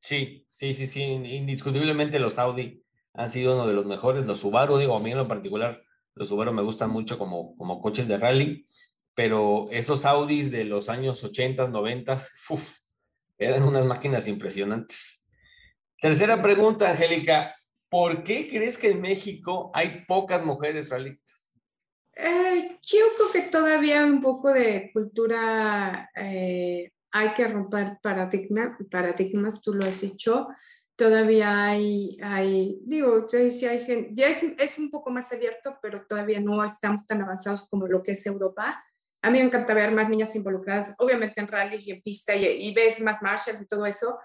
Sí, 0.00 0.44
sí, 0.48 0.74
sí, 0.74 0.86
sí, 0.86 1.02
indiscutiblemente 1.02 2.18
los 2.18 2.38
Audi 2.38 2.82
han 3.14 3.32
sido 3.32 3.54
uno 3.54 3.66
de 3.66 3.74
los 3.74 3.86
mejores, 3.86 4.26
los 4.26 4.40
Subaru, 4.40 4.78
digo, 4.78 4.96
a 4.96 5.00
mí 5.00 5.10
en 5.10 5.18
lo 5.18 5.26
particular, 5.26 5.82
los 6.14 6.28
Subaru 6.28 6.52
me 6.52 6.62
gustan 6.62 6.90
mucho 6.90 7.18
como, 7.18 7.56
como 7.56 7.80
coches 7.80 8.06
de 8.06 8.18
rally, 8.18 8.68
pero 9.14 9.68
esos 9.72 10.04
Audis 10.04 10.50
de 10.52 10.64
los 10.64 10.88
años 10.88 11.24
80, 11.24 11.68
90, 11.68 12.14
uf, 12.50 12.76
eran 13.38 13.64
unas 13.64 13.84
máquinas 13.84 14.28
impresionantes. 14.28 15.24
Tercera 16.00 16.40
pregunta, 16.40 16.90
Angélica, 16.90 17.56
¿Por 17.90 18.22
qué 18.22 18.48
crees 18.48 18.76
que 18.76 18.90
en 18.90 19.00
México 19.00 19.70
hay 19.74 20.04
pocas 20.06 20.44
mujeres 20.44 20.90
realistas? 20.90 21.54
Eh, 22.14 22.78
yo 22.82 23.04
creo 23.16 23.32
que 23.32 23.50
todavía 23.50 24.04
un 24.04 24.20
poco 24.20 24.52
de 24.52 24.90
cultura, 24.92 26.10
eh, 26.14 26.90
hay 27.12 27.32
que 27.32 27.46
romper 27.46 27.98
paradigma, 28.02 28.76
paradigmas, 28.90 29.62
tú 29.62 29.72
lo 29.72 29.86
has 29.86 30.00
dicho. 30.00 30.48
Todavía 30.96 31.66
hay, 31.66 32.18
hay 32.20 32.80
digo, 32.82 33.28
si 33.28 33.66
hay 33.66 33.84
gente, 33.84 34.10
ya 34.14 34.26
es, 34.26 34.42
es, 34.42 34.78
un 34.80 34.90
poco 34.90 35.10
más 35.10 35.32
abierto, 35.32 35.78
pero 35.80 36.04
todavía 36.06 36.40
no 36.40 36.64
estamos 36.64 37.06
tan 37.06 37.22
avanzados 37.22 37.68
como 37.68 37.86
lo 37.86 38.02
que 38.02 38.12
es 38.12 38.26
Europa. 38.26 38.84
A 39.22 39.30
mí 39.30 39.38
me 39.38 39.44
encanta 39.44 39.74
ver 39.74 39.92
más 39.92 40.08
niñas 40.08 40.34
involucradas, 40.34 40.96
obviamente 40.98 41.40
en 41.40 41.46
rallies 41.46 41.86
y 41.86 41.92
en 41.92 42.02
pista, 42.02 42.34
y, 42.34 42.44
y 42.46 42.74
ves 42.74 43.00
más 43.00 43.22
marshals 43.22 43.62
y 43.62 43.66
todo 43.68 43.86
eso, 43.86 44.18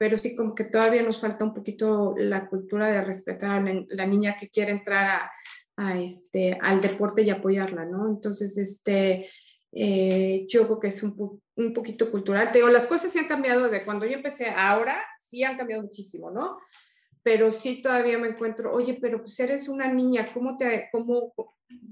pero 0.00 0.16
sí 0.16 0.34
como 0.34 0.54
que 0.54 0.64
todavía 0.64 1.02
nos 1.02 1.20
falta 1.20 1.44
un 1.44 1.52
poquito 1.52 2.14
la 2.16 2.48
cultura 2.48 2.90
de 2.90 3.04
respetar 3.04 3.50
a 3.50 3.84
la, 3.90 4.06
niña 4.06 4.34
que 4.34 4.48
quiere 4.48 4.72
entrar 4.72 5.30
a, 5.76 6.00
este, 6.00 6.56
al 6.62 6.80
deporte 6.80 7.20
y 7.20 7.28
apoyarla, 7.28 7.84
¿no? 7.84 8.08
Entonces, 8.08 8.56
este, 8.56 9.28
eh, 9.72 10.46
yo 10.48 10.64
creo 10.64 10.80
que 10.80 10.86
es 10.86 11.02
un, 11.02 11.42
un 11.54 11.74
poquito 11.74 12.10
cultural. 12.10 12.50
Te 12.50 12.60
digo, 12.60 12.70
las 12.70 12.86
cosas 12.86 13.12
sí 13.12 13.18
han 13.18 13.28
cambiado 13.28 13.68
de 13.68 13.84
cuando 13.84 14.06
yo 14.06 14.14
empecé 14.14 14.48
ahora, 14.48 15.04
sí 15.18 15.44
han 15.44 15.58
cambiado 15.58 15.82
muchísimo, 15.82 16.30
¿no? 16.30 16.56
Pero 17.22 17.50
sí 17.50 17.82
todavía 17.82 18.16
me 18.16 18.28
encuentro, 18.28 18.72
oye, 18.72 18.96
pero 18.98 19.20
pues 19.20 19.38
eres 19.38 19.68
una 19.68 19.92
niña, 19.92 20.32
¿cómo 20.32 20.56
te, 20.56 20.88
cómo, 20.90 21.34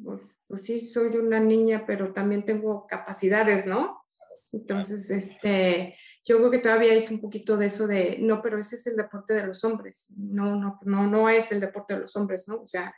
pues, 0.03 0.23
pues 0.47 0.63
sí, 0.63 0.81
soy 0.81 1.15
una 1.19 1.41
niña, 1.41 1.85
pero 1.87 2.15
también 2.15 2.47
tengo 2.47 2.87
capacidades, 2.87 3.67
¿no? 3.67 4.03
Entonces, 4.51 5.11
este, 5.11 5.95
yo 6.29 6.37
creo 6.37 6.51
que 6.51 6.59
todavía 6.59 6.93
es 6.93 7.11
un 7.11 7.23
poquito 7.23 7.57
de 7.57 7.67
eso 7.67 7.87
de, 7.87 8.19
no, 8.21 8.43
pero 8.43 8.59
ese 8.59 8.77
es 8.77 8.87
el 8.87 8.97
deporte 8.97 9.33
de 9.33 9.47
los 9.47 9.65
hombres, 9.65 10.13
no, 10.15 10.57
no, 10.57 10.77
no, 10.85 11.07
no 11.07 11.29
es 11.31 11.51
el 11.53 11.61
deporte 11.61 11.95
de 11.95 12.01
los 12.01 12.15
hombres, 12.17 12.47
¿no? 12.47 12.61
O 12.61 12.67
sea, 12.67 12.95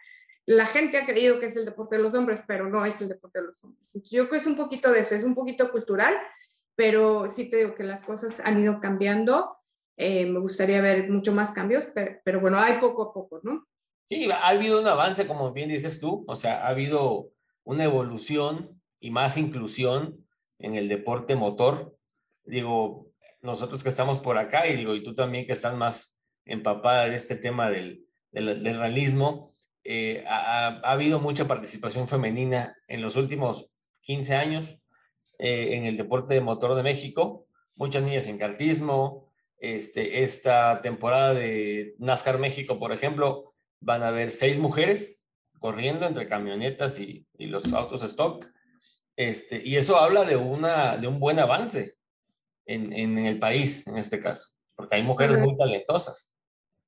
la 0.46 0.66
gente 0.66 0.98
ha 0.98 1.06
creído 1.06 1.38
que 1.38 1.46
es 1.46 1.54
el 1.54 1.64
deporte 1.64 1.96
de 1.96 2.02
los 2.02 2.12
hombres, 2.14 2.42
pero 2.48 2.68
no 2.68 2.84
es 2.84 3.00
el 3.00 3.08
deporte 3.08 3.38
de 3.40 3.46
los 3.46 3.62
hombres. 3.62 3.92
yo 4.10 4.22
creo 4.22 4.30
que 4.30 4.36
es 4.38 4.46
un 4.48 4.56
poquito 4.56 4.90
de 4.90 4.98
eso, 4.98 5.14
es 5.14 5.22
un 5.22 5.36
poquito 5.36 5.70
cultural, 5.70 6.12
pero 6.74 7.28
sí 7.28 7.48
te 7.48 7.58
digo 7.58 7.76
que 7.76 7.84
las 7.84 8.02
cosas 8.02 8.40
han 8.40 8.60
ido 8.60 8.80
cambiando. 8.80 9.56
Eh, 9.96 10.26
me 10.26 10.40
gustaría 10.40 10.80
ver 10.80 11.08
mucho 11.08 11.32
más 11.32 11.52
cambios, 11.52 11.86
pero, 11.94 12.18
pero, 12.24 12.40
bueno, 12.40 12.58
hay 12.58 12.80
poco 12.80 13.02
a 13.02 13.12
poco, 13.12 13.38
¿no? 13.44 13.68
Sí, 14.08 14.28
ha 14.28 14.48
habido 14.48 14.80
un 14.80 14.88
avance, 14.88 15.28
como 15.28 15.52
bien 15.52 15.68
dices 15.68 16.00
tú, 16.00 16.24
o 16.26 16.34
sea, 16.34 16.66
ha 16.66 16.68
habido 16.68 17.30
una 17.62 17.84
evolución 17.84 18.82
y 18.98 19.12
más 19.12 19.36
inclusión 19.36 20.26
en 20.58 20.74
el 20.74 20.88
deporte 20.88 21.36
motor. 21.36 21.96
Digo, 22.44 23.09
nosotros 23.42 23.82
que 23.82 23.88
estamos 23.88 24.18
por 24.18 24.38
acá 24.38 24.66
y 24.66 24.76
digo, 24.76 24.94
y 24.94 25.02
tú 25.02 25.14
también 25.14 25.46
que 25.46 25.52
estás 25.52 25.74
más 25.74 26.18
empapada 26.44 27.08
de 27.08 27.16
este 27.16 27.36
tema 27.36 27.70
del, 27.70 28.04
del, 28.32 28.76
realismo, 28.76 29.50
eh, 29.84 30.24
ha, 30.28 30.68
ha, 30.68 30.92
habido 30.92 31.20
mucha 31.20 31.46
participación 31.46 32.08
femenina 32.08 32.76
en 32.86 33.02
los 33.02 33.16
últimos 33.16 33.70
15 34.02 34.34
años 34.34 34.78
eh, 35.38 35.76
en 35.76 35.86
el 35.86 35.96
deporte 35.96 36.34
de 36.34 36.40
motor 36.40 36.74
de 36.74 36.82
México, 36.82 37.46
muchas 37.76 38.02
niñas 38.02 38.26
en 38.26 38.36
cartismo, 38.36 39.32
este, 39.58 40.22
esta 40.22 40.82
temporada 40.82 41.32
de 41.32 41.94
NASCAR 41.98 42.38
México, 42.38 42.78
por 42.78 42.92
ejemplo, 42.92 43.54
van 43.80 44.02
a 44.02 44.08
haber 44.08 44.30
seis 44.30 44.58
mujeres 44.58 45.24
corriendo 45.58 46.06
entre 46.06 46.28
camionetas 46.28 46.98
y, 47.00 47.26
y 47.38 47.46
los 47.46 47.72
autos 47.72 48.02
stock, 48.02 48.46
este, 49.16 49.62
y 49.64 49.76
eso 49.76 49.98
habla 49.98 50.24
de, 50.24 50.36
una, 50.36 50.96
de 50.96 51.06
un 51.06 51.18
buen 51.18 51.38
avance 51.38 51.94
en, 52.74 52.92
en 52.92 53.18
el 53.18 53.38
país, 53.38 53.86
en 53.86 53.96
este 53.96 54.20
caso, 54.20 54.50
porque 54.74 54.96
hay 54.96 55.02
mujeres 55.02 55.38
muy 55.38 55.56
talentosas. 55.56 56.32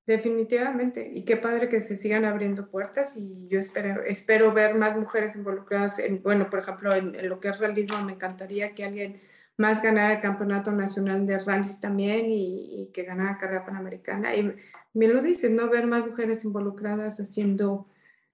Definitivamente, 0.05 1.09
y 1.13 1.25
qué 1.25 1.37
padre 1.37 1.69
que 1.69 1.81
se 1.81 1.97
sigan 1.97 2.25
abriendo 2.25 2.69
puertas 2.69 3.17
y 3.17 3.47
yo 3.49 3.61
espero, 3.61 4.03
espero 4.03 4.53
ver 4.53 4.75
más 4.75 4.97
mujeres 4.97 5.37
involucradas 5.37 6.01
en, 6.01 6.21
bueno, 6.21 6.51
por 6.51 6.59
ejemplo, 6.59 6.93
en, 6.93 7.29
lo 7.29 7.39
que 7.39 7.51
es 7.51 7.59
realismo, 7.59 8.03
me 8.03 8.15
encantaría 8.15 8.75
que 8.75 8.85
alguien 8.85 9.21
más 9.57 9.81
ganara 9.81 10.15
el 10.15 10.21
Campeonato 10.21 10.73
Nacional 10.73 11.25
de 11.25 11.39
Rallys 11.39 11.81
también 11.81 12.27
y, 12.29 12.91
que 12.93 13.05
ganara 13.05 13.39
carrera 13.39 13.65
panamericana. 13.65 14.35
Y 14.35 14.53
me 14.93 15.07
lo 15.07 15.23
dices, 15.23 15.53
¿no? 15.53 15.71
Ver 15.71 15.87
más 15.87 16.05
mujeres 16.05 16.45
involucradas 16.45 17.21
haciendo 17.21 17.87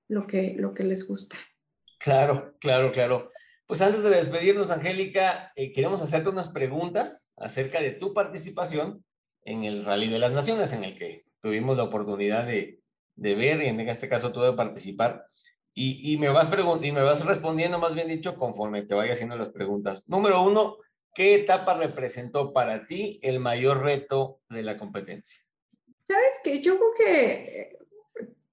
lo 0.08 0.26
que, 0.26 0.54
lo 0.56 0.72
que 0.72 0.84
les 0.84 1.06
gusta. 1.06 1.36
Claro, 1.98 2.54
claro, 2.60 2.92
claro. 2.92 3.30
Pues 3.68 3.82
antes 3.82 4.02
de 4.02 4.08
despedirnos, 4.08 4.70
Angélica, 4.70 5.52
eh, 5.54 5.72
queremos 5.74 6.00
hacerte 6.00 6.30
unas 6.30 6.48
preguntas 6.48 7.28
acerca 7.36 7.82
de 7.82 7.90
tu 7.90 8.14
participación 8.14 9.04
en 9.44 9.64
el 9.64 9.84
Rally 9.84 10.08
de 10.08 10.18
las 10.18 10.32
Naciones, 10.32 10.72
en 10.72 10.84
el 10.84 10.98
que 10.98 11.26
tuvimos 11.42 11.76
la 11.76 11.82
oportunidad 11.82 12.46
de, 12.46 12.80
ver 13.14 13.62
y 13.62 13.66
en 13.66 13.78
este 13.80 14.08
caso 14.08 14.32
tú 14.32 14.40
de 14.40 14.54
participar. 14.54 15.26
Y, 15.74 16.16
me 16.16 16.30
vas 16.30 16.48
y 16.82 16.92
me 16.92 17.02
vas 17.02 17.26
respondiendo, 17.26 17.78
más 17.78 17.94
bien 17.94 18.08
dicho, 18.08 18.36
conforme 18.36 18.84
te 18.84 18.94
vaya 18.94 19.12
haciendo 19.12 19.36
las 19.36 19.50
preguntas. 19.50 20.08
Número 20.08 20.42
uno, 20.42 20.78
¿qué 21.14 21.34
etapa 21.34 21.74
representó 21.74 22.54
para 22.54 22.86
ti 22.86 23.20
el 23.22 23.38
mayor 23.38 23.82
reto 23.82 24.40
de 24.48 24.62
la 24.62 24.78
competencia? 24.78 25.42
Sabes 26.04 26.40
que 26.42 26.62
yo 26.62 26.78
creo 26.78 26.94
que 26.96 27.78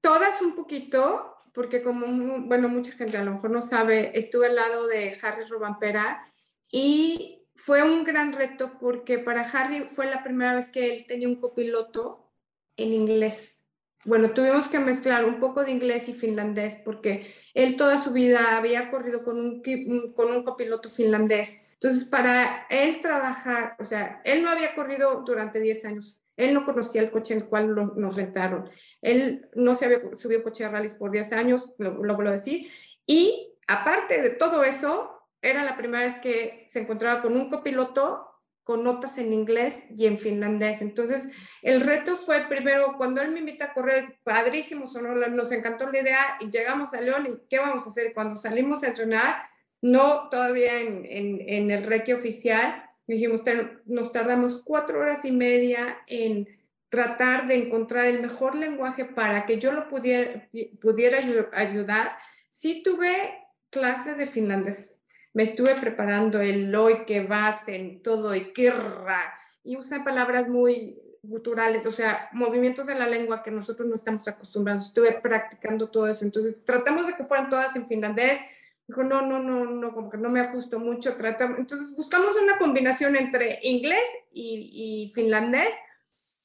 todas 0.01 0.41
un 0.41 0.58
poquito, 0.58 1.35
porque 1.55 1.81
como, 1.81 2.05
bueno, 2.41 2.67
mucha 2.67 2.91
gente 2.91 3.17
a 3.17 3.23
lo 3.23 3.35
mejor 3.35 3.49
no 3.49 3.61
sabe, 3.61 4.11
estuve 4.13 4.47
al 4.47 4.55
lado 4.55 4.87
de 4.87 5.17
Harry 5.21 5.45
Robampera 5.45 6.31
y 6.69 7.47
fue 7.55 7.81
un 7.81 8.03
gran 8.03 8.33
reto 8.33 8.77
porque 8.79 9.17
para 9.17 9.41
Harry 9.41 9.87
fue 9.89 10.05
la 10.07 10.21
primera 10.23 10.53
vez 10.53 10.69
que 10.69 10.93
él 10.93 11.05
tenía 11.07 11.29
un 11.29 11.39
copiloto 11.39 12.29
en 12.75 12.93
inglés. 12.93 13.65
Bueno, 14.03 14.31
tuvimos 14.33 14.67
que 14.67 14.79
mezclar 14.79 15.25
un 15.25 15.39
poco 15.39 15.63
de 15.63 15.71
inglés 15.71 16.09
y 16.09 16.13
finlandés 16.13 16.81
porque 16.83 17.25
él 17.53 17.77
toda 17.77 17.97
su 17.97 18.11
vida 18.11 18.57
había 18.57 18.91
corrido 18.91 19.23
con 19.23 19.39
un, 19.39 20.13
con 20.13 20.31
un 20.31 20.43
copiloto 20.43 20.89
finlandés. 20.89 21.65
Entonces, 21.73 22.05
para 22.05 22.67
él 22.69 22.99
trabajar, 22.99 23.75
o 23.79 23.85
sea, 23.85 24.21
él 24.25 24.43
no 24.43 24.49
había 24.49 24.75
corrido 24.75 25.23
durante 25.25 25.59
10 25.59 25.85
años. 25.85 26.19
Él 26.38 26.54
no 26.54 26.65
conocía 26.65 27.02
el 27.02 27.12
coche 27.12 27.34
en 27.34 27.41
el 27.41 27.48
cual 27.48 27.74
nos 27.74 28.15
rentaron. 28.15 28.69
Él 29.02 29.48
no 29.56 29.76
se 29.76 29.86
había 29.86 30.02
subido 30.15 30.43
coche 30.43 30.63
de 30.63 30.69
rallies 30.69 30.95
por 30.95 31.12
10 31.12 31.34
años, 31.34 31.74
lo, 31.78 32.04
lo 32.04 32.15
vuelvo 32.15 32.30
a 32.30 32.34
decir. 32.34 32.69
Y 33.06 33.54
aparte 33.67 34.21
de 34.21 34.32
todo 34.32 34.63
eso, 34.63 35.12
era 35.41 35.63
la 35.63 35.78
primera 35.78 36.04
vez 36.04 36.15
que 36.15 36.65
se 36.67 36.80
encontraba 36.80 37.21
con 37.21 37.36
un 37.36 37.50
copiloto 37.50 38.36
con 38.65 38.84
notas 38.84 39.19
en 39.19 39.32
inglés 39.32 39.86
y 39.95 40.08
en 40.08 40.17
finlandés. 40.17 40.82
Entonces, 40.82 41.32
el 41.62 41.82
reto 41.82 42.17
fue 42.17 42.48
primero, 42.48 42.95
cuando 42.98 43.21
él 43.21 43.32
me 43.32 43.39
invita 43.39 43.65
a 43.65 43.74
correr, 43.74 44.17
padrísimo, 44.24 44.86
nos 45.30 45.52
encantó 45.52 45.89
la 45.91 46.00
idea 46.00 46.38
y 46.39 46.50
llegamos 46.50 46.95
a 46.95 47.00
León 47.00 47.28
y 47.28 47.48
¿qué 47.48 47.60
vamos 47.60 47.86
a 47.86 47.91
hacer? 47.91 48.12
Cuando 48.15 48.36
salimos 48.36 48.84
a 48.84 48.88
entrenar, 48.88 49.43
no 49.82 50.30
todavía 50.30 50.82
en, 50.82 51.06
en, 51.06 51.69
el 51.69 51.84
reque 51.84 52.15
oficial, 52.15 52.84
dijimos, 53.07 53.41
nos 53.85 54.11
tardamos 54.11 54.61
cuatro 54.63 54.99
horas 54.99 55.25
y 55.25 55.31
media 55.31 55.97
en 56.07 56.47
tratar 56.89 57.47
de 57.47 57.55
encontrar 57.55 58.05
el 58.05 58.21
mejor 58.21 58.55
lenguaje 58.55 59.05
para 59.05 59.45
que 59.45 59.59
yo 59.59 59.71
lo 59.71 59.87
pudiera, 59.87 60.49
pudiera 60.81 61.19
ayudar. 61.53 62.17
Sí 62.47 62.81
tuve 62.83 63.33
clases 63.69 64.17
de 64.17 64.25
finlandés, 64.25 64.99
me 65.33 65.43
estuve 65.43 65.75
preparando 65.75 66.39
el 66.39 66.73
hoy 66.73 67.05
que 67.05 67.21
vas 67.21 67.67
en 67.67 68.01
todo 68.01 68.33
y 68.33 68.53
querra 68.53 69.33
y 69.65 69.75
usé 69.75 69.99
palabras 69.99 70.47
muy 70.47 70.97
guturales, 71.23 71.85
o 71.85 71.91
sea, 71.91 72.29
movimientos 72.31 72.85
de 72.87 72.95
la 72.95 73.07
lengua 73.07 73.43
que 73.43 73.51
nosotros 73.51 73.89
no 73.89 73.95
estamos 73.95 74.27
acostumbrados. 74.27 74.85
Estuve 74.85 75.11
practicando 75.13 75.89
todo 75.89 76.07
eso. 76.07 76.23
Entonces, 76.23 76.63
tratamos 76.63 77.07
de 77.07 77.13
que 77.13 77.23
fueran 77.23 77.49
todas 77.49 77.75
en 77.75 77.87
finlandés. 77.87 78.39
Dijo, 78.88 79.04
no, 79.04 79.21
no, 79.21 79.39
no, 79.39 79.65
no, 79.65 79.93
como 79.93 80.10
que 80.10 80.17
no 80.17 80.30
me 80.30 80.41
ajusto 80.41 80.80
mucho. 80.80 81.15
Tratamos. 81.15 81.60
Entonces, 81.60 81.95
buscamos 81.95 82.38
una 82.38 82.58
combinación 82.58 83.15
entre 83.15 83.60
inglés 83.63 84.06
y, 84.32 85.08
y 85.08 85.13
finlandés. 85.13 85.74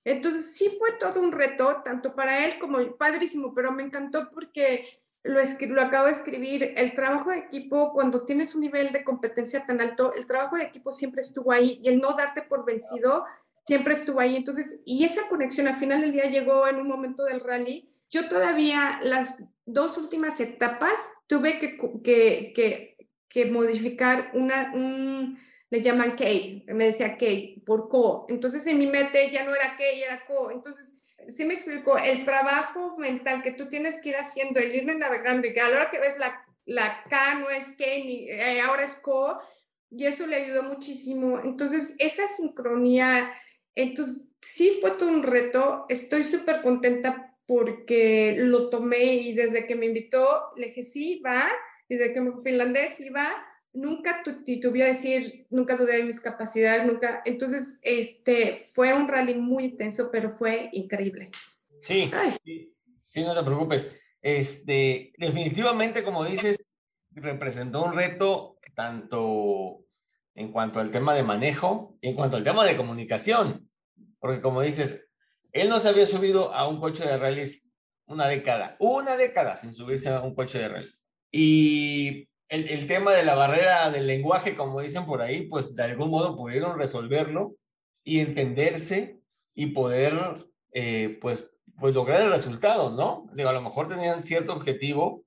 Entonces, 0.04 0.54
sí 0.56 0.74
fue 0.78 0.92
todo 0.92 1.20
un 1.20 1.32
reto, 1.32 1.82
tanto 1.84 2.14
para 2.14 2.46
él 2.46 2.58
como 2.58 2.78
padrísimo, 2.96 3.54
pero 3.54 3.72
me 3.72 3.82
encantó 3.82 4.30
porque 4.30 4.86
lo, 5.22 5.40
lo 5.40 5.82
acabo 5.82 6.06
de 6.06 6.12
escribir, 6.12 6.72
el 6.76 6.94
trabajo 6.94 7.30
de 7.30 7.38
equipo, 7.38 7.92
cuando 7.92 8.24
tienes 8.24 8.54
un 8.54 8.62
nivel 8.62 8.90
de 8.92 9.04
competencia 9.04 9.64
tan 9.66 9.80
alto, 9.80 10.14
el 10.14 10.26
trabajo 10.26 10.56
de 10.56 10.64
equipo 10.64 10.92
siempre 10.92 11.20
estuvo 11.20 11.52
ahí 11.52 11.78
y 11.82 11.88
el 11.88 12.00
no 12.00 12.14
darte 12.14 12.42
por 12.42 12.64
vencido 12.64 13.24
siempre 13.52 13.94
estuvo 13.94 14.20
ahí. 14.20 14.36
Entonces, 14.36 14.82
y 14.86 15.04
esa 15.04 15.28
conexión 15.28 15.68
al 15.68 15.76
final 15.76 16.00
del 16.00 16.12
día 16.12 16.24
llegó 16.24 16.66
en 16.66 16.76
un 16.76 16.88
momento 16.88 17.24
del 17.24 17.40
rally. 17.40 17.89
Yo 18.10 18.28
todavía 18.28 19.00
las 19.02 19.36
dos 19.64 19.96
últimas 19.96 20.40
etapas 20.40 20.98
tuve 21.26 21.58
que, 21.58 21.78
que, 22.52 22.96
que, 23.28 23.46
modificar 23.46 24.32
una, 24.34 24.72
un, 24.74 25.38
le 25.70 25.82
llaman 25.82 26.16
K, 26.16 26.24
me 26.74 26.86
decía 26.86 27.16
K 27.16 27.26
por 27.64 27.88
Co. 27.88 28.26
Entonces 28.28 28.66
en 28.66 28.78
mi 28.78 28.86
mete 28.86 29.30
ya 29.30 29.44
no 29.44 29.54
era 29.54 29.76
K, 29.76 29.84
era 29.84 30.24
Co. 30.26 30.50
Entonces 30.50 30.96
sí 31.28 31.44
me 31.44 31.54
explico, 31.54 31.96
el 31.98 32.24
trabajo 32.24 32.96
mental 32.98 33.42
que 33.42 33.52
tú 33.52 33.68
tienes 33.68 34.00
que 34.00 34.10
ir 34.10 34.16
haciendo, 34.16 34.58
el 34.58 34.74
ir 34.74 34.84
navegando 34.96 35.46
y 35.46 35.52
que 35.52 35.60
a 35.60 35.68
la 35.68 35.76
hora 35.76 35.90
que 35.90 36.00
ves 36.00 36.18
la, 36.18 36.44
la 36.64 37.04
K 37.08 37.34
no 37.36 37.50
es 37.50 37.76
K, 37.76 37.84
ni 37.84 38.28
eh, 38.28 38.60
ahora 38.60 38.84
es 38.84 38.96
Co, 38.96 39.38
y 39.90 40.06
eso 40.06 40.26
le 40.26 40.36
ayudó 40.36 40.62
muchísimo. 40.62 41.40
Entonces, 41.40 41.96
esa 41.98 42.26
sincronía, 42.28 43.32
entonces 43.74 44.32
sí 44.40 44.78
fue 44.80 44.92
todo 44.92 45.08
un 45.08 45.22
reto, 45.22 45.86
estoy 45.88 46.24
súper 46.24 46.62
contenta 46.62 47.29
porque 47.50 48.36
lo 48.38 48.70
tomé 48.70 49.14
y 49.14 49.32
desde 49.32 49.66
que 49.66 49.74
me 49.74 49.86
invitó, 49.86 50.52
le 50.56 50.68
dije, 50.68 50.84
sí, 50.84 51.20
va, 51.26 51.48
desde 51.88 52.12
que 52.12 52.20
me 52.20 52.30
fui 52.30 52.44
finlandés, 52.44 52.90
sí, 52.90 53.10
va, 53.10 53.28
nunca 53.72 54.22
titubeé 54.44 54.84
a 54.84 54.86
decir, 54.86 55.48
nunca 55.50 55.76
dudé 55.76 55.96
de 55.96 56.04
mis 56.04 56.20
capacidades, 56.20 56.86
nunca. 56.86 57.22
Entonces, 57.24 57.80
este, 57.82 58.56
fue 58.56 58.94
un 58.94 59.08
rally 59.08 59.34
muy 59.34 59.64
intenso, 59.64 60.12
pero 60.12 60.30
fue 60.30 60.70
increíble. 60.74 61.30
Sí, 61.80 62.08
sí, 63.08 63.24
no 63.24 63.34
te 63.34 63.42
preocupes. 63.42 63.90
Este, 64.22 65.12
definitivamente, 65.18 66.04
como 66.04 66.24
dices, 66.24 66.56
representó 67.10 67.84
un 67.84 67.94
reto 67.94 68.60
tanto 68.76 69.86
en 70.36 70.52
cuanto 70.52 70.78
al 70.78 70.92
tema 70.92 71.16
de 71.16 71.24
manejo 71.24 71.98
y 72.00 72.10
en 72.10 72.14
cuanto 72.14 72.36
al 72.36 72.44
tema 72.44 72.64
de 72.64 72.76
comunicación. 72.76 73.68
Porque 74.20 74.40
como 74.40 74.62
dices, 74.62 75.09
él 75.52 75.68
no 75.68 75.78
se 75.78 75.88
había 75.88 76.06
subido 76.06 76.54
a 76.54 76.68
un 76.68 76.80
coche 76.80 77.04
de 77.04 77.16
rallies 77.16 77.64
una 78.10 78.26
década, 78.26 78.76
una 78.80 79.16
década 79.16 79.56
sin 79.56 79.72
subirse 79.72 80.08
a 80.08 80.20
un 80.20 80.34
coche 80.34 80.58
de 80.58 80.68
rallies. 80.68 81.06
Y 81.30 82.28
el, 82.48 82.68
el, 82.68 82.88
tema 82.88 83.12
de 83.12 83.22
la 83.22 83.36
barrera 83.36 83.88
del 83.90 84.08
lenguaje, 84.08 84.56
como 84.56 84.80
dicen 84.80 85.06
por 85.06 85.22
ahí, 85.22 85.46
pues 85.46 85.76
de 85.76 85.84
algún 85.84 86.10
modo 86.10 86.36
pudieron 86.36 86.76
resolverlo 86.76 87.54
y 88.04 88.18
entenderse 88.18 89.20
y 89.54 89.66
poder, 89.66 90.14
eh, 90.72 91.18
pues, 91.20 91.52
pues 91.78 91.94
lograr 91.94 92.22
el 92.22 92.30
resultado, 92.30 92.90
¿no? 92.90 93.30
Digo, 93.32 93.48
a 93.48 93.52
lo 93.52 93.62
mejor 93.62 93.88
tenían 93.88 94.20
cierto 94.20 94.54
objetivo 94.54 95.24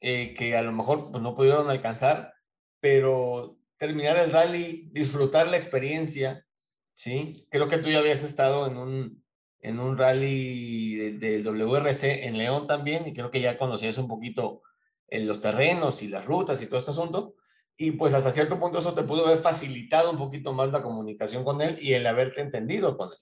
eh, 0.00 0.34
que 0.34 0.56
a 0.56 0.62
lo 0.62 0.72
mejor 0.72 1.10
pues, 1.10 1.22
no 1.22 1.34
pudieron 1.34 1.68
alcanzar, 1.68 2.32
pero 2.80 3.58
terminar 3.76 4.16
el 4.16 4.32
rally, 4.32 4.88
disfrutar 4.90 5.48
la 5.48 5.58
experiencia, 5.58 6.46
¿sí? 6.94 7.46
Creo 7.50 7.68
que 7.68 7.78
tú 7.78 7.90
ya 7.90 7.98
habías 7.98 8.22
estado 8.22 8.66
en 8.66 8.78
un, 8.78 9.21
en 9.62 9.78
un 9.78 9.96
rally 9.96 11.12
del 11.18 11.44
WRC 11.44 12.26
en 12.26 12.36
León 12.36 12.66
también, 12.66 13.06
y 13.06 13.14
creo 13.14 13.30
que 13.30 13.40
ya 13.40 13.56
conocías 13.56 13.96
un 13.96 14.08
poquito 14.08 14.62
en 15.08 15.26
los 15.26 15.40
terrenos 15.40 16.02
y 16.02 16.08
las 16.08 16.26
rutas 16.26 16.60
y 16.60 16.66
todo 16.66 16.78
este 16.78 16.90
asunto. 16.90 17.36
Y 17.76 17.92
pues 17.92 18.12
hasta 18.12 18.30
cierto 18.30 18.58
punto 18.58 18.78
eso 18.78 18.92
te 18.92 19.04
pudo 19.04 19.26
haber 19.26 19.38
facilitado 19.38 20.10
un 20.10 20.18
poquito 20.18 20.52
más 20.52 20.70
la 20.72 20.82
comunicación 20.82 21.44
con 21.44 21.62
él 21.62 21.78
y 21.80 21.94
el 21.94 22.06
haberte 22.06 22.40
entendido 22.40 22.96
con 22.96 23.10
él. 23.12 23.18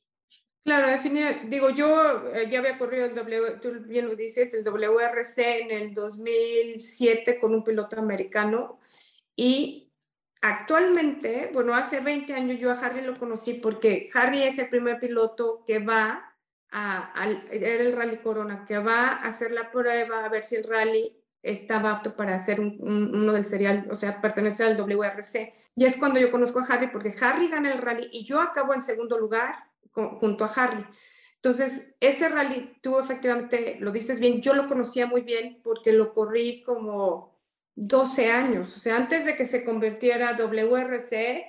Claro, 0.64 0.88
definitivamente. 0.88 1.48
Digo, 1.48 1.70
yo 1.70 2.33
eh, 2.35 2.48
ya 2.50 2.59
había 2.59 2.79
corrido 2.79 3.07
el 3.07 3.14
W, 3.14 3.59
tú 3.61 3.72
bien 3.87 4.09
lo 4.09 4.16
dices, 4.16 4.53
el 4.55 4.64
WRC 4.64 5.62
en 5.62 5.70
el 5.70 5.94
2007 5.94 7.38
con 7.38 7.55
un 7.55 7.64
piloto 7.64 7.98
americano 7.98 8.79
y 9.35 9.90
actualmente, 10.42 11.50
bueno, 11.53 11.74
hace 11.74 12.00
20 12.00 12.33
años 12.35 12.61
yo 12.61 12.70
a 12.70 12.74
Harry 12.74 13.03
lo 13.03 13.18
conocí 13.18 13.55
porque 13.55 14.11
Harry 14.14 14.42
es 14.42 14.59
el 14.59 14.68
primer 14.68 15.00
piloto 15.00 15.64
que 15.66 15.79
va 15.79 16.29
era 16.72 17.83
el 17.83 17.96
Rally 17.96 18.18
Corona, 18.18 18.64
que 18.66 18.78
va 18.78 19.09
a 19.09 19.22
hacer 19.22 19.50
la 19.50 19.70
prueba 19.70 20.24
a 20.24 20.28
ver 20.28 20.44
si 20.44 20.56
el 20.56 20.64
rally 20.64 21.16
estaba 21.42 21.92
apto 21.92 22.14
para 22.16 22.35
hacer 22.35 22.61
uno 22.61 23.33
del 23.33 23.44
serial, 23.44 23.88
o 23.90 23.96
sea, 23.96 24.20
pertenecer 24.20 24.66
al 24.66 24.76
WRC. 24.76 25.54
Y 25.74 25.85
es 25.85 25.96
cuando 25.96 26.20
yo 26.20 26.30
conozco 26.30 26.61
a 26.61 26.64
Harry 26.64 26.88
porque 26.88 27.14
Harry 27.20 27.48
gana 27.48 27.72
el 27.72 27.78
rally 27.78 28.09
y 28.12 28.24
yo 28.24 28.40
acabo 28.40 28.74
en 28.74 28.83
segundo 28.83 29.18
lugar 29.18 29.54
junto 29.92 30.44
a 30.44 30.52
Harry. 30.54 30.85
Entonces, 31.37 31.96
ese 32.00 32.28
rally 32.28 32.76
tuvo 32.83 33.00
efectivamente, 33.00 33.78
lo 33.80 33.90
dices 33.90 34.20
bien, 34.20 34.42
yo 34.42 34.54
lo 34.54 34.68
conocía 34.68 35.06
muy 35.06 35.22
bien 35.22 35.61
porque 35.64 35.92
lo 35.92 36.12
corrí 36.12 36.62
como 36.62 37.40
12 37.76 38.30
años. 38.30 38.76
O 38.76 38.80
sea, 38.80 38.96
antes 38.96 39.24
de 39.24 39.37
que 39.37 39.46
se 39.46 39.64
convirtiera 39.64 40.37
WRC, 40.37 41.46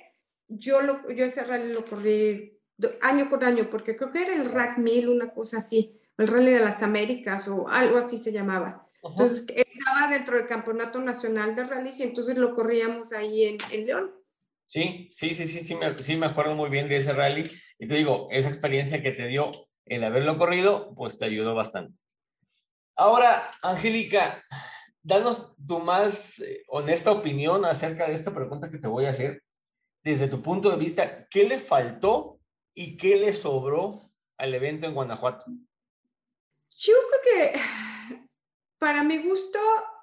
yo, 0.48 0.80
lo, 0.80 1.10
yo 1.10 1.26
ese 1.26 1.44
rally 1.44 1.72
lo 1.72 1.84
corrí 1.84 2.61
año 3.00 3.28
con 3.28 3.44
año, 3.44 3.68
porque 3.70 3.96
creo 3.96 4.12
que 4.12 4.22
era 4.22 4.34
el 4.34 4.50
Rack 4.50 4.78
1000, 4.78 5.08
una 5.08 5.30
cosa 5.30 5.58
así, 5.58 5.98
el 6.18 6.28
Rally 6.28 6.52
de 6.52 6.60
las 6.60 6.82
Américas 6.82 7.48
o 7.48 7.68
algo 7.68 7.98
así 7.98 8.18
se 8.18 8.32
llamaba. 8.32 8.86
Entonces, 9.02 9.46
estaba 9.48 10.08
dentro 10.08 10.36
del 10.36 10.46
Campeonato 10.46 11.00
Nacional 11.00 11.56
de 11.56 11.64
Rally 11.64 11.90
y 11.98 12.02
entonces 12.04 12.36
lo 12.36 12.54
corríamos 12.54 13.12
ahí 13.12 13.44
en, 13.44 13.58
en 13.70 13.86
León. 13.86 14.12
Sí, 14.66 15.10
sí, 15.12 15.34
sí, 15.34 15.46
sí, 15.46 15.60
sí 15.60 15.74
me, 15.74 15.98
sí 16.02 16.16
me 16.16 16.26
acuerdo 16.26 16.54
muy 16.54 16.70
bien 16.70 16.88
de 16.88 16.96
ese 16.96 17.12
rally. 17.12 17.50
Y 17.78 17.86
te 17.86 17.94
digo, 17.94 18.28
esa 18.30 18.48
experiencia 18.48 19.02
que 19.02 19.10
te 19.10 19.26
dio 19.26 19.50
el 19.84 20.02
haberlo 20.02 20.38
corrido, 20.38 20.94
pues 20.94 21.18
te 21.18 21.26
ayudó 21.26 21.54
bastante. 21.54 21.98
Ahora, 22.96 23.50
Angélica, 23.60 24.42
danos 25.02 25.54
tu 25.66 25.78
más 25.80 26.38
eh, 26.38 26.62
honesta 26.68 27.12
opinión 27.12 27.64
acerca 27.66 28.06
de 28.06 28.14
esta 28.14 28.32
pregunta 28.32 28.70
que 28.70 28.78
te 28.78 28.88
voy 28.88 29.04
a 29.04 29.10
hacer. 29.10 29.42
Desde 30.02 30.28
tu 30.28 30.40
punto 30.40 30.70
de 30.70 30.78
vista, 30.78 31.26
¿qué 31.28 31.44
le 31.44 31.58
faltó 31.58 32.31
y 32.74 32.96
qué 32.96 33.16
le 33.16 33.32
sobró 33.32 34.10
al 34.36 34.54
evento 34.54 34.86
en 34.86 34.94
Guanajuato? 34.94 35.44
Yo 36.76 36.94
creo 37.08 37.52
que 37.52 37.60
para 38.78 39.04
mi 39.04 39.18
gusto 39.18 39.58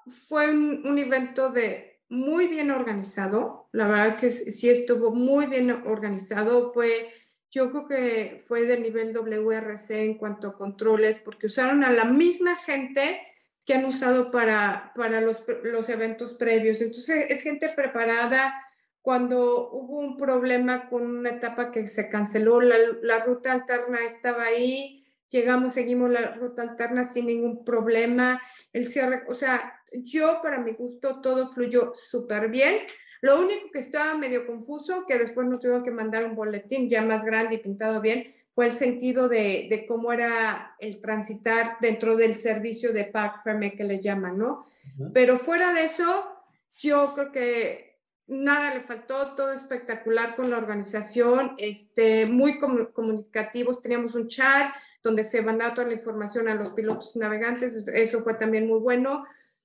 fue 0.06 0.50
un, 0.50 0.98
evento 0.98 1.50
de 1.50 2.00
muy 2.08 2.46
bien 2.46 2.70
organizado, 2.70 3.68
la 3.72 3.86
verdad 3.86 4.18
que 4.18 4.32
sí 4.32 4.68
estuvo 4.68 5.10
muy 5.10 5.46
bien 5.46 5.70
organizado, 5.86 6.72
fue, 6.72 7.12
yo 7.50 7.70
creo 7.70 7.86
que 7.86 8.42
fue 8.46 8.64
del 8.64 8.82
nivel 8.82 9.12
WRC 9.12 10.04
en 10.04 10.14
cuanto 10.18 10.48
a 10.48 10.56
controles, 10.56 11.18
porque 11.18 11.46
usaron 11.46 11.84
a 11.84 11.92
la 11.92 12.04
misma 12.04 12.56
gente 12.56 13.20
que 13.64 13.74
han 13.74 13.84
usado 13.84 14.30
para, 14.30 14.92
para 14.96 15.20
los, 15.20 15.44
los 15.62 15.88
eventos 15.88 16.34
previos. 16.34 16.80
Entonces 16.80 17.26
es 17.28 17.42
gente 17.42 17.68
preparada. 17.68 18.54
Cuando 19.02 19.70
hubo 19.70 19.98
un 19.98 20.16
problema 20.16 20.88
con 20.88 21.06
una 21.06 21.30
etapa 21.30 21.70
que 21.72 21.88
se 21.88 22.10
canceló, 22.10 22.60
la, 22.60 22.76
la 23.02 23.24
ruta 23.24 23.52
alterna 23.52 24.04
estaba 24.04 24.44
ahí, 24.44 25.06
llegamos, 25.30 25.72
seguimos 25.72 26.10
la 26.10 26.34
ruta 26.34 26.62
alterna 26.62 27.04
sin 27.04 27.26
ningún 27.26 27.64
problema. 27.64 28.40
El 28.72 28.88
cierre, 28.88 29.22
o 29.28 29.34
sea, 29.34 29.80
yo, 29.92 30.40
para 30.42 30.58
mi 30.58 30.72
gusto, 30.72 31.20
todo 31.20 31.48
fluyó 31.48 31.92
súper 31.94 32.48
bien. 32.48 32.78
Lo 33.22 33.40
único 33.40 33.70
que 33.72 33.78
estaba 33.78 34.16
medio 34.16 34.46
confuso, 34.46 35.04
que 35.06 35.18
después 35.18 35.46
nos 35.46 35.60
tuvieron 35.60 35.84
que 35.84 35.90
mandar 35.90 36.24
un 36.24 36.34
boletín 36.34 36.88
ya 36.88 37.02
más 37.02 37.24
grande 37.24 37.56
y 37.56 37.58
pintado 37.58 38.00
bien, 38.00 38.34
fue 38.50 38.66
el 38.66 38.72
sentido 38.72 39.28
de, 39.28 39.84
cómo 39.86 40.12
era 40.12 40.74
el 40.80 41.00
transitar 41.00 41.76
dentro 41.80 42.16
del 42.16 42.36
servicio 42.36 42.92
de 42.92 43.04
Park 43.04 43.42
Ferme 43.44 43.74
que 43.74 43.84
le 43.84 44.00
llaman, 44.00 44.38
¿no? 44.38 44.64
Pero 45.12 45.38
fuera 45.38 45.72
de 45.72 45.84
eso, 45.84 46.26
yo 46.74 47.14
creo 47.14 47.30
que 47.30 47.89
nada 48.30 48.72
le 48.72 48.80
faltó, 48.80 49.34
todo 49.34 49.52
espectacular 49.52 50.36
con 50.36 50.50
la 50.50 50.58
organización, 50.58 51.54
este, 51.58 52.26
muy 52.26 52.60
comunicativos, 52.92 53.82
teníamos 53.82 54.14
un 54.14 54.28
chat 54.28 54.72
donde 55.02 55.24
se 55.24 55.42
mandaba 55.42 55.74
toda 55.74 55.88
la 55.88 55.94
información 55.94 56.48
a 56.48 56.54
los 56.54 56.70
pilotos 56.70 57.16
navegantes, 57.16 57.84
eso 57.92 58.20
fue 58.20 58.34
también 58.34 58.68
muy 58.68 58.78
bueno. 58.78 59.24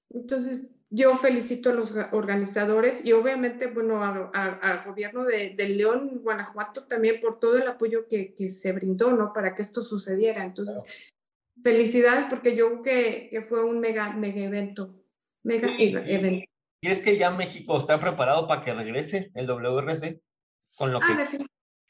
Entonces, 0.09 0.71
yo 0.89 1.15
felicito 1.15 1.69
a 1.69 1.73
los 1.73 1.93
organizadores 2.11 3.05
y 3.05 3.11
obviamente, 3.11 3.67
bueno, 3.67 4.01
al 4.03 4.83
gobierno 4.85 5.25
de, 5.25 5.53
León, 5.57 6.21
Guanajuato, 6.23 6.85
también 6.85 7.19
por 7.19 7.39
todo 7.39 7.57
el 7.57 7.67
apoyo 7.67 8.07
que, 8.07 8.33
que, 8.33 8.49
se 8.49 8.71
brindó, 8.71 9.11
¿no? 9.11 9.31
Para 9.33 9.53
que 9.53 9.61
esto 9.61 9.83
sucediera. 9.83 10.43
Entonces, 10.43 10.85
felicidades 11.61 12.25
porque 12.29 12.55
yo 12.55 12.69
creo 12.69 12.81
que, 12.81 13.27
que, 13.29 13.41
fue 13.41 13.63
un 13.63 13.79
mega, 13.79 14.13
mega 14.13 14.41
evento. 14.41 14.95
Mega 15.43 15.69
evento. 15.77 16.45
¿Y 16.45 16.54
es 16.87 17.01
que 17.01 17.17
ya 17.17 17.31
México 17.31 17.77
está 17.77 17.99
preparado 17.99 18.47
para 18.47 18.63
que 18.63 18.73
regrese 18.73 19.31
el 19.35 19.47
WRC? 19.47 20.21
Con 20.75 20.91
lo 20.91 20.99
ah, 21.01 21.25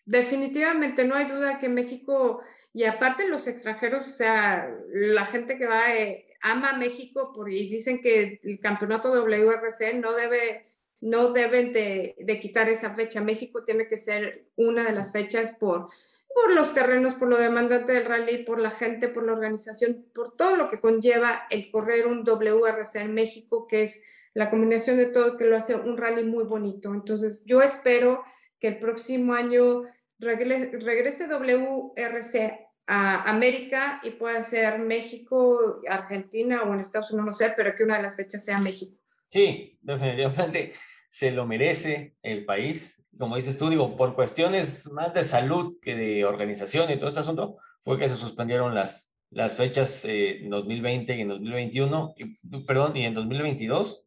definitivamente, 0.05 1.05
no 1.05 1.15
hay 1.15 1.25
duda 1.25 1.59
que 1.59 1.69
México, 1.69 2.41
y 2.73 2.83
aparte 2.83 3.27
los 3.27 3.47
extranjeros, 3.47 4.07
o 4.07 4.13
sea, 4.13 4.69
la 4.93 5.25
gente 5.25 5.57
que 5.57 5.65
va... 5.65 5.95
Eh, 5.95 6.25
ama 6.45 6.73
México 6.77 7.33
y 7.47 7.67
dicen 7.67 8.01
que 8.01 8.39
el 8.43 8.59
campeonato 8.59 9.09
WRC 9.09 9.95
no 9.95 10.13
debe 10.13 10.67
no 11.01 11.33
deben 11.33 11.73
de, 11.73 12.39
quitar 12.41 12.69
esa 12.69 12.95
fecha. 12.95 13.21
México 13.21 13.63
tiene 13.63 13.87
que 13.87 13.97
ser 13.97 14.47
una 14.55 14.83
de 14.85 14.93
las 14.93 15.11
fechas 15.11 15.51
por, 15.59 15.89
por 16.33 16.53
los 16.53 16.73
terrenos, 16.73 17.13
por 17.13 17.27
lo 17.27 17.37
demandante 17.37 17.93
del 17.93 18.05
rally, 18.05 18.43
por 18.43 18.59
la 18.59 18.71
gente, 18.71 19.07
por 19.07 19.23
la 19.23 19.33
organización, 19.33 20.05
por 20.15 20.35
todo 20.35 20.55
lo 20.55 20.67
que 20.67 20.79
conlleva 20.79 21.43
el 21.51 21.69
correr 21.69 22.07
un 22.07 22.23
WRC 22.23 23.01
en 23.01 23.13
México, 23.13 23.67
que 23.67 23.83
es 23.83 24.03
la 24.35 24.49
combinación 24.49 24.97
de 24.97 25.07
todo 25.07 25.37
que 25.37 25.45
lo 25.45 25.55
hace 25.55 25.75
un 25.75 25.97
rally 25.97 26.23
muy 26.23 26.43
bonito. 26.43 26.93
Entonces, 26.93 27.43
yo 27.45 27.61
espero 27.61 28.23
que 28.59 28.67
el 28.67 28.79
próximo 28.79 29.33
año 29.33 29.83
regrese 30.19 31.27
WRC 31.27 32.59
a 32.87 33.29
América 33.29 34.01
y 34.03 34.11
puede 34.11 34.43
ser 34.43 34.79
México, 34.79 35.81
Argentina 35.89 36.63
o 36.63 36.73
en 36.73 36.81
Estados 36.81 37.11
Unidos, 37.11 37.25
no 37.25 37.33
sé, 37.33 37.53
pero 37.55 37.73
que 37.75 37.83
una 37.83 37.97
de 37.97 38.03
las 38.03 38.17
fechas 38.17 38.43
sea 38.43 38.59
México. 38.59 38.97
Sí, 39.29 39.79
definitivamente 39.81 40.73
se 41.09 41.31
lo 41.31 41.47
merece 41.47 42.15
el 42.21 42.45
país. 42.45 43.01
Como 43.17 43.37
dices 43.37 43.57
tú, 43.57 43.69
digo, 43.69 43.95
por 43.95 44.15
cuestiones 44.15 44.91
más 44.91 45.13
de 45.13 45.23
salud 45.23 45.77
que 45.81 45.95
de 45.95 46.25
organización 46.25 46.91
y 46.91 46.97
todo 46.97 47.07
este 47.07 47.21
asunto, 47.21 47.57
fue 47.79 47.97
que 47.97 48.09
se 48.09 48.17
suspendieron 48.17 48.75
las, 48.75 49.13
las 49.29 49.55
fechas 49.55 50.03
eh, 50.03 50.43
en 50.43 50.49
2020 50.49 51.15
y 51.15 51.21
en 51.21 51.29
2021, 51.29 52.15
y, 52.17 52.63
perdón, 52.65 52.97
y 52.97 53.05
en 53.05 53.13
2022, 53.13 54.04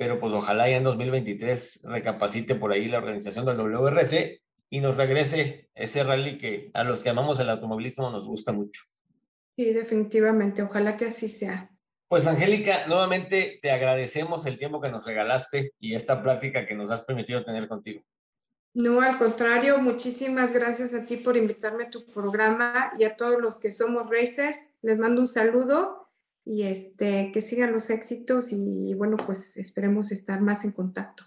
pero 0.00 0.18
pues 0.18 0.32
ojalá 0.32 0.66
ya 0.66 0.78
en 0.78 0.84
2023 0.84 1.82
recapacite 1.82 2.54
por 2.54 2.72
ahí 2.72 2.88
la 2.88 2.96
organización 2.96 3.44
del 3.44 3.58
WRC 3.58 4.40
y 4.70 4.80
nos 4.80 4.96
regrese 4.96 5.68
ese 5.74 6.02
rally 6.02 6.38
que 6.38 6.70
a 6.72 6.84
los 6.84 7.00
que 7.00 7.10
amamos 7.10 7.38
el 7.38 7.50
automovilismo 7.50 8.10
nos 8.10 8.26
gusta 8.26 8.50
mucho. 8.50 8.84
Sí, 9.58 9.74
definitivamente. 9.74 10.62
Ojalá 10.62 10.96
que 10.96 11.04
así 11.04 11.28
sea. 11.28 11.70
Pues 12.08 12.26
Angélica, 12.26 12.86
nuevamente 12.86 13.58
te 13.60 13.70
agradecemos 13.70 14.46
el 14.46 14.58
tiempo 14.58 14.80
que 14.80 14.88
nos 14.88 15.04
regalaste 15.04 15.72
y 15.78 15.94
esta 15.94 16.22
plática 16.22 16.64
que 16.64 16.74
nos 16.74 16.90
has 16.90 17.02
permitido 17.02 17.44
tener 17.44 17.68
contigo. 17.68 18.02
No, 18.72 19.02
al 19.02 19.18
contrario, 19.18 19.76
muchísimas 19.80 20.54
gracias 20.54 20.94
a 20.94 21.04
ti 21.04 21.18
por 21.18 21.36
invitarme 21.36 21.84
a 21.84 21.90
tu 21.90 22.06
programa 22.06 22.90
y 22.98 23.04
a 23.04 23.16
todos 23.16 23.38
los 23.38 23.58
que 23.58 23.70
somos 23.70 24.08
racers. 24.08 24.78
Les 24.80 24.96
mando 24.96 25.20
un 25.20 25.28
saludo 25.28 25.99
y 26.50 26.64
este, 26.64 27.30
que 27.32 27.42
sigan 27.42 27.70
los 27.70 27.90
éxitos 27.90 28.50
y 28.50 28.92
bueno, 28.94 29.16
pues 29.16 29.56
esperemos 29.56 30.10
estar 30.10 30.40
más 30.40 30.64
en 30.64 30.72
contacto. 30.72 31.22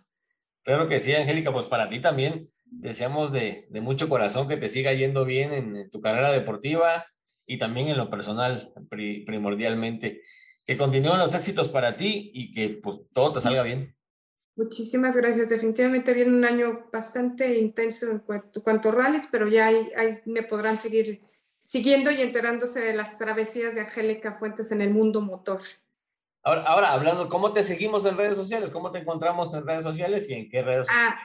Claro 0.64 0.90
que 0.90 1.00
sí, 1.00 1.14
Angélica, 1.14 1.54
pues 1.54 1.68
para 1.68 1.88
ti 1.88 2.02
también 2.02 2.50
deseamos 2.66 3.32
de, 3.32 3.70
mucho 3.82 4.10
corazón 4.10 4.50
que 4.50 4.58
te 4.58 4.68
siga 4.68 4.92
yendo 4.92 5.24
bien 5.24 5.54
en, 5.54 5.90
tu 5.90 6.02
carrera 6.02 6.34
deportiva 6.34 7.06
y 7.48 7.58
también 7.58 7.88
en 7.88 7.96
lo 7.96 8.10
personal, 8.10 8.74
primordialmente. 8.90 10.24
Que 10.66 10.76
continúen 10.76 11.20
los 11.20 11.34
éxitos 11.36 11.70
para 11.70 11.96
ti 11.96 12.30
y 12.34 12.54
que 12.54 12.82
pues 12.84 13.00
todo 13.14 13.32
te 13.32 13.40
salga 13.40 13.64
bien. 13.64 13.96
Muchísimas 14.58 15.16
gracias. 15.16 15.48
Definitivamente 15.48 16.14
viene 16.14 16.32
un 16.32 16.44
año 16.44 16.90
bastante 16.92 17.58
intenso 17.58 18.12
en 18.12 18.20
cuanto, 18.20 18.62
cuanto 18.62 18.90
a 18.90 18.92
rallies, 18.92 19.30
pero 19.32 19.48
ya 19.48 19.68
ahí, 19.68 19.88
me 20.26 20.44
podrán 20.44 20.78
seguir 20.78 21.22
siguiendo 21.64 22.12
y 22.12 22.22
enterándose 22.22 22.82
de 22.82 22.94
las 22.94 23.18
travesías 23.18 23.76
de 23.76 23.82
Angélica 23.82 24.34
Fuentes 24.34 24.72
en 24.72 24.82
el 24.82 24.92
mundo 24.92 25.22
motor. 25.22 25.62
Ahora, 26.44 26.64
ahora, 26.64 26.92
hablando, 26.92 27.30
¿cómo 27.30 27.54
te 27.54 27.64
seguimos 27.64 28.06
en 28.06 28.18
redes 28.18 28.36
sociales? 28.36 28.70
¿Cómo 28.70 28.92
te 28.92 29.00
encontramos 29.00 29.54
en 29.54 29.66
redes 29.66 29.84
sociales 29.84 30.30
y 30.30 30.34
en 30.34 30.50
qué 30.50 30.62
redes 30.62 30.88
ah, 30.90 31.18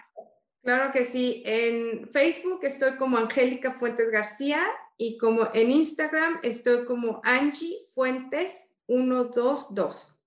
Claro 0.62 0.93
que 0.93 1.05
sí. 1.05 1.43
En 1.45 2.09
Facebook 2.09 2.61
estoy 2.62 2.97
como 2.97 3.18
Angélica 3.18 3.72
Fuentes 3.72 4.11
García 4.11 4.61
y 4.97 5.18
como 5.18 5.49
en 5.55 5.70
Instagram 5.70 6.39
estoy 6.43 6.84
como 6.84 7.20
Angie 7.24 7.78
Fuentes 7.95 8.76
122. 8.86 10.18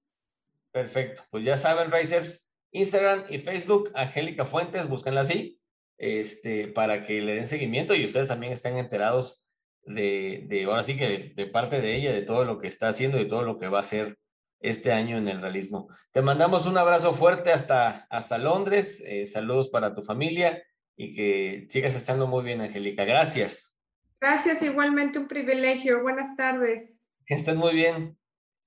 Perfecto, 0.71 1.23
pues 1.29 1.43
ya 1.43 1.57
saben, 1.57 1.91
Racers, 1.91 2.47
Instagram 2.71 3.25
y 3.29 3.39
Facebook, 3.39 3.91
Angélica 3.93 4.45
Fuentes, 4.45 4.87
búsquenla 4.87 5.21
así, 5.21 5.59
este, 5.97 6.69
para 6.69 7.05
que 7.05 7.21
le 7.21 7.35
den 7.35 7.47
seguimiento 7.47 7.93
y 7.93 8.05
ustedes 8.05 8.29
también 8.29 8.53
estén 8.53 8.77
enterados 8.77 9.43
de, 9.83 10.45
de 10.47 10.63
ahora 10.65 10.83
sí 10.83 10.97
que 10.97 11.33
de, 11.35 11.47
parte 11.47 11.81
de 11.81 11.95
ella, 11.95 12.13
de 12.13 12.21
todo 12.21 12.45
lo 12.45 12.59
que 12.59 12.67
está 12.67 12.89
haciendo 12.89 13.19
y 13.19 13.27
todo 13.27 13.43
lo 13.43 13.59
que 13.59 13.67
va 13.67 13.79
a 13.79 13.81
hacer 13.81 14.17
este 14.59 14.91
año 14.91 15.17
en 15.17 15.27
el 15.27 15.41
realismo. 15.41 15.89
Te 16.11 16.21
mandamos 16.21 16.67
un 16.67 16.77
abrazo 16.77 17.13
fuerte 17.13 17.51
hasta, 17.51 18.05
hasta 18.09 18.37
Londres, 18.37 19.01
eh, 19.05 19.27
saludos 19.27 19.69
para 19.69 19.95
tu 19.95 20.03
familia 20.03 20.63
y 20.95 21.15
que 21.15 21.67
sigas 21.69 21.95
estando 21.95 22.27
muy 22.27 22.43
bien, 22.43 22.61
Angélica. 22.61 23.05
Gracias. 23.05 23.75
Gracias, 24.19 24.61
igualmente 24.61 25.17
un 25.17 25.27
privilegio. 25.27 26.03
Buenas 26.03 26.35
tardes. 26.35 26.99
Que 27.25 27.35
estés 27.35 27.55
muy 27.55 27.73
bien. 27.73 28.17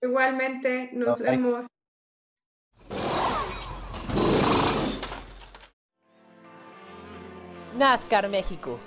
Igualmente, 0.03 0.91
nos 0.93 1.21
vemos. 1.21 1.67
NASCAR 7.79 8.29
México. 8.29 8.79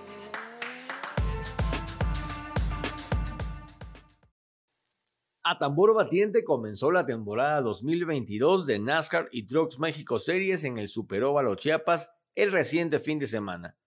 A 5.49 5.57
tambor 5.59 5.93
batiente 5.93 6.43
comenzó 6.43 6.91
la 6.91 7.05
temporada 7.05 7.61
2022 7.61 8.65
de 8.65 8.79
NASCAR 8.79 9.29
y 9.31 9.45
Trucks 9.45 9.79
México 9.79 10.19
Series 10.19 10.65
en 10.65 10.77
el 10.77 10.89
Superóvalo 10.89 11.55
Chiapas 11.55 12.09
el 12.35 12.51
reciente 12.51 12.99
fin 12.99 13.17
de 13.17 13.27
semana. 13.27 13.77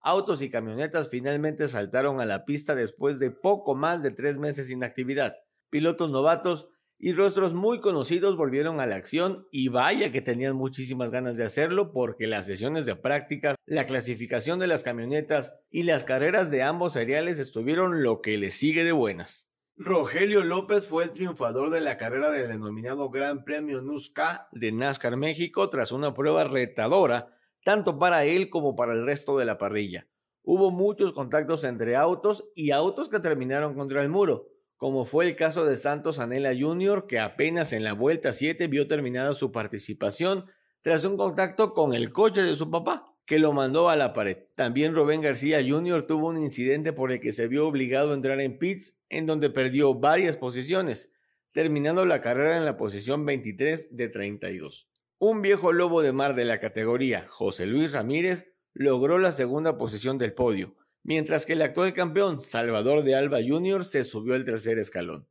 Autos 0.00 0.42
y 0.42 0.48
camionetas 0.48 1.08
finalmente 1.08 1.66
saltaron 1.66 2.20
a 2.20 2.24
la 2.24 2.44
pista 2.44 2.76
después 2.76 3.18
de 3.18 3.32
poco 3.32 3.74
más 3.74 4.04
de 4.04 4.12
tres 4.12 4.38
meses 4.38 4.68
sin 4.68 4.84
actividad. 4.84 5.34
Pilotos 5.70 6.08
novatos 6.08 6.68
y 7.00 7.12
rostros 7.14 7.52
muy 7.52 7.80
conocidos 7.80 8.36
volvieron 8.36 8.78
a 8.78 8.86
la 8.86 8.94
acción 8.94 9.48
y 9.50 9.70
vaya 9.70 10.12
que 10.12 10.22
tenían 10.22 10.54
muchísimas 10.54 11.10
ganas 11.10 11.36
de 11.36 11.44
hacerlo 11.44 11.90
porque 11.90 12.28
las 12.28 12.46
sesiones 12.46 12.86
de 12.86 12.94
prácticas, 12.94 13.56
la 13.66 13.86
clasificación 13.86 14.60
de 14.60 14.68
las 14.68 14.84
camionetas 14.84 15.52
y 15.68 15.82
las 15.82 16.04
carreras 16.04 16.52
de 16.52 16.62
ambos 16.62 16.92
seriales 16.92 17.40
estuvieron 17.40 18.04
lo 18.04 18.22
que 18.22 18.38
le 18.38 18.52
sigue 18.52 18.84
de 18.84 18.92
buenas. 18.92 19.48
Rogelio 19.80 20.42
López 20.42 20.88
fue 20.88 21.04
el 21.04 21.10
triunfador 21.10 21.70
de 21.70 21.80
la 21.80 21.96
carrera 21.96 22.32
del 22.32 22.48
denominado 22.48 23.10
Gran 23.10 23.44
Premio 23.44 23.80
NUSCA 23.80 24.48
de 24.50 24.72
NASCAR 24.72 25.16
México 25.16 25.68
tras 25.68 25.92
una 25.92 26.14
prueba 26.14 26.42
retadora 26.42 27.38
tanto 27.62 27.96
para 27.96 28.24
él 28.24 28.50
como 28.50 28.74
para 28.74 28.92
el 28.92 29.06
resto 29.06 29.38
de 29.38 29.44
la 29.44 29.56
parrilla. 29.56 30.08
Hubo 30.42 30.72
muchos 30.72 31.12
contactos 31.12 31.62
entre 31.62 31.94
autos 31.94 32.50
y 32.56 32.72
autos 32.72 33.08
que 33.08 33.20
terminaron 33.20 33.74
contra 33.76 34.02
el 34.02 34.08
muro, 34.08 34.48
como 34.76 35.04
fue 35.04 35.28
el 35.28 35.36
caso 35.36 35.64
de 35.64 35.76
Santos 35.76 36.18
Anela 36.18 36.50
Jr., 36.58 37.06
que 37.06 37.20
apenas 37.20 37.72
en 37.72 37.84
la 37.84 37.92
vuelta 37.92 38.32
7 38.32 38.66
vio 38.66 38.88
terminada 38.88 39.32
su 39.32 39.52
participación 39.52 40.46
tras 40.82 41.04
un 41.04 41.16
contacto 41.16 41.72
con 41.72 41.94
el 41.94 42.12
coche 42.12 42.42
de 42.42 42.56
su 42.56 42.68
papá 42.68 43.14
que 43.28 43.38
lo 43.38 43.52
mandó 43.52 43.90
a 43.90 43.96
la 43.96 44.14
pared. 44.14 44.38
También 44.54 44.94
Rubén 44.94 45.20
García 45.20 45.60
Jr. 45.62 46.04
tuvo 46.04 46.28
un 46.28 46.38
incidente 46.38 46.94
por 46.94 47.12
el 47.12 47.20
que 47.20 47.34
se 47.34 47.46
vio 47.46 47.68
obligado 47.68 48.10
a 48.10 48.14
entrar 48.14 48.40
en 48.40 48.58
pits, 48.58 48.96
en 49.10 49.26
donde 49.26 49.50
perdió 49.50 49.92
varias 49.92 50.38
posiciones, 50.38 51.12
terminando 51.52 52.06
la 52.06 52.22
carrera 52.22 52.56
en 52.56 52.64
la 52.64 52.78
posición 52.78 53.26
23 53.26 53.94
de 53.94 54.08
32. 54.08 54.88
Un 55.18 55.42
viejo 55.42 55.74
lobo 55.74 56.00
de 56.00 56.12
mar 56.12 56.34
de 56.34 56.46
la 56.46 56.58
categoría, 56.58 57.26
José 57.28 57.66
Luis 57.66 57.92
Ramírez, 57.92 58.50
logró 58.72 59.18
la 59.18 59.32
segunda 59.32 59.76
posición 59.76 60.16
del 60.16 60.32
podio, 60.32 60.74
mientras 61.02 61.44
que 61.44 61.52
el 61.52 61.60
actual 61.60 61.92
campeón, 61.92 62.40
Salvador 62.40 63.02
de 63.02 63.14
Alba 63.14 63.40
Jr., 63.46 63.84
se 63.84 64.04
subió 64.04 64.36
al 64.36 64.46
tercer 64.46 64.78
escalón. 64.78 65.28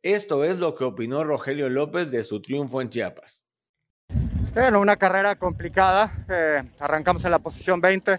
Esto 0.00 0.44
es 0.44 0.60
lo 0.60 0.74
que 0.74 0.84
opinó 0.84 1.24
Rogelio 1.24 1.68
López 1.68 2.10
de 2.10 2.22
su 2.22 2.40
triunfo 2.40 2.80
en 2.80 2.88
Chiapas. 2.88 3.47
Bueno, 4.54 4.80
una 4.80 4.96
carrera 4.96 5.36
complicada. 5.36 6.10
Eh, 6.28 6.62
arrancamos 6.80 7.24
en 7.24 7.30
la 7.30 7.38
posición 7.38 7.80
20. 7.80 8.18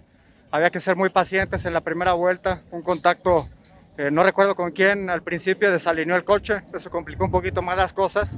Había 0.51 0.69
que 0.69 0.79
ser 0.79 0.95
muy 0.95 1.09
pacientes 1.09 1.65
en 1.65 1.73
la 1.73 1.81
primera 1.81 2.13
vuelta. 2.13 2.61
Un 2.71 2.81
contacto, 2.81 3.49
eh, 3.97 4.09
no 4.11 4.23
recuerdo 4.23 4.55
con 4.55 4.71
quién, 4.71 5.09
al 5.09 5.23
principio 5.23 5.71
desalineó 5.71 6.15
el 6.15 6.23
coche. 6.23 6.61
Eso 6.73 6.89
complicó 6.89 7.25
un 7.25 7.31
poquito 7.31 7.61
más 7.61 7.77
las 7.77 7.93
cosas. 7.93 8.35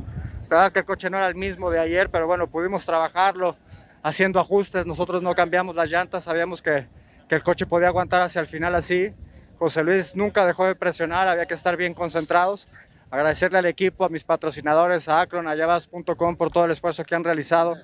La 0.49 0.57
verdad 0.57 0.71
que 0.71 0.79
el 0.79 0.85
coche 0.85 1.09
no 1.09 1.17
era 1.17 1.27
el 1.27 1.35
mismo 1.35 1.69
de 1.69 1.79
ayer, 1.79 2.09
pero 2.09 2.27
bueno, 2.27 2.47
pudimos 2.47 2.85
trabajarlo 2.85 3.57
haciendo 4.03 4.39
ajustes. 4.39 4.85
Nosotros 4.85 5.21
no 5.21 5.35
cambiamos 5.35 5.75
las 5.75 5.89
llantas. 5.89 6.23
Sabíamos 6.23 6.61
que, 6.61 6.87
que 7.27 7.35
el 7.35 7.43
coche 7.43 7.65
podía 7.65 7.89
aguantar 7.89 8.21
hacia 8.21 8.41
el 8.41 8.47
final 8.47 8.73
así. 8.73 9.13
José 9.59 9.83
Luis 9.83 10.15
nunca 10.15 10.45
dejó 10.45 10.65
de 10.65 10.75
presionar. 10.75 11.27
Había 11.27 11.45
que 11.45 11.53
estar 11.53 11.77
bien 11.77 11.93
concentrados 11.93 12.67
agradecerle 13.12 13.59
al 13.59 13.66
equipo, 13.68 14.05
a 14.05 14.09
mis 14.09 14.24
patrocinadores, 14.24 15.07
a 15.07 15.22
Acron, 15.22 15.47
a 15.47 15.55
Yavas.com 15.55 16.36
por 16.38 16.49
todo 16.49 16.66
el 16.66 16.72
esfuerzo 16.72 17.03
que 17.03 17.14
han 17.14 17.24
realizado. 17.24 17.76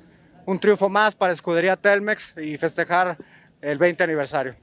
Un 0.45 0.59
triunfo 0.59 0.89
más 0.89 1.13
para 1.13 1.33
Escudería 1.33 1.75
Telmex 1.75 2.35
y 2.37 2.57
festejar 2.57 3.17
el 3.61 3.77
20 3.77 4.03
aniversario. 4.03 4.55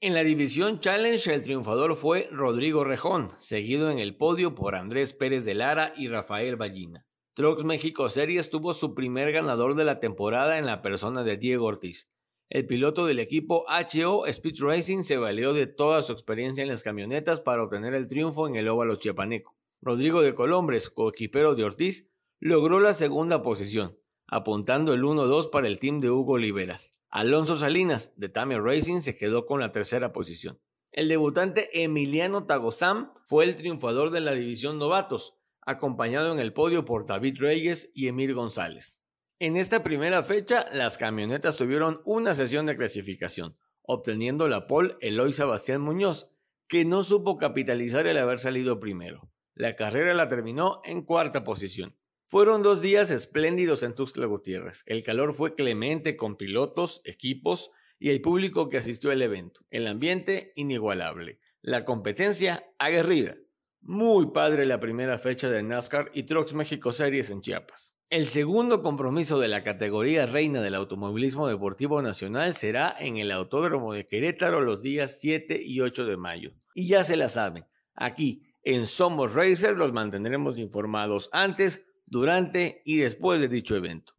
En 0.00 0.14
la 0.14 0.22
división 0.22 0.80
Challenge, 0.80 1.32
el 1.32 1.42
triunfador 1.42 1.96
fue 1.96 2.28
Rodrigo 2.30 2.84
Rejón, 2.84 3.30
seguido 3.38 3.90
en 3.90 3.98
el 3.98 4.16
podio 4.16 4.54
por 4.54 4.74
Andrés 4.74 5.12
Pérez 5.12 5.44
de 5.44 5.54
Lara 5.54 5.94
y 5.96 6.08
Rafael 6.08 6.56
Ballina. 6.56 7.06
Trucks 7.34 7.64
México 7.64 8.10
Series 8.10 8.50
tuvo 8.50 8.74
su 8.74 8.94
primer 8.94 9.32
ganador 9.32 9.74
de 9.74 9.84
la 9.84 10.00
temporada 10.00 10.58
en 10.58 10.66
la 10.66 10.82
persona 10.82 11.24
de 11.24 11.38
Diego 11.38 11.66
Ortiz. 11.66 12.10
El 12.50 12.66
piloto 12.66 13.06
del 13.06 13.20
equipo 13.20 13.64
HO 13.68 14.26
Speed 14.26 14.56
Racing 14.60 15.04
se 15.04 15.16
valió 15.16 15.54
de 15.54 15.66
toda 15.66 16.02
su 16.02 16.12
experiencia 16.12 16.60
en 16.60 16.68
las 16.68 16.82
camionetas 16.82 17.40
para 17.40 17.62
obtener 17.62 17.94
el 17.94 18.08
triunfo 18.08 18.46
en 18.46 18.56
el 18.56 18.68
óvalo 18.68 18.96
chiapaneco. 18.96 19.56
Rodrigo 19.82 20.22
de 20.22 20.36
Colombres, 20.36 20.90
coequipero 20.90 21.56
de 21.56 21.64
Ortiz, 21.64 22.08
logró 22.38 22.78
la 22.78 22.94
segunda 22.94 23.42
posición, 23.42 23.98
apuntando 24.28 24.94
el 24.94 25.02
1-2 25.02 25.50
para 25.50 25.66
el 25.66 25.80
team 25.80 25.98
de 25.98 26.08
Hugo 26.08 26.34
Oliveras. 26.34 26.92
Alonso 27.10 27.56
Salinas, 27.56 28.12
de 28.16 28.28
Tamia 28.28 28.60
Racing, 28.60 29.00
se 29.00 29.16
quedó 29.16 29.44
con 29.44 29.58
la 29.58 29.72
tercera 29.72 30.12
posición. 30.12 30.60
El 30.92 31.08
debutante 31.08 31.82
Emiliano 31.82 32.46
Tagozam 32.46 33.12
fue 33.24 33.44
el 33.44 33.56
triunfador 33.56 34.10
de 34.10 34.20
la 34.20 34.32
división 34.32 34.78
novatos, 34.78 35.34
acompañado 35.60 36.32
en 36.32 36.38
el 36.38 36.52
podio 36.52 36.84
por 36.84 37.04
David 37.04 37.38
Reyes 37.40 37.90
y 37.92 38.06
Emir 38.06 38.34
González. 38.34 39.02
En 39.40 39.56
esta 39.56 39.82
primera 39.82 40.22
fecha, 40.22 40.64
las 40.72 40.96
camionetas 40.96 41.56
tuvieron 41.56 42.02
una 42.04 42.36
sesión 42.36 42.66
de 42.66 42.76
clasificación, 42.76 43.56
obteniendo 43.82 44.46
la 44.46 44.68
pole 44.68 44.94
Eloy 45.00 45.32
Sebastián 45.32 45.80
Muñoz, 45.80 46.30
que 46.68 46.84
no 46.84 47.02
supo 47.02 47.36
capitalizar 47.36 48.06
el 48.06 48.18
haber 48.18 48.38
salido 48.38 48.78
primero. 48.78 49.28
La 49.54 49.76
carrera 49.76 50.14
la 50.14 50.28
terminó 50.28 50.80
en 50.84 51.02
cuarta 51.02 51.44
posición. 51.44 51.94
Fueron 52.24 52.62
dos 52.62 52.80
días 52.80 53.10
espléndidos 53.10 53.82
en 53.82 53.94
Tuxtla 53.94 54.24
Gutiérrez. 54.24 54.82
El 54.86 55.04
calor 55.04 55.34
fue 55.34 55.54
clemente 55.54 56.16
con 56.16 56.36
pilotos, 56.36 57.02
equipos 57.04 57.70
y 57.98 58.08
el 58.08 58.22
público 58.22 58.70
que 58.70 58.78
asistió 58.78 59.10
al 59.10 59.20
evento. 59.20 59.60
El 59.70 59.86
ambiente 59.86 60.52
inigualable. 60.56 61.40
La 61.60 61.84
competencia 61.84 62.64
aguerrida. 62.78 63.36
Muy 63.82 64.32
padre 64.32 64.64
la 64.64 64.80
primera 64.80 65.18
fecha 65.18 65.50
de 65.50 65.62
NASCAR 65.62 66.10
y 66.14 66.22
Trucks 66.22 66.54
México 66.54 66.92
Series 66.92 67.30
en 67.30 67.42
Chiapas. 67.42 67.98
El 68.08 68.28
segundo 68.28 68.80
compromiso 68.80 69.38
de 69.38 69.48
la 69.48 69.62
categoría 69.62 70.24
reina 70.26 70.62
del 70.62 70.74
automovilismo 70.74 71.48
deportivo 71.48 72.00
nacional 72.00 72.54
será 72.54 72.94
en 72.98 73.18
el 73.18 73.30
Autódromo 73.30 73.92
de 73.92 74.06
Querétaro 74.06 74.60
los 74.60 74.82
días 74.82 75.20
7 75.20 75.60
y 75.62 75.80
8 75.80 76.06
de 76.06 76.16
mayo. 76.16 76.52
Y 76.74 76.88
ya 76.88 77.04
se 77.04 77.16
la 77.16 77.28
saben, 77.28 77.66
aquí 77.94 78.51
en 78.62 78.86
Somos 78.86 79.34
Racer 79.34 79.76
los 79.76 79.92
mantendremos 79.92 80.58
informados 80.58 81.28
antes, 81.32 81.84
durante 82.06 82.82
y 82.84 82.98
después 82.98 83.40
de 83.40 83.48
dicho 83.48 83.74
evento. 83.74 84.12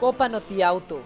Copa 0.00 0.28
Noti 0.28 0.62
Auto. 0.62 1.00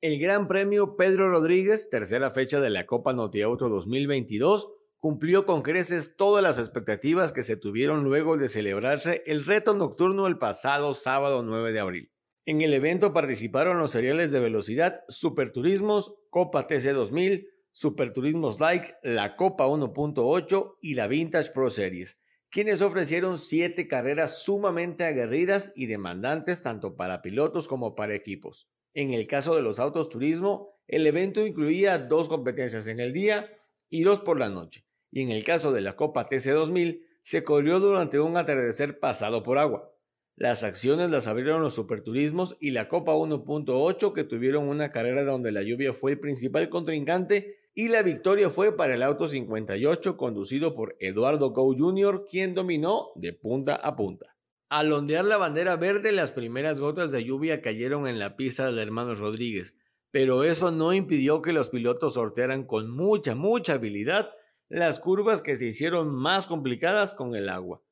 El 0.00 0.18
Gran 0.18 0.48
Premio 0.48 0.96
Pedro 0.96 1.30
Rodríguez, 1.30 1.90
tercera 1.90 2.30
fecha 2.30 2.58
de 2.60 2.70
la 2.70 2.86
Copa 2.86 3.12
Noti 3.12 3.42
Auto 3.42 3.68
2022, 3.68 4.72
cumplió 4.98 5.44
con 5.44 5.62
creces 5.62 6.16
todas 6.16 6.42
las 6.42 6.58
expectativas 6.58 7.32
que 7.32 7.42
se 7.42 7.56
tuvieron 7.56 8.04
luego 8.04 8.36
de 8.38 8.48
celebrarse 8.48 9.22
el 9.26 9.44
reto 9.44 9.74
nocturno 9.74 10.26
el 10.26 10.38
pasado 10.38 10.94
sábado 10.94 11.42
9 11.42 11.72
de 11.72 11.80
abril. 11.80 12.12
En 12.50 12.62
el 12.62 12.74
evento 12.74 13.12
participaron 13.12 13.78
los 13.78 13.92
seriales 13.92 14.32
de 14.32 14.40
velocidad 14.40 15.04
Superturismos, 15.06 16.16
Copa 16.30 16.66
TC 16.66 16.92
2000, 16.94 17.48
Superturismos 17.70 18.58
Like, 18.58 18.96
la 19.04 19.36
Copa 19.36 19.68
1.8 19.68 20.78
y 20.82 20.94
la 20.94 21.06
Vintage 21.06 21.52
Pro 21.52 21.70
Series, 21.70 22.18
quienes 22.50 22.82
ofrecieron 22.82 23.38
siete 23.38 23.86
carreras 23.86 24.42
sumamente 24.42 25.04
aguerridas 25.04 25.72
y 25.76 25.86
demandantes 25.86 26.60
tanto 26.60 26.96
para 26.96 27.22
pilotos 27.22 27.68
como 27.68 27.94
para 27.94 28.16
equipos. 28.16 28.68
En 28.94 29.12
el 29.12 29.28
caso 29.28 29.54
de 29.54 29.62
los 29.62 29.78
autos 29.78 30.08
turismo, 30.08 30.76
el 30.88 31.06
evento 31.06 31.46
incluía 31.46 31.98
dos 31.98 32.28
competencias 32.28 32.88
en 32.88 32.98
el 32.98 33.12
día 33.12 33.48
y 33.88 34.02
dos 34.02 34.18
por 34.18 34.40
la 34.40 34.48
noche, 34.48 34.84
y 35.12 35.22
en 35.22 35.30
el 35.30 35.44
caso 35.44 35.70
de 35.70 35.82
la 35.82 35.94
Copa 35.94 36.28
TC 36.28 36.50
2000, 36.50 37.06
se 37.22 37.44
corrió 37.44 37.78
durante 37.78 38.18
un 38.18 38.36
atardecer 38.36 38.98
pasado 38.98 39.44
por 39.44 39.56
agua. 39.56 39.94
Las 40.40 40.64
acciones 40.64 41.10
las 41.10 41.26
abrieron 41.26 41.60
los 41.60 41.74
Superturismos 41.74 42.56
y 42.60 42.70
la 42.70 42.88
Copa 42.88 43.12
1.8 43.12 44.14
que 44.14 44.24
tuvieron 44.24 44.68
una 44.68 44.90
carrera 44.90 45.22
donde 45.22 45.52
la 45.52 45.60
lluvia 45.60 45.92
fue 45.92 46.12
el 46.12 46.18
principal 46.18 46.70
contrincante 46.70 47.58
y 47.74 47.88
la 47.88 48.00
victoria 48.00 48.48
fue 48.48 48.74
para 48.74 48.94
el 48.94 49.02
Auto 49.02 49.28
58 49.28 50.16
conducido 50.16 50.74
por 50.74 50.96
Eduardo 50.98 51.50
Go 51.50 51.76
Jr., 51.76 52.24
quien 52.26 52.54
dominó 52.54 53.08
de 53.16 53.34
punta 53.34 53.74
a 53.74 53.96
punta. 53.96 54.34
Al 54.70 54.90
ondear 54.94 55.26
la 55.26 55.36
bandera 55.36 55.76
verde, 55.76 56.10
las 56.10 56.32
primeras 56.32 56.80
gotas 56.80 57.12
de 57.12 57.22
lluvia 57.22 57.60
cayeron 57.60 58.08
en 58.08 58.18
la 58.18 58.36
pista 58.36 58.64
del 58.64 58.78
hermano 58.78 59.14
Rodríguez, 59.14 59.74
pero 60.10 60.42
eso 60.42 60.70
no 60.70 60.94
impidió 60.94 61.42
que 61.42 61.52
los 61.52 61.68
pilotos 61.68 62.14
sortearan 62.14 62.64
con 62.64 62.90
mucha, 62.90 63.34
mucha 63.34 63.74
habilidad 63.74 64.30
las 64.70 65.00
curvas 65.00 65.42
que 65.42 65.56
se 65.56 65.66
hicieron 65.66 66.14
más 66.14 66.46
complicadas 66.46 67.14
con 67.14 67.34
el 67.34 67.50
agua. 67.50 67.82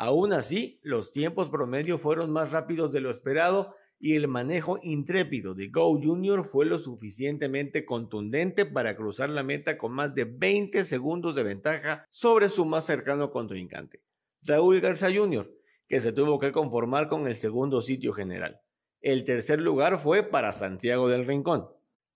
Aún 0.00 0.32
así, 0.32 0.78
los 0.84 1.10
tiempos 1.10 1.50
promedio 1.50 1.98
fueron 1.98 2.30
más 2.30 2.52
rápidos 2.52 2.92
de 2.92 3.00
lo 3.00 3.10
esperado 3.10 3.74
y 3.98 4.14
el 4.14 4.28
manejo 4.28 4.78
intrépido 4.80 5.54
de 5.54 5.70
Go 5.70 6.00
Jr. 6.00 6.44
fue 6.44 6.66
lo 6.66 6.78
suficientemente 6.78 7.84
contundente 7.84 8.64
para 8.64 8.94
cruzar 8.94 9.28
la 9.28 9.42
meta 9.42 9.76
con 9.76 9.92
más 9.92 10.14
de 10.14 10.24
20 10.24 10.84
segundos 10.84 11.34
de 11.34 11.42
ventaja 11.42 12.06
sobre 12.10 12.48
su 12.48 12.64
más 12.64 12.86
cercano 12.86 13.32
contrincante, 13.32 14.00
Raúl 14.42 14.80
Garza 14.80 15.12
Jr., 15.12 15.52
que 15.88 15.98
se 15.98 16.12
tuvo 16.12 16.38
que 16.38 16.52
conformar 16.52 17.08
con 17.08 17.26
el 17.26 17.34
segundo 17.34 17.82
sitio 17.82 18.12
general. 18.12 18.60
El 19.00 19.24
tercer 19.24 19.60
lugar 19.60 19.98
fue 19.98 20.22
para 20.22 20.52
Santiago 20.52 21.08
del 21.08 21.26
Rincón. 21.26 21.68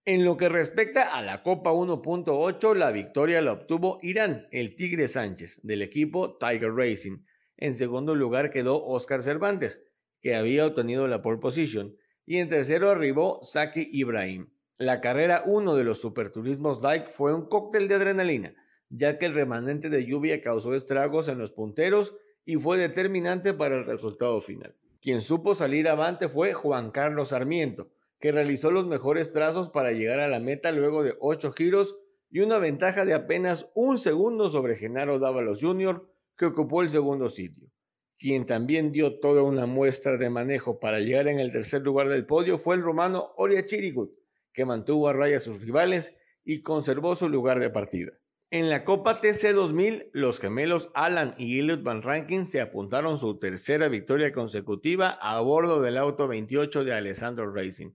En 0.05 0.24
lo 0.24 0.37
que 0.37 0.49
respecta 0.49 1.16
a 1.16 1.22
la 1.22 1.43
Copa 1.43 1.72
1.8, 1.72 2.76
la 2.76 2.93
victoria 2.93 3.41
la 3.41 3.53
obtuvo 3.53 3.99
Irán, 4.03 4.47
el 4.53 4.76
Tigre 4.76 5.09
Sánchez, 5.09 5.61
del 5.62 5.83
equipo 5.83 6.37
Tiger 6.39 6.72
Racing. 6.74 7.18
En 7.62 7.74
segundo 7.74 8.16
lugar 8.16 8.50
quedó 8.50 8.84
Oscar 8.84 9.22
Cervantes, 9.22 9.84
que 10.20 10.34
había 10.34 10.66
obtenido 10.66 11.06
la 11.06 11.22
pole 11.22 11.38
position, 11.38 11.96
y 12.26 12.38
en 12.38 12.48
tercero 12.48 12.90
arribó 12.90 13.38
Saki 13.44 13.88
Ibrahim. 13.92 14.48
La 14.78 15.00
carrera 15.00 15.44
1 15.46 15.76
de 15.76 15.84
los 15.84 16.00
Superturismos 16.00 16.82
Like 16.82 17.10
fue 17.10 17.32
un 17.32 17.48
cóctel 17.48 17.86
de 17.86 17.94
adrenalina, 17.94 18.56
ya 18.88 19.16
que 19.16 19.26
el 19.26 19.34
remanente 19.34 19.90
de 19.90 20.04
lluvia 20.04 20.40
causó 20.42 20.74
estragos 20.74 21.28
en 21.28 21.38
los 21.38 21.52
punteros 21.52 22.16
y 22.44 22.56
fue 22.56 22.78
determinante 22.78 23.54
para 23.54 23.76
el 23.76 23.84
resultado 23.84 24.40
final. 24.40 24.74
Quien 25.00 25.20
supo 25.20 25.54
salir 25.54 25.86
avante 25.86 26.28
fue 26.28 26.54
Juan 26.54 26.90
Carlos 26.90 27.28
Sarmiento, 27.28 27.92
que 28.18 28.32
realizó 28.32 28.72
los 28.72 28.88
mejores 28.88 29.30
trazos 29.30 29.70
para 29.70 29.92
llegar 29.92 30.18
a 30.18 30.26
la 30.26 30.40
meta 30.40 30.72
luego 30.72 31.04
de 31.04 31.14
ocho 31.20 31.52
giros 31.52 31.96
y 32.28 32.40
una 32.40 32.58
ventaja 32.58 33.04
de 33.04 33.14
apenas 33.14 33.70
un 33.76 33.98
segundo 33.98 34.50
sobre 34.50 34.74
Genaro 34.74 35.20
Dávalos 35.20 35.60
Jr., 35.62 36.11
que 36.43 36.47
ocupó 36.47 36.82
el 36.82 36.88
segundo 36.88 37.28
sitio. 37.28 37.70
Quien 38.18 38.47
también 38.47 38.90
dio 38.90 39.20
toda 39.20 39.45
una 39.45 39.66
muestra 39.66 40.16
de 40.16 40.28
manejo 40.28 40.80
para 40.80 40.99
llegar 40.99 41.28
en 41.28 41.38
el 41.38 41.53
tercer 41.53 41.82
lugar 41.82 42.09
del 42.09 42.26
podio 42.26 42.59
fue 42.59 42.74
el 42.74 42.82
romano 42.82 43.32
Oria 43.36 43.64
Chirigut, 43.64 44.11
que 44.53 44.64
mantuvo 44.64 45.09
a 45.09 45.12
raya 45.12 45.36
a 45.36 45.40
sus 45.40 45.61
rivales 45.61 46.16
y 46.45 46.62
conservó 46.62 47.14
su 47.14 47.28
lugar 47.28 47.61
de 47.61 47.70
partida. 47.70 48.11
En 48.51 48.68
la 48.68 48.84
Copa 48.84 49.20
TC 49.20 49.53
2000, 49.55 50.11
los 50.12 50.40
gemelos 50.40 50.90
Alan 50.95 51.32
y 51.38 51.61
Elliot 51.61 51.84
Van 51.84 52.03
Rankin 52.03 52.45
se 52.45 52.61
apuntaron 52.61 53.16
su 53.16 53.38
tercera 53.38 53.86
victoria 53.86 54.32
consecutiva 54.32 55.11
a 55.11 55.40
bordo 55.40 55.80
del 55.80 55.97
auto 55.97 56.26
28 56.26 56.82
de 56.82 56.93
Alessandro 56.93 57.53
Racing. 57.55 57.93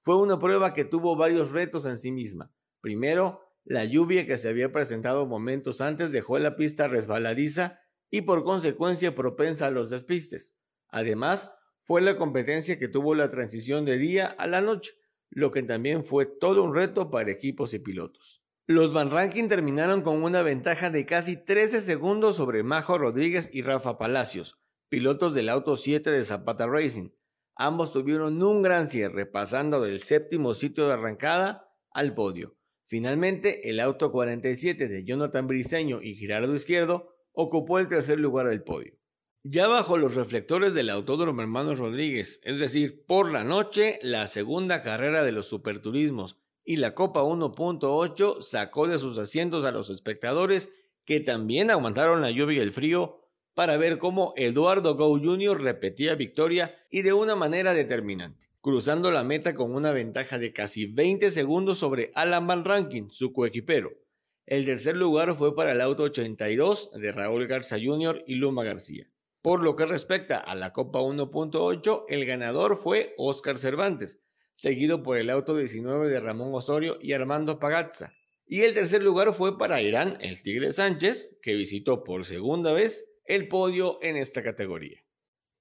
Fue 0.00 0.16
una 0.16 0.40
prueba 0.40 0.72
que 0.72 0.84
tuvo 0.84 1.14
varios 1.14 1.52
retos 1.52 1.86
en 1.86 1.96
sí 1.96 2.10
misma. 2.10 2.52
Primero, 2.80 3.40
la 3.62 3.84
lluvia 3.84 4.26
que 4.26 4.36
se 4.36 4.48
había 4.48 4.72
presentado 4.72 5.26
momentos 5.26 5.80
antes 5.80 6.10
dejó 6.10 6.40
la 6.40 6.56
pista 6.56 6.88
resbaladiza 6.88 7.80
y 8.14 8.22
por 8.22 8.44
consecuencia 8.44 9.14
propensa 9.14 9.66
a 9.66 9.70
los 9.70 9.90
despistes. 9.90 10.56
Además, 10.88 11.50
fue 11.82 12.00
la 12.00 12.16
competencia 12.16 12.78
que 12.78 12.88
tuvo 12.88 13.14
la 13.14 13.28
transición 13.28 13.84
de 13.84 13.98
día 13.98 14.26
a 14.26 14.46
la 14.46 14.60
noche, 14.60 14.92
lo 15.30 15.50
que 15.50 15.62
también 15.62 16.04
fue 16.04 16.26
todo 16.26 16.62
un 16.62 16.74
reto 16.74 17.10
para 17.10 17.32
equipos 17.32 17.74
y 17.74 17.80
pilotos. 17.80 18.44
Los 18.66 18.92
Van 18.92 19.10
Rankin 19.10 19.48
terminaron 19.48 20.02
con 20.02 20.22
una 20.22 20.42
ventaja 20.42 20.90
de 20.90 21.04
casi 21.04 21.36
13 21.36 21.80
segundos 21.80 22.36
sobre 22.36 22.62
Majo 22.62 22.98
Rodríguez 22.98 23.50
y 23.52 23.62
Rafa 23.62 23.98
Palacios, 23.98 24.60
pilotos 24.88 25.34
del 25.34 25.48
Auto 25.48 25.74
7 25.74 26.10
de 26.10 26.22
Zapata 26.22 26.66
Racing, 26.66 27.10
Ambos 27.56 27.92
tuvieron 27.92 28.42
un 28.42 28.62
gran 28.62 28.88
cierre, 28.88 29.26
pasando 29.26 29.80
del 29.80 30.00
séptimo 30.00 30.54
sitio 30.54 30.88
de 30.88 30.94
arrancada 30.94 31.68
al 31.92 32.12
podio. 32.14 32.56
Finalmente, 32.86 33.70
el 33.70 33.78
auto 33.78 34.10
47 34.10 34.88
de 34.88 35.04
Jonathan 35.04 35.46
Briseño 35.46 36.02
y 36.02 36.16
Girardo 36.16 36.52
Izquierdo 36.54 37.13
ocupó 37.34 37.78
el 37.78 37.88
tercer 37.88 38.18
lugar 38.18 38.48
del 38.48 38.62
podio. 38.62 38.94
Ya 39.42 39.68
bajo 39.68 39.98
los 39.98 40.14
reflectores 40.14 40.72
del 40.72 40.88
Autódromo 40.88 41.42
Hermanos 41.42 41.78
Rodríguez, 41.78 42.40
es 42.44 42.58
decir, 42.58 43.04
por 43.06 43.30
la 43.30 43.44
noche, 43.44 43.98
la 44.00 44.26
segunda 44.26 44.82
carrera 44.82 45.22
de 45.22 45.32
los 45.32 45.46
superturismos 45.46 46.38
y 46.64 46.76
la 46.76 46.94
Copa 46.94 47.22
1.8 47.22 48.40
sacó 48.40 48.88
de 48.88 48.98
sus 48.98 49.18
asientos 49.18 49.66
a 49.66 49.70
los 49.70 49.90
espectadores 49.90 50.72
que 51.04 51.20
también 51.20 51.70
aguantaron 51.70 52.22
la 52.22 52.30
lluvia 52.30 52.58
y 52.58 52.62
el 52.62 52.72
frío 52.72 53.20
para 53.52 53.76
ver 53.76 53.98
cómo 53.98 54.32
Eduardo 54.36 54.96
Go 54.96 55.18
Jr. 55.18 55.60
repetía 55.60 56.14
victoria 56.14 56.74
y 56.90 57.02
de 57.02 57.12
una 57.12 57.36
manera 57.36 57.74
determinante, 57.74 58.48
cruzando 58.62 59.10
la 59.10 59.24
meta 59.24 59.54
con 59.54 59.74
una 59.74 59.92
ventaja 59.92 60.38
de 60.38 60.54
casi 60.54 60.86
20 60.86 61.30
segundos 61.30 61.78
sobre 61.78 62.12
Alan 62.14 62.46
Van 62.46 62.64
Rankin, 62.64 63.10
su 63.10 63.32
coequipero. 63.32 63.92
El 64.46 64.66
tercer 64.66 64.94
lugar 64.94 65.34
fue 65.36 65.56
para 65.56 65.72
el 65.72 65.80
auto 65.80 66.02
82 66.02 66.90
de 66.92 67.12
Raúl 67.12 67.46
Garza 67.46 67.78
Jr. 67.82 68.24
y 68.26 68.34
Luma 68.34 68.62
García. 68.62 69.08
Por 69.40 69.62
lo 69.62 69.74
que 69.74 69.86
respecta 69.86 70.36
a 70.36 70.54
la 70.54 70.74
Copa 70.74 71.00
1.8, 71.00 72.04
el 72.08 72.26
ganador 72.26 72.76
fue 72.76 73.14
Oscar 73.16 73.58
Cervantes, 73.58 74.20
seguido 74.52 75.02
por 75.02 75.16
el 75.16 75.30
auto 75.30 75.56
19 75.56 76.10
de 76.10 76.20
Ramón 76.20 76.54
Osorio 76.54 76.98
y 77.00 77.14
Armando 77.14 77.58
Pagazza. 77.58 78.12
Y 78.46 78.60
el 78.60 78.74
tercer 78.74 79.02
lugar 79.02 79.32
fue 79.32 79.56
para 79.56 79.80
Irán, 79.80 80.18
el 80.20 80.42
Tigre 80.42 80.74
Sánchez, 80.74 81.38
que 81.40 81.54
visitó 81.54 82.04
por 82.04 82.26
segunda 82.26 82.74
vez 82.74 83.10
el 83.24 83.48
podio 83.48 83.98
en 84.02 84.16
esta 84.18 84.42
categoría. 84.42 85.03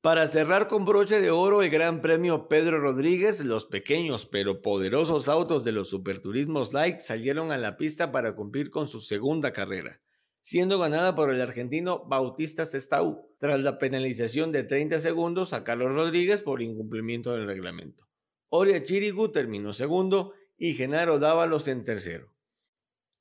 Para 0.03 0.27
cerrar 0.27 0.67
con 0.67 0.83
broche 0.83 1.21
de 1.21 1.31
oro 1.31 1.63
el 1.63 1.69
Gran 1.69 2.01
Premio 2.01 2.49
Pedro 2.49 2.81
Rodríguez, 2.81 3.39
los 3.39 3.65
pequeños 3.65 4.25
pero 4.25 4.61
poderosos 4.61 5.29
autos 5.29 5.63
de 5.63 5.71
los 5.71 5.87
Superturismos 5.87 6.73
Light 6.73 6.99
salieron 6.99 7.53
a 7.53 7.57
la 7.57 7.77
pista 7.77 8.11
para 8.11 8.35
cumplir 8.35 8.69
con 8.69 8.85
su 8.85 8.99
segunda 8.99 9.53
carrera, 9.53 10.01
siendo 10.41 10.77
ganada 10.77 11.15
por 11.15 11.33
el 11.33 11.39
argentino 11.39 12.03
Bautista 12.05 12.65
Sestau, 12.65 13.29
tras 13.39 13.61
la 13.61 13.79
penalización 13.79 14.51
de 14.51 14.65
30 14.65 14.99
segundos 14.99 15.53
a 15.53 15.63
Carlos 15.63 15.95
Rodríguez 15.95 16.41
por 16.41 16.61
incumplimiento 16.61 17.31
del 17.31 17.47
reglamento. 17.47 18.05
Oria 18.49 18.83
Chirigu 18.83 19.31
terminó 19.31 19.71
segundo 19.71 20.33
y 20.57 20.73
Genaro 20.73 21.17
Dávalos 21.17 21.69
en 21.69 21.85
tercero. 21.85 22.33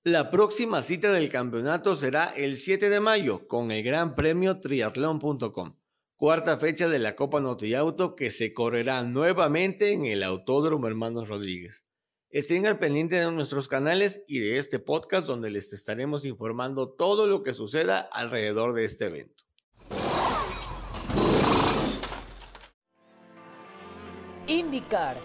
La 0.02 0.30
próxima 0.30 0.82
cita 0.82 1.12
del 1.12 1.30
campeonato 1.30 1.94
será 1.94 2.32
el 2.34 2.56
7 2.56 2.90
de 2.90 2.98
mayo 2.98 3.46
con 3.46 3.70
el 3.70 3.84
Gran 3.84 4.16
Premio 4.16 4.58
Triatlón.com, 4.58 5.76
cuarta 6.22 6.56
fecha 6.56 6.88
de 6.88 7.00
la 7.00 7.16
Copa 7.16 7.40
Auto 7.40 8.14
que 8.14 8.30
se 8.30 8.54
correrá 8.54 9.02
nuevamente 9.02 9.90
en 9.90 10.04
el 10.04 10.22
Autódromo 10.22 10.86
Hermanos 10.86 11.28
Rodríguez. 11.28 11.84
Estén 12.30 12.64
al 12.64 12.78
pendiente 12.78 13.16
de 13.16 13.28
nuestros 13.32 13.66
canales 13.66 14.22
y 14.28 14.38
de 14.38 14.58
este 14.58 14.78
podcast 14.78 15.26
donde 15.26 15.50
les 15.50 15.72
estaremos 15.72 16.24
informando 16.24 16.92
todo 16.92 17.26
lo 17.26 17.42
que 17.42 17.54
suceda 17.54 17.98
alrededor 17.98 18.72
de 18.72 18.84
este 18.84 19.06
evento. 19.06 19.42
IndyCar 24.46 25.16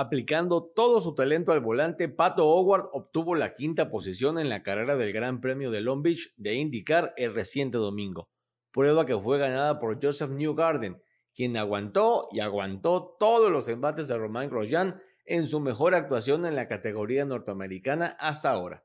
Aplicando 0.00 0.62
todo 0.62 1.00
su 1.00 1.16
talento 1.16 1.50
al 1.50 1.58
volante, 1.58 2.08
Pato 2.08 2.46
Howard 2.46 2.88
obtuvo 2.92 3.34
la 3.34 3.56
quinta 3.56 3.90
posición 3.90 4.38
en 4.38 4.48
la 4.48 4.62
carrera 4.62 4.94
del 4.94 5.12
Gran 5.12 5.40
Premio 5.40 5.72
de 5.72 5.80
Long 5.80 6.02
Beach 6.02 6.32
de 6.36 6.54
IndyCar 6.54 7.14
el 7.16 7.34
reciente 7.34 7.78
domingo, 7.78 8.28
prueba 8.70 9.06
que 9.06 9.18
fue 9.18 9.38
ganada 9.38 9.80
por 9.80 9.98
Joseph 10.00 10.30
Newgarden, 10.30 11.02
quien 11.34 11.56
aguantó 11.56 12.28
y 12.30 12.38
aguantó 12.38 13.16
todos 13.18 13.50
los 13.50 13.68
embates 13.68 14.06
de 14.06 14.16
Romain 14.16 14.48
Grosjean 14.48 15.02
en 15.26 15.48
su 15.48 15.58
mejor 15.58 15.96
actuación 15.96 16.46
en 16.46 16.54
la 16.54 16.68
categoría 16.68 17.24
norteamericana 17.24 18.16
hasta 18.20 18.52
ahora. 18.52 18.84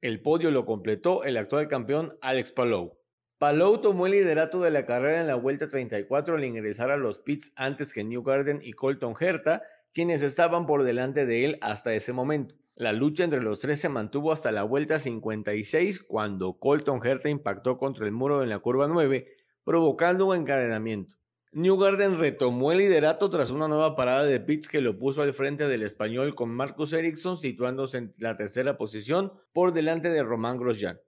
El 0.00 0.22
podio 0.22 0.50
lo 0.50 0.64
completó 0.64 1.24
el 1.24 1.36
actual 1.36 1.68
campeón 1.68 2.16
Alex 2.22 2.52
Palou. 2.52 2.98
Palou 3.36 3.82
tomó 3.82 4.06
el 4.06 4.12
liderato 4.12 4.62
de 4.62 4.70
la 4.70 4.86
carrera 4.86 5.20
en 5.20 5.26
la 5.26 5.34
vuelta 5.34 5.68
34 5.68 6.36
al 6.36 6.44
ingresar 6.44 6.90
a 6.90 6.96
los 6.96 7.18
pits 7.18 7.52
antes 7.54 7.92
que 7.92 8.02
Newgarden 8.02 8.60
y 8.62 8.72
Colton 8.72 9.14
Herta, 9.20 9.62
quienes 9.94 10.22
estaban 10.22 10.66
por 10.66 10.82
delante 10.82 11.24
de 11.24 11.44
él 11.44 11.58
hasta 11.60 11.94
ese 11.94 12.12
momento. 12.12 12.56
La 12.74 12.92
lucha 12.92 13.22
entre 13.22 13.40
los 13.40 13.60
tres 13.60 13.80
se 13.80 13.88
mantuvo 13.88 14.32
hasta 14.32 14.50
la 14.50 14.64
vuelta 14.64 14.98
56 14.98 16.02
cuando 16.02 16.58
Colton 16.58 17.00
Herta 17.06 17.28
impactó 17.28 17.78
contra 17.78 18.04
el 18.04 18.10
muro 18.10 18.42
en 18.42 18.48
la 18.48 18.58
curva 18.58 18.88
9, 18.88 19.28
provocando 19.62 20.26
un 20.26 20.36
encadenamiento. 20.36 21.14
Newgarden 21.52 22.18
retomó 22.18 22.72
el 22.72 22.78
liderato 22.78 23.30
tras 23.30 23.52
una 23.52 23.68
nueva 23.68 23.94
parada 23.94 24.24
de 24.24 24.40
pits 24.40 24.68
que 24.68 24.80
lo 24.80 24.98
puso 24.98 25.22
al 25.22 25.32
frente 25.32 25.68
del 25.68 25.84
español 25.84 26.34
con 26.34 26.50
Marcus 26.50 26.92
Ericsson 26.92 27.36
situándose 27.36 27.98
en 27.98 28.14
la 28.18 28.36
tercera 28.36 28.76
posición 28.76 29.32
por 29.52 29.72
delante 29.72 30.08
de 30.08 30.24
Román 30.24 30.58
Grosjean. 30.58 30.98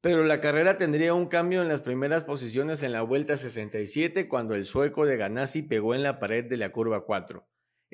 pero 0.00 0.24
la 0.24 0.40
carrera 0.40 0.78
tendría 0.78 1.12
un 1.12 1.26
cambio 1.26 1.60
en 1.60 1.68
las 1.68 1.82
primeras 1.82 2.24
posiciones 2.24 2.82
en 2.82 2.92
la 2.92 3.02
vuelta 3.02 3.36
67 3.36 4.26
cuando 4.26 4.54
el 4.54 4.64
sueco 4.64 5.04
de 5.04 5.18
Ganassi 5.18 5.60
pegó 5.60 5.94
en 5.94 6.02
la 6.02 6.18
pared 6.18 6.46
de 6.46 6.56
la 6.56 6.72
curva 6.72 7.04
4. 7.04 7.46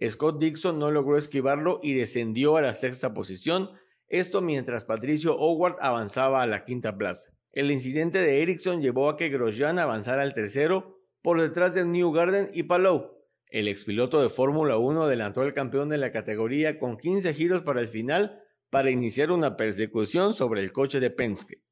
Scott 0.05 0.39
Dixon 0.39 0.79
no 0.79 0.91
logró 0.91 1.17
esquivarlo 1.17 1.81
y 1.83 1.95
descendió 1.95 2.57
a 2.57 2.63
la 2.63 2.75
sexta 2.75 3.15
posición, 3.15 3.71
esto 4.09 4.43
mientras 4.43 4.85
Patricio 4.85 5.37
Howard 5.37 5.77
avanzaba 5.81 6.43
a 6.43 6.47
la 6.47 6.65
quinta 6.65 6.97
plaza. 6.97 7.31
El 7.53 7.71
incidente 7.71 8.21
de 8.21 8.43
Ericsson 8.43 8.83
llevó 8.83 9.09
a 9.09 9.17
que 9.17 9.31
Grosjean 9.31 9.79
avanzara 9.79 10.23
al 10.23 10.35
tercero 10.35 11.01
por 11.23 11.41
detrás 11.41 11.75
de 11.75 11.85
Newgarden 11.85 12.49
y 12.53 12.65
Palou. 12.65 13.17
El 13.49 13.69
expiloto 13.69 14.21
de 14.21 14.29
Fórmula 14.29 14.77
1 14.77 15.05
adelantó 15.05 15.41
al 15.41 15.55
campeón 15.55 15.89
de 15.89 15.99
la 15.99 16.13
categoría 16.13 16.79
con 16.79 16.99
15 16.99 17.33
giros 17.33 17.63
para 17.63 17.81
el 17.81 17.89
final 17.89 18.43
para 18.71 18.91
iniciar 18.91 19.31
una 19.31 19.57
persecución 19.57 20.35
sobre 20.35 20.61
el 20.61 20.73
coche 20.73 21.01
de 21.01 21.11
Penske. 21.11 21.63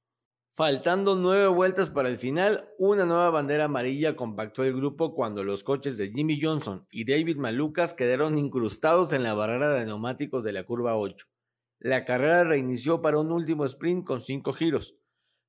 Faltando 0.57 1.17
nueve 1.17 1.49
vueltas 1.49 1.91
para 1.91 2.09
el 2.09 2.15
final, 2.15 2.69
una 2.79 3.05
nueva 3.07 3.29
bandera 3.31 3.65
amarilla 3.65 4.15
compactó 4.15 4.63
el 4.63 4.73
grupo 4.73 5.13
cuando 5.13 5.43
los 5.43 5.65
coches 5.65 5.99
de 5.99 6.13
Jimmy 6.13 6.41
Johnson 6.41 6.87
y 6.93 7.05
David 7.05 7.39
Malucas 7.39 7.93
quedaron 7.93 8.39
incrustados 8.39 9.13
en 9.13 9.25
la 9.25 9.35
barrera 9.35 9.73
de 9.73 9.85
neumáticos 9.85 10.45
de 10.45 10.53
la 10.53 10.63
curva 10.63 10.97
8. 10.97 11.27
La 11.81 12.05
carrera 12.05 12.45
reinició 12.45 13.03
para 13.03 13.19
un 13.19 13.33
último 13.33 13.65
sprint 13.65 14.07
con 14.07 14.21
cinco 14.21 14.53
giros. 14.53 14.97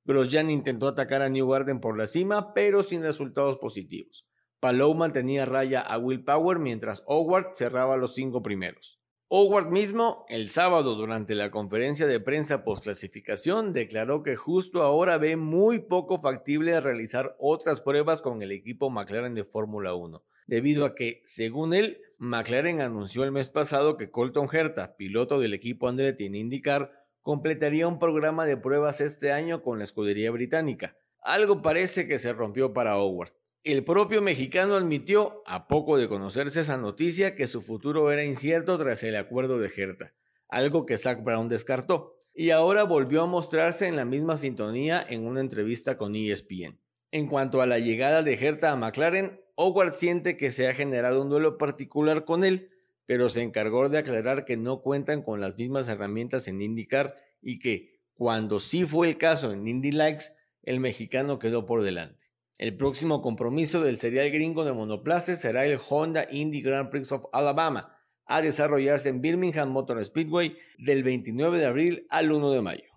Grosjean 0.06 0.50
intentó 0.50 0.88
atacar 0.88 1.22
a 1.22 1.28
New 1.28 1.48
Garden 1.48 1.78
por 1.78 1.96
la 1.96 2.08
cima, 2.08 2.52
pero 2.52 2.82
sin 2.82 3.02
resultados 3.02 3.58
positivos. 3.58 4.26
Palou 4.58 4.92
mantenía 4.96 5.46
raya 5.46 5.82
a 5.82 5.98
Will 5.98 6.24
Power 6.24 6.58
mientras 6.58 7.04
Howard 7.06 7.54
cerraba 7.54 7.96
los 7.96 8.14
cinco 8.14 8.42
primeros. 8.42 9.00
Howard 9.28 9.72
mismo, 9.72 10.24
el 10.28 10.48
sábado 10.48 10.94
durante 10.94 11.34
la 11.34 11.50
conferencia 11.50 12.06
de 12.06 12.20
prensa 12.20 12.62
post-clasificación, 12.62 13.72
declaró 13.72 14.22
que 14.22 14.36
justo 14.36 14.82
ahora 14.82 15.18
ve 15.18 15.34
muy 15.34 15.80
poco 15.80 16.20
factible 16.20 16.80
realizar 16.80 17.34
otras 17.40 17.80
pruebas 17.80 18.22
con 18.22 18.40
el 18.40 18.52
equipo 18.52 18.88
McLaren 18.88 19.34
de 19.34 19.42
Fórmula 19.42 19.94
1, 19.94 20.22
debido 20.46 20.84
a 20.84 20.94
que, 20.94 21.22
según 21.24 21.74
él, 21.74 22.00
McLaren 22.18 22.80
anunció 22.80 23.24
el 23.24 23.32
mes 23.32 23.48
pasado 23.48 23.96
que 23.96 24.12
Colton 24.12 24.48
Herta, 24.52 24.94
piloto 24.94 25.40
del 25.40 25.54
equipo 25.54 25.88
Andretti 25.88 26.26
en 26.26 26.36
IndyCar, 26.36 26.92
completaría 27.20 27.88
un 27.88 27.98
programa 27.98 28.46
de 28.46 28.56
pruebas 28.56 29.00
este 29.00 29.32
año 29.32 29.60
con 29.60 29.78
la 29.78 29.84
escudería 29.84 30.30
británica. 30.30 30.96
Algo 31.20 31.62
parece 31.62 32.06
que 32.06 32.18
se 32.18 32.32
rompió 32.32 32.72
para 32.72 32.96
Howard. 32.96 33.32
El 33.66 33.82
propio 33.82 34.22
mexicano 34.22 34.76
admitió, 34.76 35.42
a 35.44 35.66
poco 35.66 35.98
de 35.98 36.06
conocerse 36.06 36.60
esa 36.60 36.76
noticia, 36.76 37.34
que 37.34 37.48
su 37.48 37.60
futuro 37.60 38.12
era 38.12 38.24
incierto 38.24 38.78
tras 38.78 39.02
el 39.02 39.16
acuerdo 39.16 39.58
de 39.58 39.68
Herta, 39.76 40.14
algo 40.48 40.86
que 40.86 40.96
Zach 40.96 41.24
Brown 41.24 41.48
descartó, 41.48 42.16
y 42.32 42.50
ahora 42.50 42.84
volvió 42.84 43.22
a 43.22 43.26
mostrarse 43.26 43.88
en 43.88 43.96
la 43.96 44.04
misma 44.04 44.36
sintonía 44.36 45.04
en 45.08 45.26
una 45.26 45.40
entrevista 45.40 45.98
con 45.98 46.14
ESPN. 46.14 46.78
En 47.10 47.26
cuanto 47.26 47.60
a 47.60 47.66
la 47.66 47.80
llegada 47.80 48.22
de 48.22 48.34
Herta 48.34 48.70
a 48.70 48.76
McLaren, 48.76 49.40
Howard 49.56 49.96
siente 49.96 50.36
que 50.36 50.52
se 50.52 50.68
ha 50.68 50.72
generado 50.72 51.20
un 51.20 51.28
duelo 51.28 51.58
particular 51.58 52.24
con 52.24 52.44
él, 52.44 52.70
pero 53.04 53.28
se 53.30 53.42
encargó 53.42 53.88
de 53.88 53.98
aclarar 53.98 54.44
que 54.44 54.56
no 54.56 54.80
cuentan 54.80 55.22
con 55.22 55.40
las 55.40 55.56
mismas 55.56 55.88
herramientas 55.88 56.46
en 56.46 56.62
IndyCar 56.62 57.16
y 57.42 57.58
que, 57.58 57.98
cuando 58.14 58.60
sí 58.60 58.84
fue 58.84 59.08
el 59.08 59.18
caso 59.18 59.50
en 59.50 59.66
Indy 59.66 59.90
Likes, 59.90 60.26
el 60.62 60.78
mexicano 60.78 61.40
quedó 61.40 61.66
por 61.66 61.82
delante. 61.82 62.25
El 62.58 62.74
próximo 62.74 63.20
compromiso 63.20 63.82
del 63.82 63.98
serial 63.98 64.30
gringo 64.30 64.64
de 64.64 64.72
monoplaces 64.72 65.40
será 65.40 65.66
el 65.66 65.78
Honda 65.78 66.26
Indy 66.30 66.62
Grand 66.62 66.88
Prix 66.88 67.12
of 67.12 67.26
Alabama, 67.32 67.94
a 68.24 68.40
desarrollarse 68.40 69.10
en 69.10 69.20
Birmingham 69.20 69.68
Motor 69.68 70.02
Speedway 70.02 70.56
del 70.78 71.02
29 71.02 71.58
de 71.58 71.66
abril 71.66 72.06
al 72.08 72.32
1 72.32 72.50
de 72.52 72.62
mayo. 72.62 72.90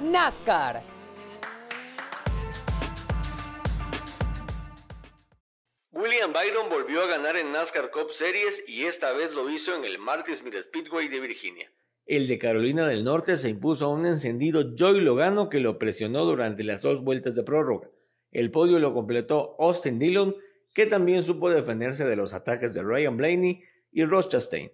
NASCAR. 0.00 0.82
William 5.90 6.32
Byron 6.32 6.70
volvió 6.70 7.02
a 7.02 7.06
ganar 7.06 7.36
en 7.36 7.52
NASCAR 7.52 7.90
Cup 7.90 8.10
Series 8.10 8.64
y 8.66 8.86
esta 8.86 9.12
vez 9.12 9.32
lo 9.34 9.50
hizo 9.50 9.76
en 9.76 9.84
el 9.84 9.98
Martinsville 9.98 10.62
Speedway 10.62 11.08
de 11.08 11.20
Virginia. 11.20 11.70
El 12.06 12.26
de 12.26 12.38
Carolina 12.38 12.88
del 12.88 13.04
Norte 13.04 13.36
se 13.36 13.48
impuso 13.48 13.86
a 13.86 13.88
un 13.88 14.06
encendido 14.06 14.74
Joey 14.76 15.00
Logano 15.00 15.48
que 15.48 15.60
lo 15.60 15.78
presionó 15.78 16.24
durante 16.24 16.64
las 16.64 16.82
dos 16.82 17.02
vueltas 17.02 17.36
de 17.36 17.44
prórroga. 17.44 17.90
El 18.32 18.50
podio 18.50 18.78
lo 18.78 18.92
completó 18.92 19.54
Austin 19.60 19.98
Dillon, 19.98 20.34
que 20.74 20.86
también 20.86 21.22
supo 21.22 21.50
defenderse 21.50 22.04
de 22.06 22.16
los 22.16 22.34
ataques 22.34 22.74
de 22.74 22.82
Ryan 22.82 23.16
Blaney 23.16 23.62
y 23.92 24.04
Ross 24.04 24.28
Chastain. 24.28 24.72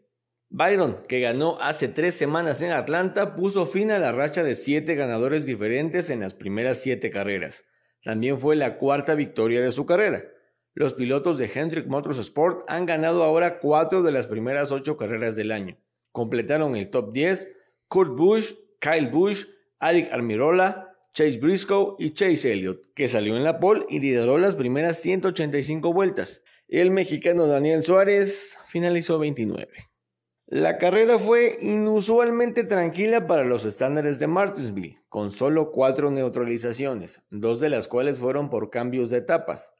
Byron, 0.49 1.03
que 1.07 1.21
ganó 1.21 1.59
hace 1.61 1.89
tres 1.89 2.15
semanas 2.15 2.63
en 2.63 2.71
Atlanta, 2.71 3.35
puso 3.35 3.67
fin 3.67 3.91
a 3.91 3.99
la 3.99 4.13
racha 4.13 4.43
de 4.43 4.55
siete 4.55 4.95
ganadores 4.95 5.45
diferentes 5.45 6.09
en 6.09 6.21
las 6.21 6.33
primeras 6.33 6.79
siete 6.79 7.11
carreras. 7.11 7.67
También 8.03 8.39
fue 8.39 8.57
la 8.57 8.79
cuarta 8.79 9.15
victoria 9.15 9.61
de 9.61 9.73
su 9.73 9.85
carrera. 9.85 10.25
Los 10.73 10.95
pilotos 10.95 11.37
de 11.37 11.51
Hendrick 11.53 11.87
Motorsport 11.89 12.63
han 12.69 12.87
ganado 12.87 13.25
ahora 13.25 13.59
cuatro 13.59 14.03
de 14.03 14.13
las 14.13 14.27
primeras 14.27 14.73
ocho 14.73 14.97
carreras 14.97 15.37
del 15.37 15.53
año. 15.53 15.77
Completaron 16.19 16.75
el 16.75 16.91
top 16.91 17.13
10 17.13 17.55
Kurt 17.87 18.17
Busch, 18.17 18.57
Kyle 18.81 19.09
Busch, 19.09 19.47
Eric 19.81 20.13
Almirola, 20.13 20.93
Chase 21.13 21.39
Briscoe 21.39 21.95
y 22.01 22.11
Chase 22.13 22.55
Elliott, 22.55 22.87
que 22.97 23.07
salió 23.07 23.37
en 23.37 23.45
la 23.45 23.61
pole 23.61 23.87
y 23.89 24.01
lideró 24.01 24.37
las 24.37 24.57
primeras 24.57 24.99
185 24.99 25.93
vueltas. 25.93 26.43
El 26.67 26.91
mexicano 26.91 27.47
Daniel 27.47 27.85
Suárez 27.85 28.59
finalizó 28.67 29.21
29. 29.21 29.69
La 30.49 30.79
carrera 30.79 31.21
fue 31.21 31.57
inusualmente 31.61 32.65
tranquila 32.65 33.29
para 33.29 33.45
los 33.45 33.65
estándares 33.65 34.19
de 34.19 34.27
Martinsville, 34.27 34.99
con 35.09 35.31
solo 35.31 35.71
cuatro 35.71 36.11
neutralizaciones, 36.11 37.23
dos 37.31 37.61
de 37.61 37.69
las 37.69 37.87
cuales 37.87 38.19
fueron 38.19 38.51
por 38.51 38.71
cambios 38.71 39.11
de 39.11 39.19
etapas. 39.19 39.73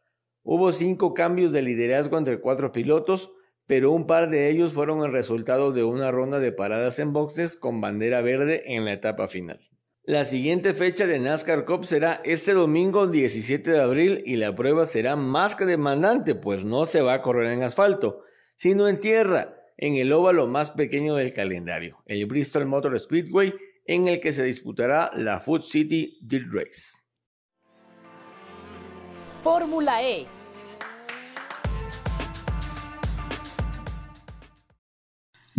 Hubo 0.45 0.71
cinco 0.71 1.15
cambios 1.15 1.51
de 1.51 1.63
liderazgo 1.63 2.17
entre 2.17 2.41
cuatro 2.41 2.71
pilotos, 2.71 3.33
pero 3.69 3.93
un 3.93 4.07
par 4.07 4.31
de 4.31 4.49
ellos 4.49 4.73
fueron 4.73 5.05
el 5.05 5.13
resultado 5.13 5.73
de 5.73 5.85
una 5.85 6.11
ronda 6.11 6.41
de 6.41 6.53
paradas 6.53 6.99
en 6.99 7.13
boxes 7.13 7.55
con 7.55 7.83
bandera 7.83 8.23
verde 8.23 8.63
en 8.75 8.87
la 8.87 8.95
etapa 8.95 9.29
final. 9.29 9.61
La 10.05 10.25
siguiente 10.25 10.73
fecha 10.73 11.07
de 11.07 11.19
NASCAR 11.19 11.67
Cup 11.67 11.85
será 11.85 12.23
este 12.25 12.55
domingo 12.55 13.09
17 13.09 13.71
de 13.71 13.83
abril 13.83 14.23
y 14.25 14.37
la 14.37 14.55
prueba 14.55 14.87
será 14.87 15.17
más 15.17 15.55
que 15.55 15.67
demandante, 15.67 16.35
pues 16.35 16.65
no 16.65 16.87
se 16.87 17.03
va 17.03 17.13
a 17.13 17.21
correr 17.21 17.53
en 17.53 17.63
asfalto, 17.63 18.23
sino 18.57 18.89
en 18.89 19.01
tierra, 19.01 19.55
en 19.77 19.97
el 19.97 20.15
óvalo 20.15 20.47
más 20.47 20.71
pequeño 20.71 21.15
del 21.17 21.35
calendario, 21.35 21.99
el 22.07 22.25
Bristol 22.25 22.65
Motor 22.65 22.99
Speedway, 22.99 23.53
en 23.85 24.09
el 24.09 24.21
que 24.21 24.33
se 24.33 24.45
disputará 24.45 25.11
la 25.15 25.41
Food 25.41 25.61
City 25.61 26.19
Dirt 26.23 26.47
Race. 26.51 27.03
Fórmula 29.43 30.03
E 30.03 30.38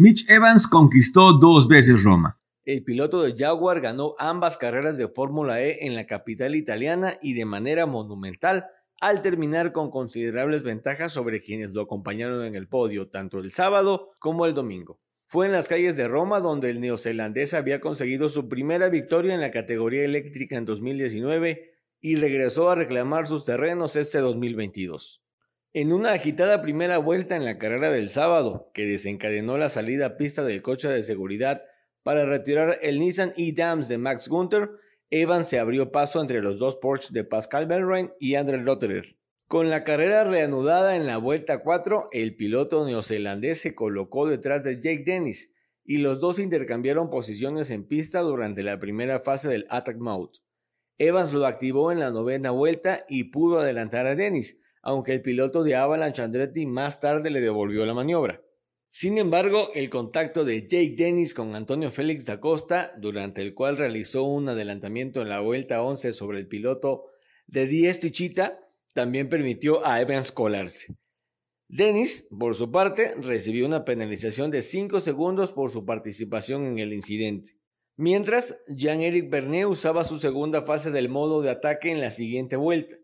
Mitch 0.01 0.29
Evans 0.29 0.65
conquistó 0.65 1.33
dos 1.33 1.67
veces 1.67 2.05
Roma. 2.05 2.39
El 2.63 2.85
piloto 2.85 3.21
de 3.21 3.35
Jaguar 3.37 3.81
ganó 3.81 4.15
ambas 4.17 4.55
carreras 4.55 4.97
de 4.97 5.09
Fórmula 5.09 5.61
E 5.61 5.85
en 5.85 5.93
la 5.93 6.07
capital 6.07 6.55
italiana 6.55 7.15
y 7.21 7.33
de 7.33 7.43
manera 7.43 7.85
monumental 7.85 8.67
al 9.01 9.21
terminar 9.21 9.73
con 9.73 9.91
considerables 9.91 10.63
ventajas 10.63 11.11
sobre 11.11 11.41
quienes 11.41 11.71
lo 11.71 11.81
acompañaron 11.81 12.45
en 12.45 12.55
el 12.55 12.69
podio 12.69 13.09
tanto 13.09 13.39
el 13.39 13.51
sábado 13.51 14.11
como 14.21 14.45
el 14.45 14.53
domingo. 14.53 15.01
Fue 15.25 15.47
en 15.47 15.51
las 15.51 15.67
calles 15.67 15.97
de 15.97 16.07
Roma 16.07 16.39
donde 16.39 16.69
el 16.69 16.79
neozelandés 16.79 17.53
había 17.53 17.81
conseguido 17.81 18.29
su 18.29 18.47
primera 18.47 18.87
victoria 18.87 19.33
en 19.33 19.41
la 19.41 19.51
categoría 19.51 20.05
eléctrica 20.05 20.55
en 20.55 20.63
2019 20.63 21.73
y 21.99 22.15
regresó 22.15 22.69
a 22.69 22.75
reclamar 22.75 23.27
sus 23.27 23.43
terrenos 23.43 23.97
este 23.97 24.19
2022. 24.19 25.21
En 25.71 25.93
una 25.93 26.13
agitada 26.13 26.63
primera 26.63 26.97
vuelta 26.97 27.35
en 27.35 27.45
la 27.45 27.59
carrera 27.59 27.91
del 27.91 28.09
sábado, 28.09 28.71
que 28.73 28.87
desencadenó 28.87 29.55
la 29.59 29.69
salida 29.69 30.07
a 30.07 30.17
pista 30.17 30.43
del 30.43 30.63
coche 30.63 30.87
de 30.87 31.03
seguridad 31.03 31.61
para 32.01 32.25
retirar 32.25 32.79
el 32.81 32.99
Nissan 32.99 33.33
E-Dams 33.37 33.87
de 33.87 33.99
Max 33.99 34.27
Gunther, 34.29 34.71
Evans 35.11 35.47
se 35.47 35.59
abrió 35.59 35.91
paso 35.91 36.21
entre 36.21 36.41
los 36.41 36.57
dos 36.57 36.77
Porsche 36.77 37.13
de 37.13 37.23
Pascal 37.23 37.67
Belrain 37.67 38.11
y 38.19 38.33
André 38.33 38.57
Lotterer. 38.57 39.15
Con 39.47 39.69
la 39.69 39.83
carrera 39.83 40.23
reanudada 40.23 40.95
en 40.95 41.05
la 41.05 41.17
vuelta 41.17 41.59
4, 41.59 42.09
el 42.13 42.35
piloto 42.35 42.83
neozelandés 42.83 43.61
se 43.61 43.75
colocó 43.75 44.25
detrás 44.25 44.63
de 44.63 44.77
Jake 44.77 45.03
Dennis 45.05 45.53
y 45.85 45.97
los 45.97 46.19
dos 46.19 46.39
intercambiaron 46.39 47.11
posiciones 47.11 47.69
en 47.69 47.87
pista 47.87 48.21
durante 48.21 48.63
la 48.63 48.79
primera 48.79 49.19
fase 49.19 49.47
del 49.49 49.67
Attack 49.69 49.97
Mode. 49.97 50.39
Evans 50.97 51.31
lo 51.31 51.45
activó 51.45 51.91
en 51.91 51.99
la 51.99 52.09
novena 52.09 52.49
vuelta 52.49 53.05
y 53.07 53.25
pudo 53.25 53.59
adelantar 53.59 54.07
a 54.07 54.15
Dennis, 54.15 54.58
aunque 54.81 55.13
el 55.13 55.21
piloto 55.21 55.63
de 55.63 55.75
Avalanche 55.75 56.21
Andretti 56.21 56.65
más 56.65 56.99
tarde 56.99 57.29
le 57.29 57.41
devolvió 57.41 57.85
la 57.85 57.93
maniobra. 57.93 58.41
Sin 58.91 59.17
embargo, 59.19 59.69
el 59.75 59.89
contacto 59.89 60.43
de 60.43 60.63
Jake 60.63 60.95
Dennis 60.97 61.33
con 61.35 61.53
Antonio 61.55 61.91
Félix 61.91 62.25
da 62.25 62.39
Costa, 62.39 62.91
durante 62.97 63.41
el 63.41 63.53
cual 63.53 63.77
realizó 63.77 64.23
un 64.23 64.49
adelantamiento 64.49 65.21
en 65.21 65.29
la 65.29 65.41
vuelta 65.41 65.83
11 65.83 66.11
sobre 66.11 66.39
el 66.39 66.47
piloto 66.47 67.05
de 67.45 67.67
Diez 67.67 67.99
Tichita, 67.99 68.59
también 68.93 69.29
permitió 69.29 69.85
a 69.85 70.01
Evans 70.01 70.31
colarse. 70.31 70.95
Dennis, 71.67 72.27
por 72.37 72.55
su 72.55 72.71
parte, 72.71 73.13
recibió 73.21 73.67
una 73.67 73.85
penalización 73.85 74.49
de 74.49 74.63
5 74.63 74.99
segundos 75.01 75.53
por 75.53 75.69
su 75.69 75.85
participación 75.85 76.65
en 76.65 76.79
el 76.79 76.91
incidente. 76.91 77.59
Mientras, 77.95 78.57
Jean-Éric 78.67 79.29
Bernier 79.29 79.67
usaba 79.67 80.03
su 80.03 80.17
segunda 80.17 80.63
fase 80.63 80.89
del 80.89 81.09
modo 81.09 81.43
de 81.43 81.51
ataque 81.51 81.91
en 81.91 82.01
la 82.01 82.09
siguiente 82.09 82.55
vuelta. 82.55 82.95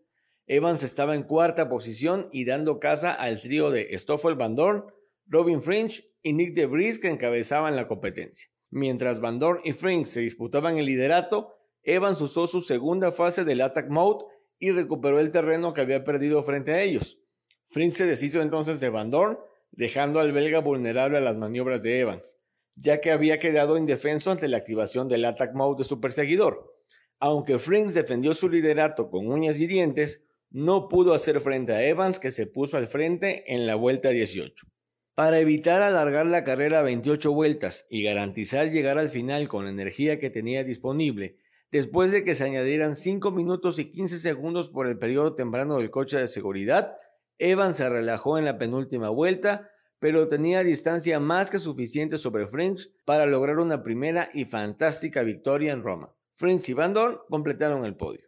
Evans 0.46 0.82
estaba 0.82 1.14
en 1.14 1.24
cuarta 1.24 1.68
posición 1.68 2.28
y 2.32 2.44
dando 2.44 2.78
caza 2.78 3.12
al 3.12 3.40
trío 3.40 3.70
de 3.70 3.96
Stoffel 3.98 4.34
Van 4.34 4.54
Dorn, 4.54 4.84
Robin 5.26 5.60
Fringe 5.60 6.08
y 6.22 6.32
Nick 6.32 6.54
de 6.54 6.66
Vries 6.66 6.98
que 6.98 7.08
encabezaban 7.08 7.76
la 7.76 7.88
competencia. 7.88 8.48
Mientras 8.70 9.20
Van 9.20 9.38
Dorn 9.38 9.60
y 9.64 9.72
Fringe 9.72 10.06
se 10.06 10.20
disputaban 10.20 10.78
el 10.78 10.86
liderato, 10.86 11.56
Evans 11.82 12.20
usó 12.20 12.46
su 12.46 12.60
segunda 12.60 13.12
fase 13.12 13.44
del 13.44 13.60
Attack 13.60 13.88
Mode 13.88 14.24
y 14.58 14.70
recuperó 14.70 15.20
el 15.20 15.30
terreno 15.30 15.72
que 15.72 15.80
había 15.80 16.04
perdido 16.04 16.42
frente 16.42 16.72
a 16.72 16.82
ellos. 16.82 17.18
Fringe 17.68 17.96
se 17.96 18.06
deshizo 18.06 18.40
entonces 18.42 18.80
de 18.80 18.88
Van 18.88 19.10
Dorn, 19.10 19.38
dejando 19.72 20.20
al 20.20 20.32
belga 20.32 20.60
vulnerable 20.60 21.18
a 21.18 21.20
las 21.20 21.36
maniobras 21.36 21.82
de 21.82 22.00
Evans 22.00 22.38
ya 22.76 23.00
que 23.00 23.10
había 23.10 23.38
quedado 23.38 23.78
indefenso 23.78 24.30
ante 24.30 24.48
la 24.48 24.58
activación 24.58 25.08
del 25.08 25.24
attack 25.24 25.54
mode 25.54 25.78
de 25.78 25.84
su 25.84 26.00
perseguidor. 26.00 26.74
Aunque 27.18 27.58
Frings 27.58 27.94
defendió 27.94 28.34
su 28.34 28.48
liderato 28.48 29.10
con 29.10 29.26
uñas 29.28 29.58
y 29.58 29.66
dientes, 29.66 30.22
no 30.50 30.88
pudo 30.88 31.14
hacer 31.14 31.40
frente 31.40 31.72
a 31.72 31.82
Evans 31.84 32.18
que 32.18 32.30
se 32.30 32.46
puso 32.46 32.76
al 32.76 32.86
frente 32.86 33.52
en 33.52 33.66
la 33.66 33.74
vuelta 33.74 34.10
18. 34.10 34.66
Para 35.14 35.40
evitar 35.40 35.82
alargar 35.82 36.26
la 36.26 36.44
carrera 36.44 36.80
a 36.80 36.82
28 36.82 37.32
vueltas 37.32 37.86
y 37.90 38.02
garantizar 38.02 38.70
llegar 38.70 38.98
al 38.98 39.08
final 39.08 39.48
con 39.48 39.64
la 39.64 39.70
energía 39.70 40.18
que 40.18 40.30
tenía 40.30 40.64
disponible, 40.64 41.36
después 41.70 42.12
de 42.12 42.24
que 42.24 42.34
se 42.34 42.44
añadieran 42.44 42.94
5 42.94 43.30
minutos 43.30 43.78
y 43.78 43.90
15 43.90 44.18
segundos 44.18 44.68
por 44.68 44.86
el 44.86 44.98
periodo 44.98 45.34
temprano 45.34 45.78
del 45.78 45.90
coche 45.90 46.18
de 46.18 46.26
seguridad, 46.26 46.96
Evans 47.38 47.76
se 47.76 47.88
relajó 47.88 48.38
en 48.38 48.44
la 48.44 48.58
penúltima 48.58 49.08
vuelta 49.08 49.70
pero 49.98 50.28
tenía 50.28 50.62
distancia 50.62 51.18
más 51.20 51.50
que 51.50 51.58
suficiente 51.58 52.18
sobre 52.18 52.46
French 52.46 52.90
para 53.04 53.26
lograr 53.26 53.58
una 53.58 53.82
primera 53.82 54.28
y 54.34 54.44
fantástica 54.44 55.22
victoria 55.22 55.72
en 55.72 55.82
Roma. 55.82 56.14
French 56.34 56.68
y 56.68 56.74
Van 56.74 56.92
Dorn 56.92 57.18
completaron 57.28 57.84
el 57.84 57.96
podio. 57.96 58.25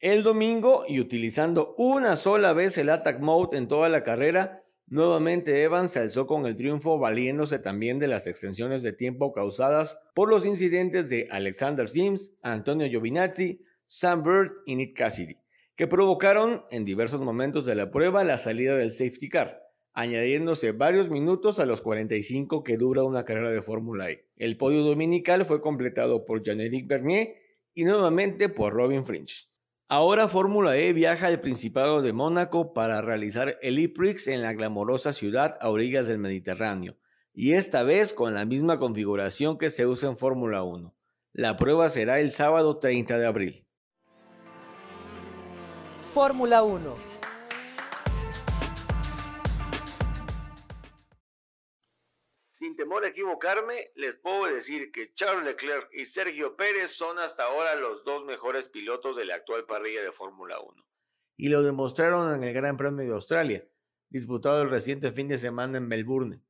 El 0.00 0.22
domingo, 0.22 0.84
y 0.88 0.98
utilizando 0.98 1.74
una 1.76 2.16
sola 2.16 2.54
vez 2.54 2.78
el 2.78 2.88
Attack 2.88 3.20
Mode 3.20 3.58
en 3.58 3.68
toda 3.68 3.90
la 3.90 4.02
carrera, 4.02 4.64
nuevamente 4.86 5.62
Evans 5.62 5.90
se 5.90 5.98
alzó 5.98 6.26
con 6.26 6.46
el 6.46 6.56
triunfo 6.56 6.98
valiéndose 6.98 7.58
también 7.58 7.98
de 7.98 8.08
las 8.08 8.26
extensiones 8.26 8.82
de 8.82 8.94
tiempo 8.94 9.30
causadas 9.34 10.00
por 10.14 10.30
los 10.30 10.46
incidentes 10.46 11.10
de 11.10 11.28
Alexander 11.30 11.86
Sims, 11.86 12.32
Antonio 12.40 12.88
Giovinazzi, 12.88 13.62
Sam 13.84 14.22
Bird 14.22 14.52
y 14.64 14.76
Nick 14.76 14.96
Cassidy, 14.96 15.36
que 15.76 15.86
provocaron 15.86 16.64
en 16.70 16.86
diversos 16.86 17.20
momentos 17.20 17.66
de 17.66 17.74
la 17.74 17.90
prueba 17.90 18.24
la 18.24 18.38
salida 18.38 18.74
del 18.76 18.92
safety 18.92 19.28
car 19.28 19.60
añadiéndose 19.92 20.72
varios 20.72 21.10
minutos 21.10 21.58
a 21.58 21.66
los 21.66 21.82
45 21.82 22.64
que 22.64 22.78
dura 22.78 23.02
una 23.02 23.26
carrera 23.26 23.50
de 23.50 23.60
Fórmula 23.60 24.10
E. 24.10 24.24
El 24.36 24.56
podio 24.56 24.82
dominical 24.82 25.44
fue 25.44 25.60
completado 25.60 26.24
por 26.24 26.42
Jean-Éric 26.42 26.86
Bernier 26.86 27.34
y 27.74 27.84
nuevamente 27.84 28.48
por 28.48 28.72
Robin 28.72 29.04
Fringe. 29.04 29.49
Ahora 29.92 30.28
Fórmula 30.28 30.76
E 30.76 30.92
viaja 30.92 31.26
al 31.26 31.40
Principado 31.40 32.00
de 32.00 32.12
Mónaco 32.12 32.72
para 32.72 33.02
realizar 33.02 33.58
el 33.60 33.76
E-Prix 33.76 34.28
en 34.28 34.40
la 34.40 34.52
glamorosa 34.52 35.12
ciudad 35.12 35.56
a 35.60 35.68
orillas 35.68 36.06
del 36.06 36.20
Mediterráneo, 36.20 36.96
y 37.34 37.54
esta 37.54 37.82
vez 37.82 38.14
con 38.14 38.32
la 38.32 38.44
misma 38.44 38.78
configuración 38.78 39.58
que 39.58 39.68
se 39.68 39.88
usa 39.88 40.08
en 40.08 40.16
Fórmula 40.16 40.62
1. 40.62 40.94
La 41.32 41.56
prueba 41.56 41.88
será 41.88 42.20
el 42.20 42.30
sábado 42.30 42.78
30 42.78 43.18
de 43.18 43.26
abril. 43.26 43.66
Fórmula 46.14 46.62
1 46.62 47.09
temor 52.80 53.04
a 53.04 53.08
equivocarme, 53.08 53.90
les 53.94 54.16
puedo 54.16 54.46
decir 54.46 54.90
que 54.90 55.12
Charles 55.12 55.44
Leclerc 55.44 55.90
y 55.92 56.06
Sergio 56.06 56.56
Pérez 56.56 56.92
son 56.92 57.18
hasta 57.18 57.42
ahora 57.42 57.74
los 57.74 58.04
dos 58.04 58.24
mejores 58.24 58.70
pilotos 58.70 59.18
de 59.18 59.26
la 59.26 59.34
actual 59.34 59.66
parrilla 59.66 60.00
de 60.00 60.12
Fórmula 60.12 60.58
1. 60.58 60.82
Y 61.36 61.50
lo 61.50 61.62
demostraron 61.62 62.34
en 62.34 62.42
el 62.42 62.54
Gran 62.54 62.78
Premio 62.78 63.04
de 63.04 63.12
Australia, 63.12 63.68
disputado 64.08 64.62
el 64.62 64.70
reciente 64.70 65.12
fin 65.12 65.28
de 65.28 65.36
semana 65.36 65.76
en 65.76 65.88
Melbourne. 65.88 66.40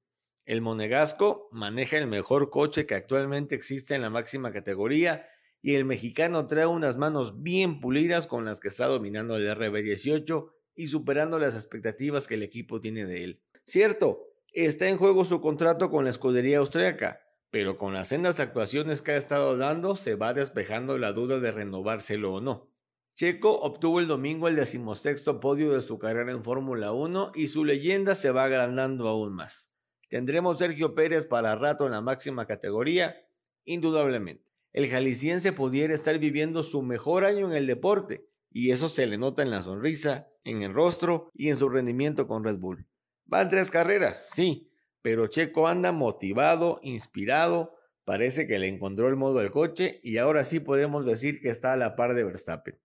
El 0.44 0.60
monegasco 0.60 1.48
maneja 1.50 1.98
el 1.98 2.06
mejor 2.06 2.48
coche 2.48 2.86
que 2.86 2.94
actualmente 2.94 3.56
existe 3.56 3.96
en 3.96 4.02
la 4.02 4.10
máxima 4.10 4.52
categoría 4.52 5.28
y 5.60 5.74
el 5.74 5.84
mexicano 5.84 6.46
trae 6.46 6.66
unas 6.66 6.96
manos 6.96 7.42
bien 7.42 7.80
pulidas 7.80 8.28
con 8.28 8.44
las 8.44 8.60
que 8.60 8.68
está 8.68 8.86
dominando 8.86 9.34
el 9.34 9.48
RB18 9.48 10.48
y 10.76 10.86
superando 10.86 11.40
las 11.40 11.56
expectativas 11.56 12.28
que 12.28 12.34
el 12.34 12.44
equipo 12.44 12.78
tiene 12.78 13.04
de 13.04 13.24
él. 13.24 13.42
Cierto, 13.64 14.29
Está 14.52 14.88
en 14.88 14.96
juego 14.96 15.24
su 15.24 15.40
contrato 15.40 15.90
con 15.90 16.02
la 16.02 16.10
escudería 16.10 16.58
austriaca, 16.58 17.20
pero 17.52 17.78
con 17.78 17.94
las 17.94 18.08
sendas 18.08 18.40
actuaciones 18.40 19.00
que 19.00 19.12
ha 19.12 19.16
estado 19.16 19.56
dando 19.56 19.94
se 19.94 20.16
va 20.16 20.34
despejando 20.34 20.98
la 20.98 21.12
duda 21.12 21.38
de 21.38 21.52
renovárselo 21.52 22.34
o 22.34 22.40
no. 22.40 22.68
Checo 23.14 23.60
obtuvo 23.60 24.00
el 24.00 24.08
domingo 24.08 24.48
el 24.48 24.56
decimosexto 24.56 25.38
podio 25.38 25.72
de 25.72 25.82
su 25.82 26.00
carrera 26.00 26.32
en 26.32 26.42
Fórmula 26.42 26.90
1 26.90 27.30
y 27.36 27.46
su 27.46 27.64
leyenda 27.64 28.16
se 28.16 28.32
va 28.32 28.44
agrandando 28.44 29.06
aún 29.06 29.34
más. 29.34 29.72
¿Tendremos 30.08 30.58
Sergio 30.58 30.96
Pérez 30.96 31.26
para 31.26 31.54
rato 31.54 31.86
en 31.86 31.92
la 31.92 32.00
máxima 32.00 32.46
categoría? 32.46 33.24
Indudablemente. 33.64 34.50
El 34.72 34.88
jalisciense 34.88 35.52
pudiera 35.52 35.94
estar 35.94 36.18
viviendo 36.18 36.64
su 36.64 36.82
mejor 36.82 37.24
año 37.24 37.46
en 37.46 37.52
el 37.54 37.68
deporte, 37.68 38.26
y 38.50 38.72
eso 38.72 38.88
se 38.88 39.06
le 39.06 39.16
nota 39.16 39.42
en 39.42 39.50
la 39.50 39.62
sonrisa, 39.62 40.26
en 40.42 40.62
el 40.62 40.74
rostro 40.74 41.30
y 41.34 41.50
en 41.50 41.56
su 41.56 41.68
rendimiento 41.68 42.26
con 42.26 42.42
Red 42.42 42.58
Bull. 42.58 42.89
Van 43.30 43.48
tres 43.48 43.70
carreras, 43.70 44.28
sí, 44.34 44.72
pero 45.02 45.28
Checo 45.28 45.68
anda 45.68 45.92
motivado, 45.92 46.80
inspirado, 46.82 47.76
parece 48.04 48.48
que 48.48 48.58
le 48.58 48.66
encontró 48.66 49.06
el 49.06 49.14
modo 49.14 49.38
del 49.38 49.52
coche 49.52 50.00
y 50.02 50.16
ahora 50.16 50.42
sí 50.42 50.58
podemos 50.58 51.06
decir 51.06 51.40
que 51.40 51.48
está 51.48 51.72
a 51.72 51.76
la 51.76 51.94
par 51.94 52.14
de 52.14 52.24
Verstappen. 52.24 52.76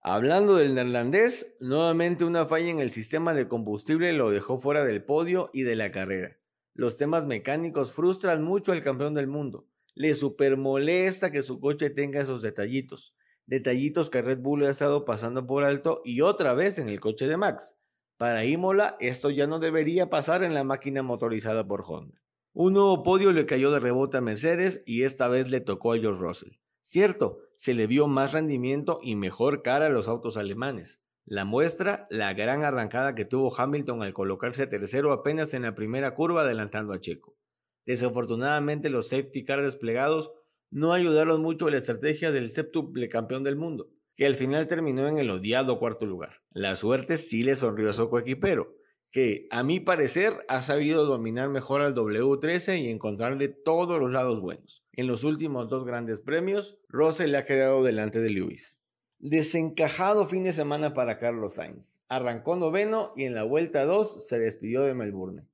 Hablando 0.00 0.56
del 0.56 0.74
neerlandés, 0.74 1.54
nuevamente 1.60 2.24
una 2.24 2.46
falla 2.46 2.70
en 2.70 2.78
el 2.78 2.90
sistema 2.90 3.34
de 3.34 3.46
combustible 3.46 4.14
lo 4.14 4.30
dejó 4.30 4.56
fuera 4.56 4.86
del 4.86 5.04
podio 5.04 5.50
y 5.52 5.64
de 5.64 5.76
la 5.76 5.92
carrera. 5.92 6.38
Los 6.72 6.96
temas 6.96 7.26
mecánicos 7.26 7.92
frustran 7.92 8.42
mucho 8.42 8.72
al 8.72 8.80
campeón 8.80 9.12
del 9.12 9.26
mundo. 9.26 9.68
Le 9.94 10.14
super 10.14 10.56
molesta 10.56 11.30
que 11.30 11.42
su 11.42 11.60
coche 11.60 11.90
tenga 11.90 12.22
esos 12.22 12.40
detallitos. 12.40 13.14
Detallitos 13.44 14.08
que 14.08 14.22
Red 14.22 14.38
Bull 14.38 14.64
ha 14.64 14.70
estado 14.70 15.04
pasando 15.04 15.46
por 15.46 15.64
alto 15.64 16.00
y 16.06 16.22
otra 16.22 16.54
vez 16.54 16.78
en 16.78 16.88
el 16.88 17.00
coche 17.00 17.28
de 17.28 17.36
Max. 17.36 17.76
Para 18.20 18.44
Imola, 18.44 18.98
esto 19.00 19.30
ya 19.30 19.46
no 19.46 19.60
debería 19.60 20.10
pasar 20.10 20.44
en 20.44 20.52
la 20.52 20.62
máquina 20.62 21.02
motorizada 21.02 21.66
por 21.66 21.82
Honda. 21.88 22.20
Un 22.52 22.74
nuevo 22.74 23.02
podio 23.02 23.32
le 23.32 23.46
cayó 23.46 23.70
de 23.70 23.80
rebote 23.80 24.18
a 24.18 24.20
Mercedes 24.20 24.82
y 24.84 25.04
esta 25.04 25.26
vez 25.26 25.48
le 25.48 25.62
tocó 25.62 25.94
a 25.94 25.98
George 25.98 26.20
Russell. 26.20 26.52
Cierto, 26.82 27.38
se 27.56 27.72
le 27.72 27.86
vio 27.86 28.08
más 28.08 28.34
rendimiento 28.34 29.00
y 29.02 29.16
mejor 29.16 29.62
cara 29.62 29.86
a 29.86 29.88
los 29.88 30.06
autos 30.06 30.36
alemanes. 30.36 31.00
La 31.24 31.46
muestra, 31.46 32.06
la 32.10 32.34
gran 32.34 32.62
arrancada 32.62 33.14
que 33.14 33.24
tuvo 33.24 33.58
Hamilton 33.58 34.02
al 34.02 34.12
colocarse 34.12 34.66
tercero 34.66 35.12
apenas 35.12 35.54
en 35.54 35.62
la 35.62 35.74
primera 35.74 36.14
curva 36.14 36.42
adelantando 36.42 36.92
a 36.92 37.00
Checo. 37.00 37.38
Desafortunadamente 37.86 38.90
los 38.90 39.08
safety 39.08 39.46
car 39.46 39.62
desplegados 39.62 40.30
no 40.70 40.92
ayudaron 40.92 41.40
mucho 41.40 41.68
a 41.68 41.70
la 41.70 41.78
estrategia 41.78 42.32
del 42.32 42.50
séptuple 42.50 43.08
campeón 43.08 43.44
del 43.44 43.56
mundo 43.56 43.88
que 44.20 44.26
al 44.26 44.34
final 44.34 44.66
terminó 44.66 45.08
en 45.08 45.16
el 45.16 45.30
odiado 45.30 45.78
cuarto 45.78 46.04
lugar. 46.04 46.42
La 46.50 46.76
suerte 46.76 47.16
sí 47.16 47.42
le 47.42 47.56
sonrió 47.56 47.88
a 47.88 47.94
su 47.94 48.10
coequipero, 48.10 48.76
que 49.10 49.46
a 49.50 49.62
mi 49.62 49.80
parecer 49.80 50.34
ha 50.46 50.60
sabido 50.60 51.06
dominar 51.06 51.48
mejor 51.48 51.80
al 51.80 51.94
W13 51.94 52.82
y 52.82 52.90
encontrarle 52.90 53.48
todos 53.48 53.98
los 53.98 54.10
lados 54.10 54.42
buenos. 54.42 54.84
En 54.92 55.06
los 55.06 55.24
últimos 55.24 55.70
dos 55.70 55.86
grandes 55.86 56.20
premios, 56.20 56.76
Russell 56.88 57.30
le 57.30 57.38
ha 57.38 57.46
quedado 57.46 57.82
delante 57.82 58.20
de 58.20 58.28
Lewis. 58.28 58.82
Desencajado 59.20 60.26
fin 60.26 60.42
de 60.42 60.52
semana 60.52 60.92
para 60.92 61.16
Carlos 61.16 61.54
Sainz. 61.54 62.02
Arrancó 62.10 62.56
noveno 62.56 63.14
y 63.16 63.24
en 63.24 63.34
la 63.34 63.44
vuelta 63.44 63.86
2 63.86 64.28
se 64.28 64.38
despidió 64.38 64.82
de 64.82 64.92
Melbourne. 64.92 65.46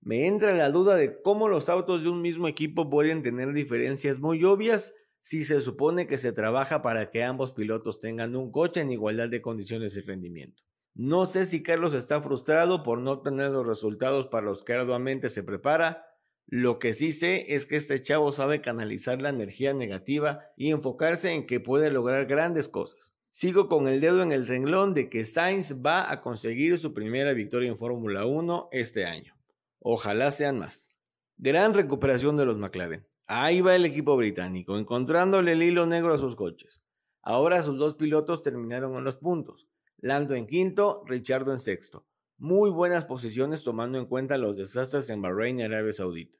Me 0.00 0.28
entra 0.28 0.54
la 0.54 0.70
duda 0.70 0.94
de 0.94 1.20
cómo 1.22 1.48
los 1.48 1.68
autos 1.68 2.04
de 2.04 2.10
un 2.10 2.22
mismo 2.22 2.46
equipo 2.46 2.88
pueden 2.88 3.22
tener 3.22 3.52
diferencias 3.52 4.20
muy 4.20 4.44
obvias 4.44 4.94
si 5.26 5.42
se 5.42 5.60
supone 5.60 6.06
que 6.06 6.18
se 6.18 6.30
trabaja 6.30 6.82
para 6.82 7.10
que 7.10 7.24
ambos 7.24 7.50
pilotos 7.50 7.98
tengan 7.98 8.36
un 8.36 8.52
coche 8.52 8.82
en 8.82 8.92
igualdad 8.92 9.28
de 9.28 9.42
condiciones 9.42 9.96
y 9.96 10.02
rendimiento. 10.02 10.62
No 10.94 11.26
sé 11.26 11.46
si 11.46 11.64
Carlos 11.64 11.94
está 11.94 12.22
frustrado 12.22 12.84
por 12.84 13.00
no 13.00 13.22
tener 13.22 13.50
los 13.50 13.66
resultados 13.66 14.28
para 14.28 14.46
los 14.46 14.62
que 14.62 14.74
arduamente 14.74 15.28
se 15.28 15.42
prepara. 15.42 16.06
Lo 16.46 16.78
que 16.78 16.92
sí 16.92 17.10
sé 17.10 17.56
es 17.56 17.66
que 17.66 17.74
este 17.74 18.00
chavo 18.00 18.30
sabe 18.30 18.60
canalizar 18.60 19.20
la 19.20 19.30
energía 19.30 19.74
negativa 19.74 20.44
y 20.56 20.70
enfocarse 20.70 21.32
en 21.32 21.48
que 21.48 21.58
puede 21.58 21.90
lograr 21.90 22.26
grandes 22.26 22.68
cosas. 22.68 23.16
Sigo 23.30 23.68
con 23.68 23.88
el 23.88 24.00
dedo 24.00 24.22
en 24.22 24.30
el 24.30 24.46
renglón 24.46 24.94
de 24.94 25.10
que 25.10 25.24
Sainz 25.24 25.84
va 25.84 26.08
a 26.12 26.20
conseguir 26.20 26.78
su 26.78 26.94
primera 26.94 27.32
victoria 27.32 27.68
en 27.68 27.76
Fórmula 27.76 28.26
1 28.26 28.68
este 28.70 29.04
año. 29.04 29.34
Ojalá 29.80 30.30
sean 30.30 30.60
más. 30.60 30.96
Gran 31.36 31.74
recuperación 31.74 32.36
de 32.36 32.44
los 32.44 32.58
McLaren. 32.58 33.04
Ahí 33.28 33.60
va 33.60 33.74
el 33.74 33.84
equipo 33.84 34.16
británico, 34.16 34.78
encontrándole 34.78 35.52
el 35.52 35.62
hilo 35.64 35.84
negro 35.84 36.14
a 36.14 36.18
sus 36.18 36.36
coches. 36.36 36.80
Ahora 37.22 37.60
sus 37.60 37.76
dos 37.76 37.96
pilotos 37.96 38.40
terminaron 38.40 38.96
en 38.96 39.02
los 39.02 39.16
puntos. 39.16 39.68
Lando 39.98 40.34
en 40.36 40.46
quinto, 40.46 41.02
Richardo 41.06 41.50
en 41.50 41.58
sexto. 41.58 42.06
Muy 42.38 42.70
buenas 42.70 43.04
posiciones 43.04 43.64
tomando 43.64 43.98
en 43.98 44.06
cuenta 44.06 44.38
los 44.38 44.56
desastres 44.56 45.10
en 45.10 45.22
Bahrein 45.22 45.58
y 45.58 45.64
Arabia 45.64 45.92
Saudita. 45.92 46.38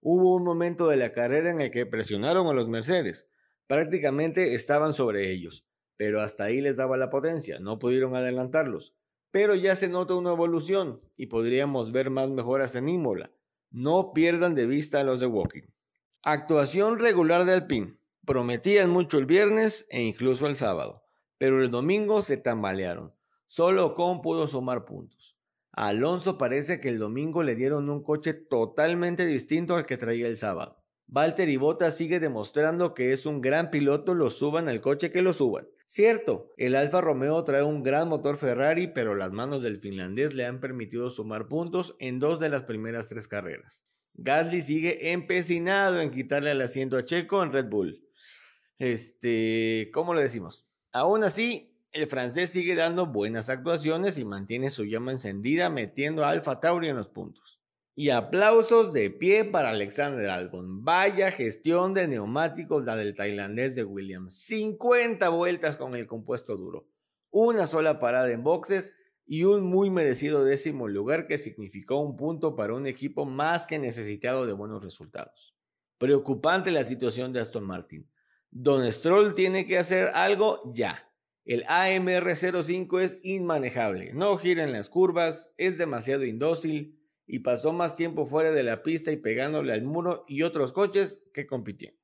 Hubo 0.00 0.34
un 0.34 0.42
momento 0.42 0.88
de 0.88 0.96
la 0.96 1.12
carrera 1.12 1.52
en 1.52 1.60
el 1.60 1.70
que 1.70 1.86
presionaron 1.86 2.48
a 2.48 2.52
los 2.52 2.68
Mercedes. 2.68 3.28
Prácticamente 3.68 4.54
estaban 4.54 4.92
sobre 4.92 5.30
ellos, 5.30 5.68
pero 5.96 6.20
hasta 6.20 6.44
ahí 6.44 6.60
les 6.60 6.76
daba 6.76 6.96
la 6.96 7.10
potencia, 7.10 7.60
no 7.60 7.78
pudieron 7.78 8.16
adelantarlos. 8.16 8.96
Pero 9.30 9.54
ya 9.54 9.76
se 9.76 9.88
nota 9.88 10.14
una 10.14 10.32
evolución 10.32 11.00
y 11.16 11.26
podríamos 11.26 11.92
ver 11.92 12.10
más 12.10 12.28
mejoras 12.28 12.74
en 12.74 12.88
Imola. 12.88 13.30
No 13.70 14.12
pierdan 14.12 14.56
de 14.56 14.66
vista 14.66 14.98
a 14.98 15.04
los 15.04 15.20
de 15.20 15.26
Walking. 15.26 15.62
Actuación 16.26 17.00
regular 17.00 17.44
de 17.44 17.52
Alpine. 17.52 17.98
Prometían 18.24 18.88
mucho 18.88 19.18
el 19.18 19.26
viernes 19.26 19.86
e 19.90 20.00
incluso 20.00 20.46
el 20.46 20.56
sábado, 20.56 21.04
pero 21.36 21.62
el 21.62 21.68
domingo 21.68 22.22
se 22.22 22.38
tambalearon. 22.38 23.12
Solo 23.44 23.84
Ocon 23.84 24.22
pudo 24.22 24.46
sumar 24.46 24.86
puntos. 24.86 25.36
A 25.72 25.88
Alonso 25.88 26.38
parece 26.38 26.80
que 26.80 26.88
el 26.88 26.98
domingo 26.98 27.42
le 27.42 27.56
dieron 27.56 27.90
un 27.90 28.02
coche 28.02 28.32
totalmente 28.32 29.26
distinto 29.26 29.76
al 29.76 29.84
que 29.84 29.98
traía 29.98 30.26
el 30.26 30.38
sábado. 30.38 30.82
Valtteri 31.08 31.58
Bottas 31.58 31.94
sigue 31.94 32.20
demostrando 32.20 32.94
que 32.94 33.12
es 33.12 33.26
un 33.26 33.42
gran 33.42 33.70
piloto, 33.70 34.14
lo 34.14 34.30
suban 34.30 34.70
al 34.70 34.80
coche 34.80 35.10
que 35.10 35.20
lo 35.20 35.34
suban. 35.34 35.68
Cierto, 35.84 36.54
el 36.56 36.74
Alfa 36.74 37.02
Romeo 37.02 37.44
trae 37.44 37.62
un 37.62 37.82
gran 37.82 38.08
motor 38.08 38.38
Ferrari, 38.38 38.86
pero 38.86 39.14
las 39.14 39.34
manos 39.34 39.62
del 39.62 39.76
finlandés 39.76 40.32
le 40.32 40.46
han 40.46 40.58
permitido 40.58 41.10
sumar 41.10 41.48
puntos 41.48 41.96
en 41.98 42.18
dos 42.18 42.40
de 42.40 42.48
las 42.48 42.62
primeras 42.62 43.10
tres 43.10 43.28
carreras. 43.28 43.84
Gasly 44.14 44.62
sigue 44.62 45.12
empecinado 45.12 46.00
en 46.00 46.10
quitarle 46.10 46.52
el 46.52 46.62
asiento 46.62 46.96
a 46.96 47.04
Checo 47.04 47.42
en 47.42 47.52
Red 47.52 47.66
Bull. 47.66 48.00
Este, 48.78 49.90
¿cómo 49.92 50.14
le 50.14 50.22
decimos? 50.22 50.68
Aún 50.92 51.24
así, 51.24 51.74
el 51.92 52.06
francés 52.06 52.50
sigue 52.50 52.74
dando 52.74 53.06
buenas 53.06 53.48
actuaciones 53.50 54.18
y 54.18 54.24
mantiene 54.24 54.70
su 54.70 54.84
llama 54.84 55.12
encendida 55.12 55.70
metiendo 55.70 56.24
a 56.24 56.30
Alfa 56.30 56.60
Tauri 56.60 56.88
en 56.88 56.96
los 56.96 57.08
puntos. 57.08 57.60
Y 57.96 58.10
aplausos 58.10 58.92
de 58.92 59.10
pie 59.10 59.44
para 59.44 59.70
Alexander 59.70 60.28
Albon. 60.28 60.84
Vaya 60.84 61.30
gestión 61.30 61.94
de 61.94 62.08
neumáticos 62.08 62.84
la 62.84 62.96
del 62.96 63.14
tailandés 63.14 63.76
de 63.76 63.84
Williams. 63.84 64.34
50 64.34 65.28
vueltas 65.28 65.76
con 65.76 65.94
el 65.94 66.06
compuesto 66.06 66.56
duro. 66.56 66.88
Una 67.30 67.68
sola 67.68 68.00
parada 68.00 68.30
en 68.30 68.42
boxes 68.42 68.92
y 69.26 69.44
un 69.44 69.62
muy 69.62 69.90
merecido 69.90 70.44
décimo 70.44 70.88
lugar 70.88 71.26
que 71.26 71.38
significó 71.38 72.00
un 72.00 72.16
punto 72.16 72.56
para 72.56 72.74
un 72.74 72.86
equipo 72.86 73.24
más 73.24 73.66
que 73.66 73.78
necesitado 73.78 74.46
de 74.46 74.52
buenos 74.52 74.82
resultados. 74.82 75.54
Preocupante 75.98 76.70
la 76.70 76.84
situación 76.84 77.32
de 77.32 77.40
Aston 77.40 77.64
Martin. 77.64 78.08
Don 78.50 78.90
Stroll 78.92 79.34
tiene 79.34 79.66
que 79.66 79.78
hacer 79.78 80.10
algo 80.14 80.60
ya. 80.72 81.10
El 81.44 81.64
AMR05 81.64 83.00
es 83.00 83.18
inmanejable, 83.22 84.14
no 84.14 84.36
gira 84.38 84.64
en 84.64 84.72
las 84.72 84.88
curvas, 84.88 85.52
es 85.58 85.76
demasiado 85.76 86.24
indócil 86.24 86.98
y 87.26 87.40
pasó 87.40 87.72
más 87.72 87.96
tiempo 87.96 88.26
fuera 88.26 88.50
de 88.52 88.62
la 88.62 88.82
pista 88.82 89.12
y 89.12 89.16
pegándole 89.16 89.72
al 89.72 89.82
muro 89.82 90.24
y 90.26 90.42
otros 90.42 90.72
coches 90.72 91.20
que 91.32 91.46
compitiendo. 91.46 91.98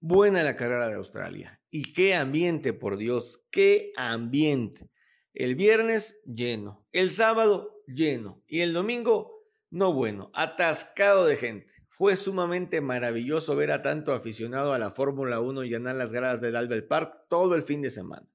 Buena 0.00 0.44
la 0.44 0.54
carrera 0.54 0.88
de 0.88 0.94
Australia. 0.94 1.60
Y 1.70 1.92
qué 1.92 2.14
ambiente, 2.14 2.72
por 2.72 2.96
Dios, 2.98 3.44
qué 3.50 3.92
ambiente. 3.96 4.90
El 5.38 5.54
viernes 5.54 6.20
lleno, 6.24 6.84
el 6.90 7.12
sábado 7.12 7.80
lleno 7.86 8.42
y 8.48 8.62
el 8.62 8.72
domingo 8.72 9.44
no 9.70 9.92
bueno, 9.92 10.32
atascado 10.34 11.26
de 11.26 11.36
gente. 11.36 11.72
Fue 11.86 12.16
sumamente 12.16 12.80
maravilloso 12.80 13.54
ver 13.54 13.70
a 13.70 13.80
tanto 13.80 14.12
aficionado 14.12 14.72
a 14.72 14.80
la 14.80 14.90
Fórmula 14.90 15.38
1 15.38 15.62
llenar 15.62 15.94
las 15.94 16.10
gradas 16.10 16.40
del 16.40 16.56
Albert 16.56 16.88
Park 16.88 17.26
todo 17.28 17.54
el 17.54 17.62
fin 17.62 17.82
de 17.82 17.90
semana. 17.90 18.28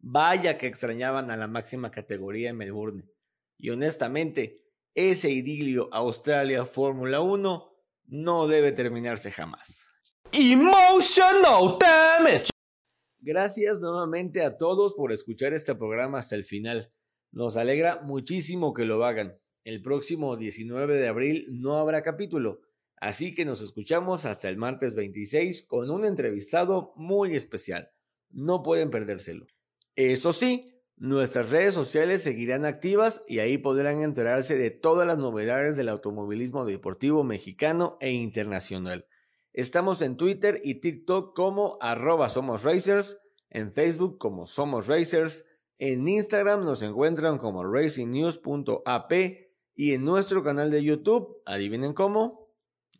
Vaya 0.00 0.58
que 0.58 0.66
extrañaban 0.66 1.30
a 1.30 1.38
la 1.38 1.48
máxima 1.48 1.90
categoría 1.90 2.50
en 2.50 2.58
Melbourne. 2.58 3.04
Y 3.56 3.70
honestamente, 3.70 4.62
ese 4.94 5.30
idilio 5.30 5.88
Australia 5.92 6.66
Fórmula 6.66 7.22
1 7.22 7.72
no 8.08 8.48
debe 8.48 8.72
terminarse 8.72 9.30
jamás. 9.30 9.88
Emotional 10.30 11.78
damage. 11.80 12.49
Gracias 13.20 13.80
nuevamente 13.80 14.42
a 14.42 14.56
todos 14.56 14.94
por 14.94 15.12
escuchar 15.12 15.52
este 15.52 15.74
programa 15.74 16.18
hasta 16.18 16.36
el 16.36 16.44
final. 16.44 16.92
Nos 17.32 17.56
alegra 17.56 18.00
muchísimo 18.02 18.74
que 18.74 18.84
lo 18.84 19.04
hagan. 19.04 19.38
El 19.64 19.82
próximo 19.82 20.36
19 20.36 20.94
de 20.94 21.08
abril 21.08 21.46
no 21.50 21.76
habrá 21.76 22.02
capítulo, 22.02 22.60
Así 23.00 23.34
que 23.34 23.46
nos 23.46 23.62
escuchamos 23.62 24.26
hasta 24.26 24.50
el 24.50 24.58
martes 24.58 24.94
26 24.94 25.66
con 25.66 25.90
un 25.90 26.04
entrevistado 26.04 26.92
muy 26.96 27.34
especial. 27.34 27.90
No 28.28 28.62
pueden 28.62 28.90
perdérselo. 28.90 29.46
Eso 29.96 30.34
sí, 30.34 30.82
nuestras 30.96 31.48
redes 31.48 31.72
sociales 31.72 32.22
seguirán 32.22 32.66
activas 32.66 33.22
y 33.26 33.38
ahí 33.38 33.56
podrán 33.56 34.02
enterarse 34.02 34.56
de 34.58 34.70
todas 34.70 35.06
las 35.06 35.18
novedades 35.18 35.78
del 35.78 35.88
automovilismo 35.88 36.66
deportivo 36.66 37.24
mexicano 37.24 37.96
e 38.00 38.12
internacional. 38.12 39.06
Estamos 39.52 40.00
en 40.02 40.16
Twitter 40.16 40.60
y 40.62 40.80
TikTok 40.80 41.34
como 41.34 41.76
arroba 41.80 42.28
Somos 42.28 42.62
Racers, 42.62 43.18
en 43.50 43.72
Facebook 43.72 44.18
como 44.18 44.46
Somos 44.46 44.86
Racers, 44.86 45.44
en 45.78 46.06
Instagram 46.06 46.64
nos 46.64 46.82
encuentran 46.82 47.38
como 47.38 47.64
racingnews.ap 47.64 49.12
y 49.74 49.94
en 49.94 50.04
nuestro 50.04 50.44
canal 50.44 50.70
de 50.70 50.84
YouTube, 50.84 51.42
adivinen 51.46 51.94
cómo, 51.94 52.50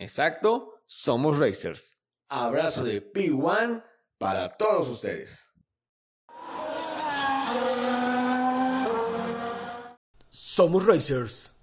Exacto, 0.01 0.80
somos 0.86 1.38
Racers. 1.38 1.98
Abrazo 2.30 2.84
de 2.84 3.12
P1 3.12 3.84
para 4.16 4.48
todos 4.57 4.88
ustedes. 4.88 5.46
Somos 10.30 10.86
Racers. 10.86 11.55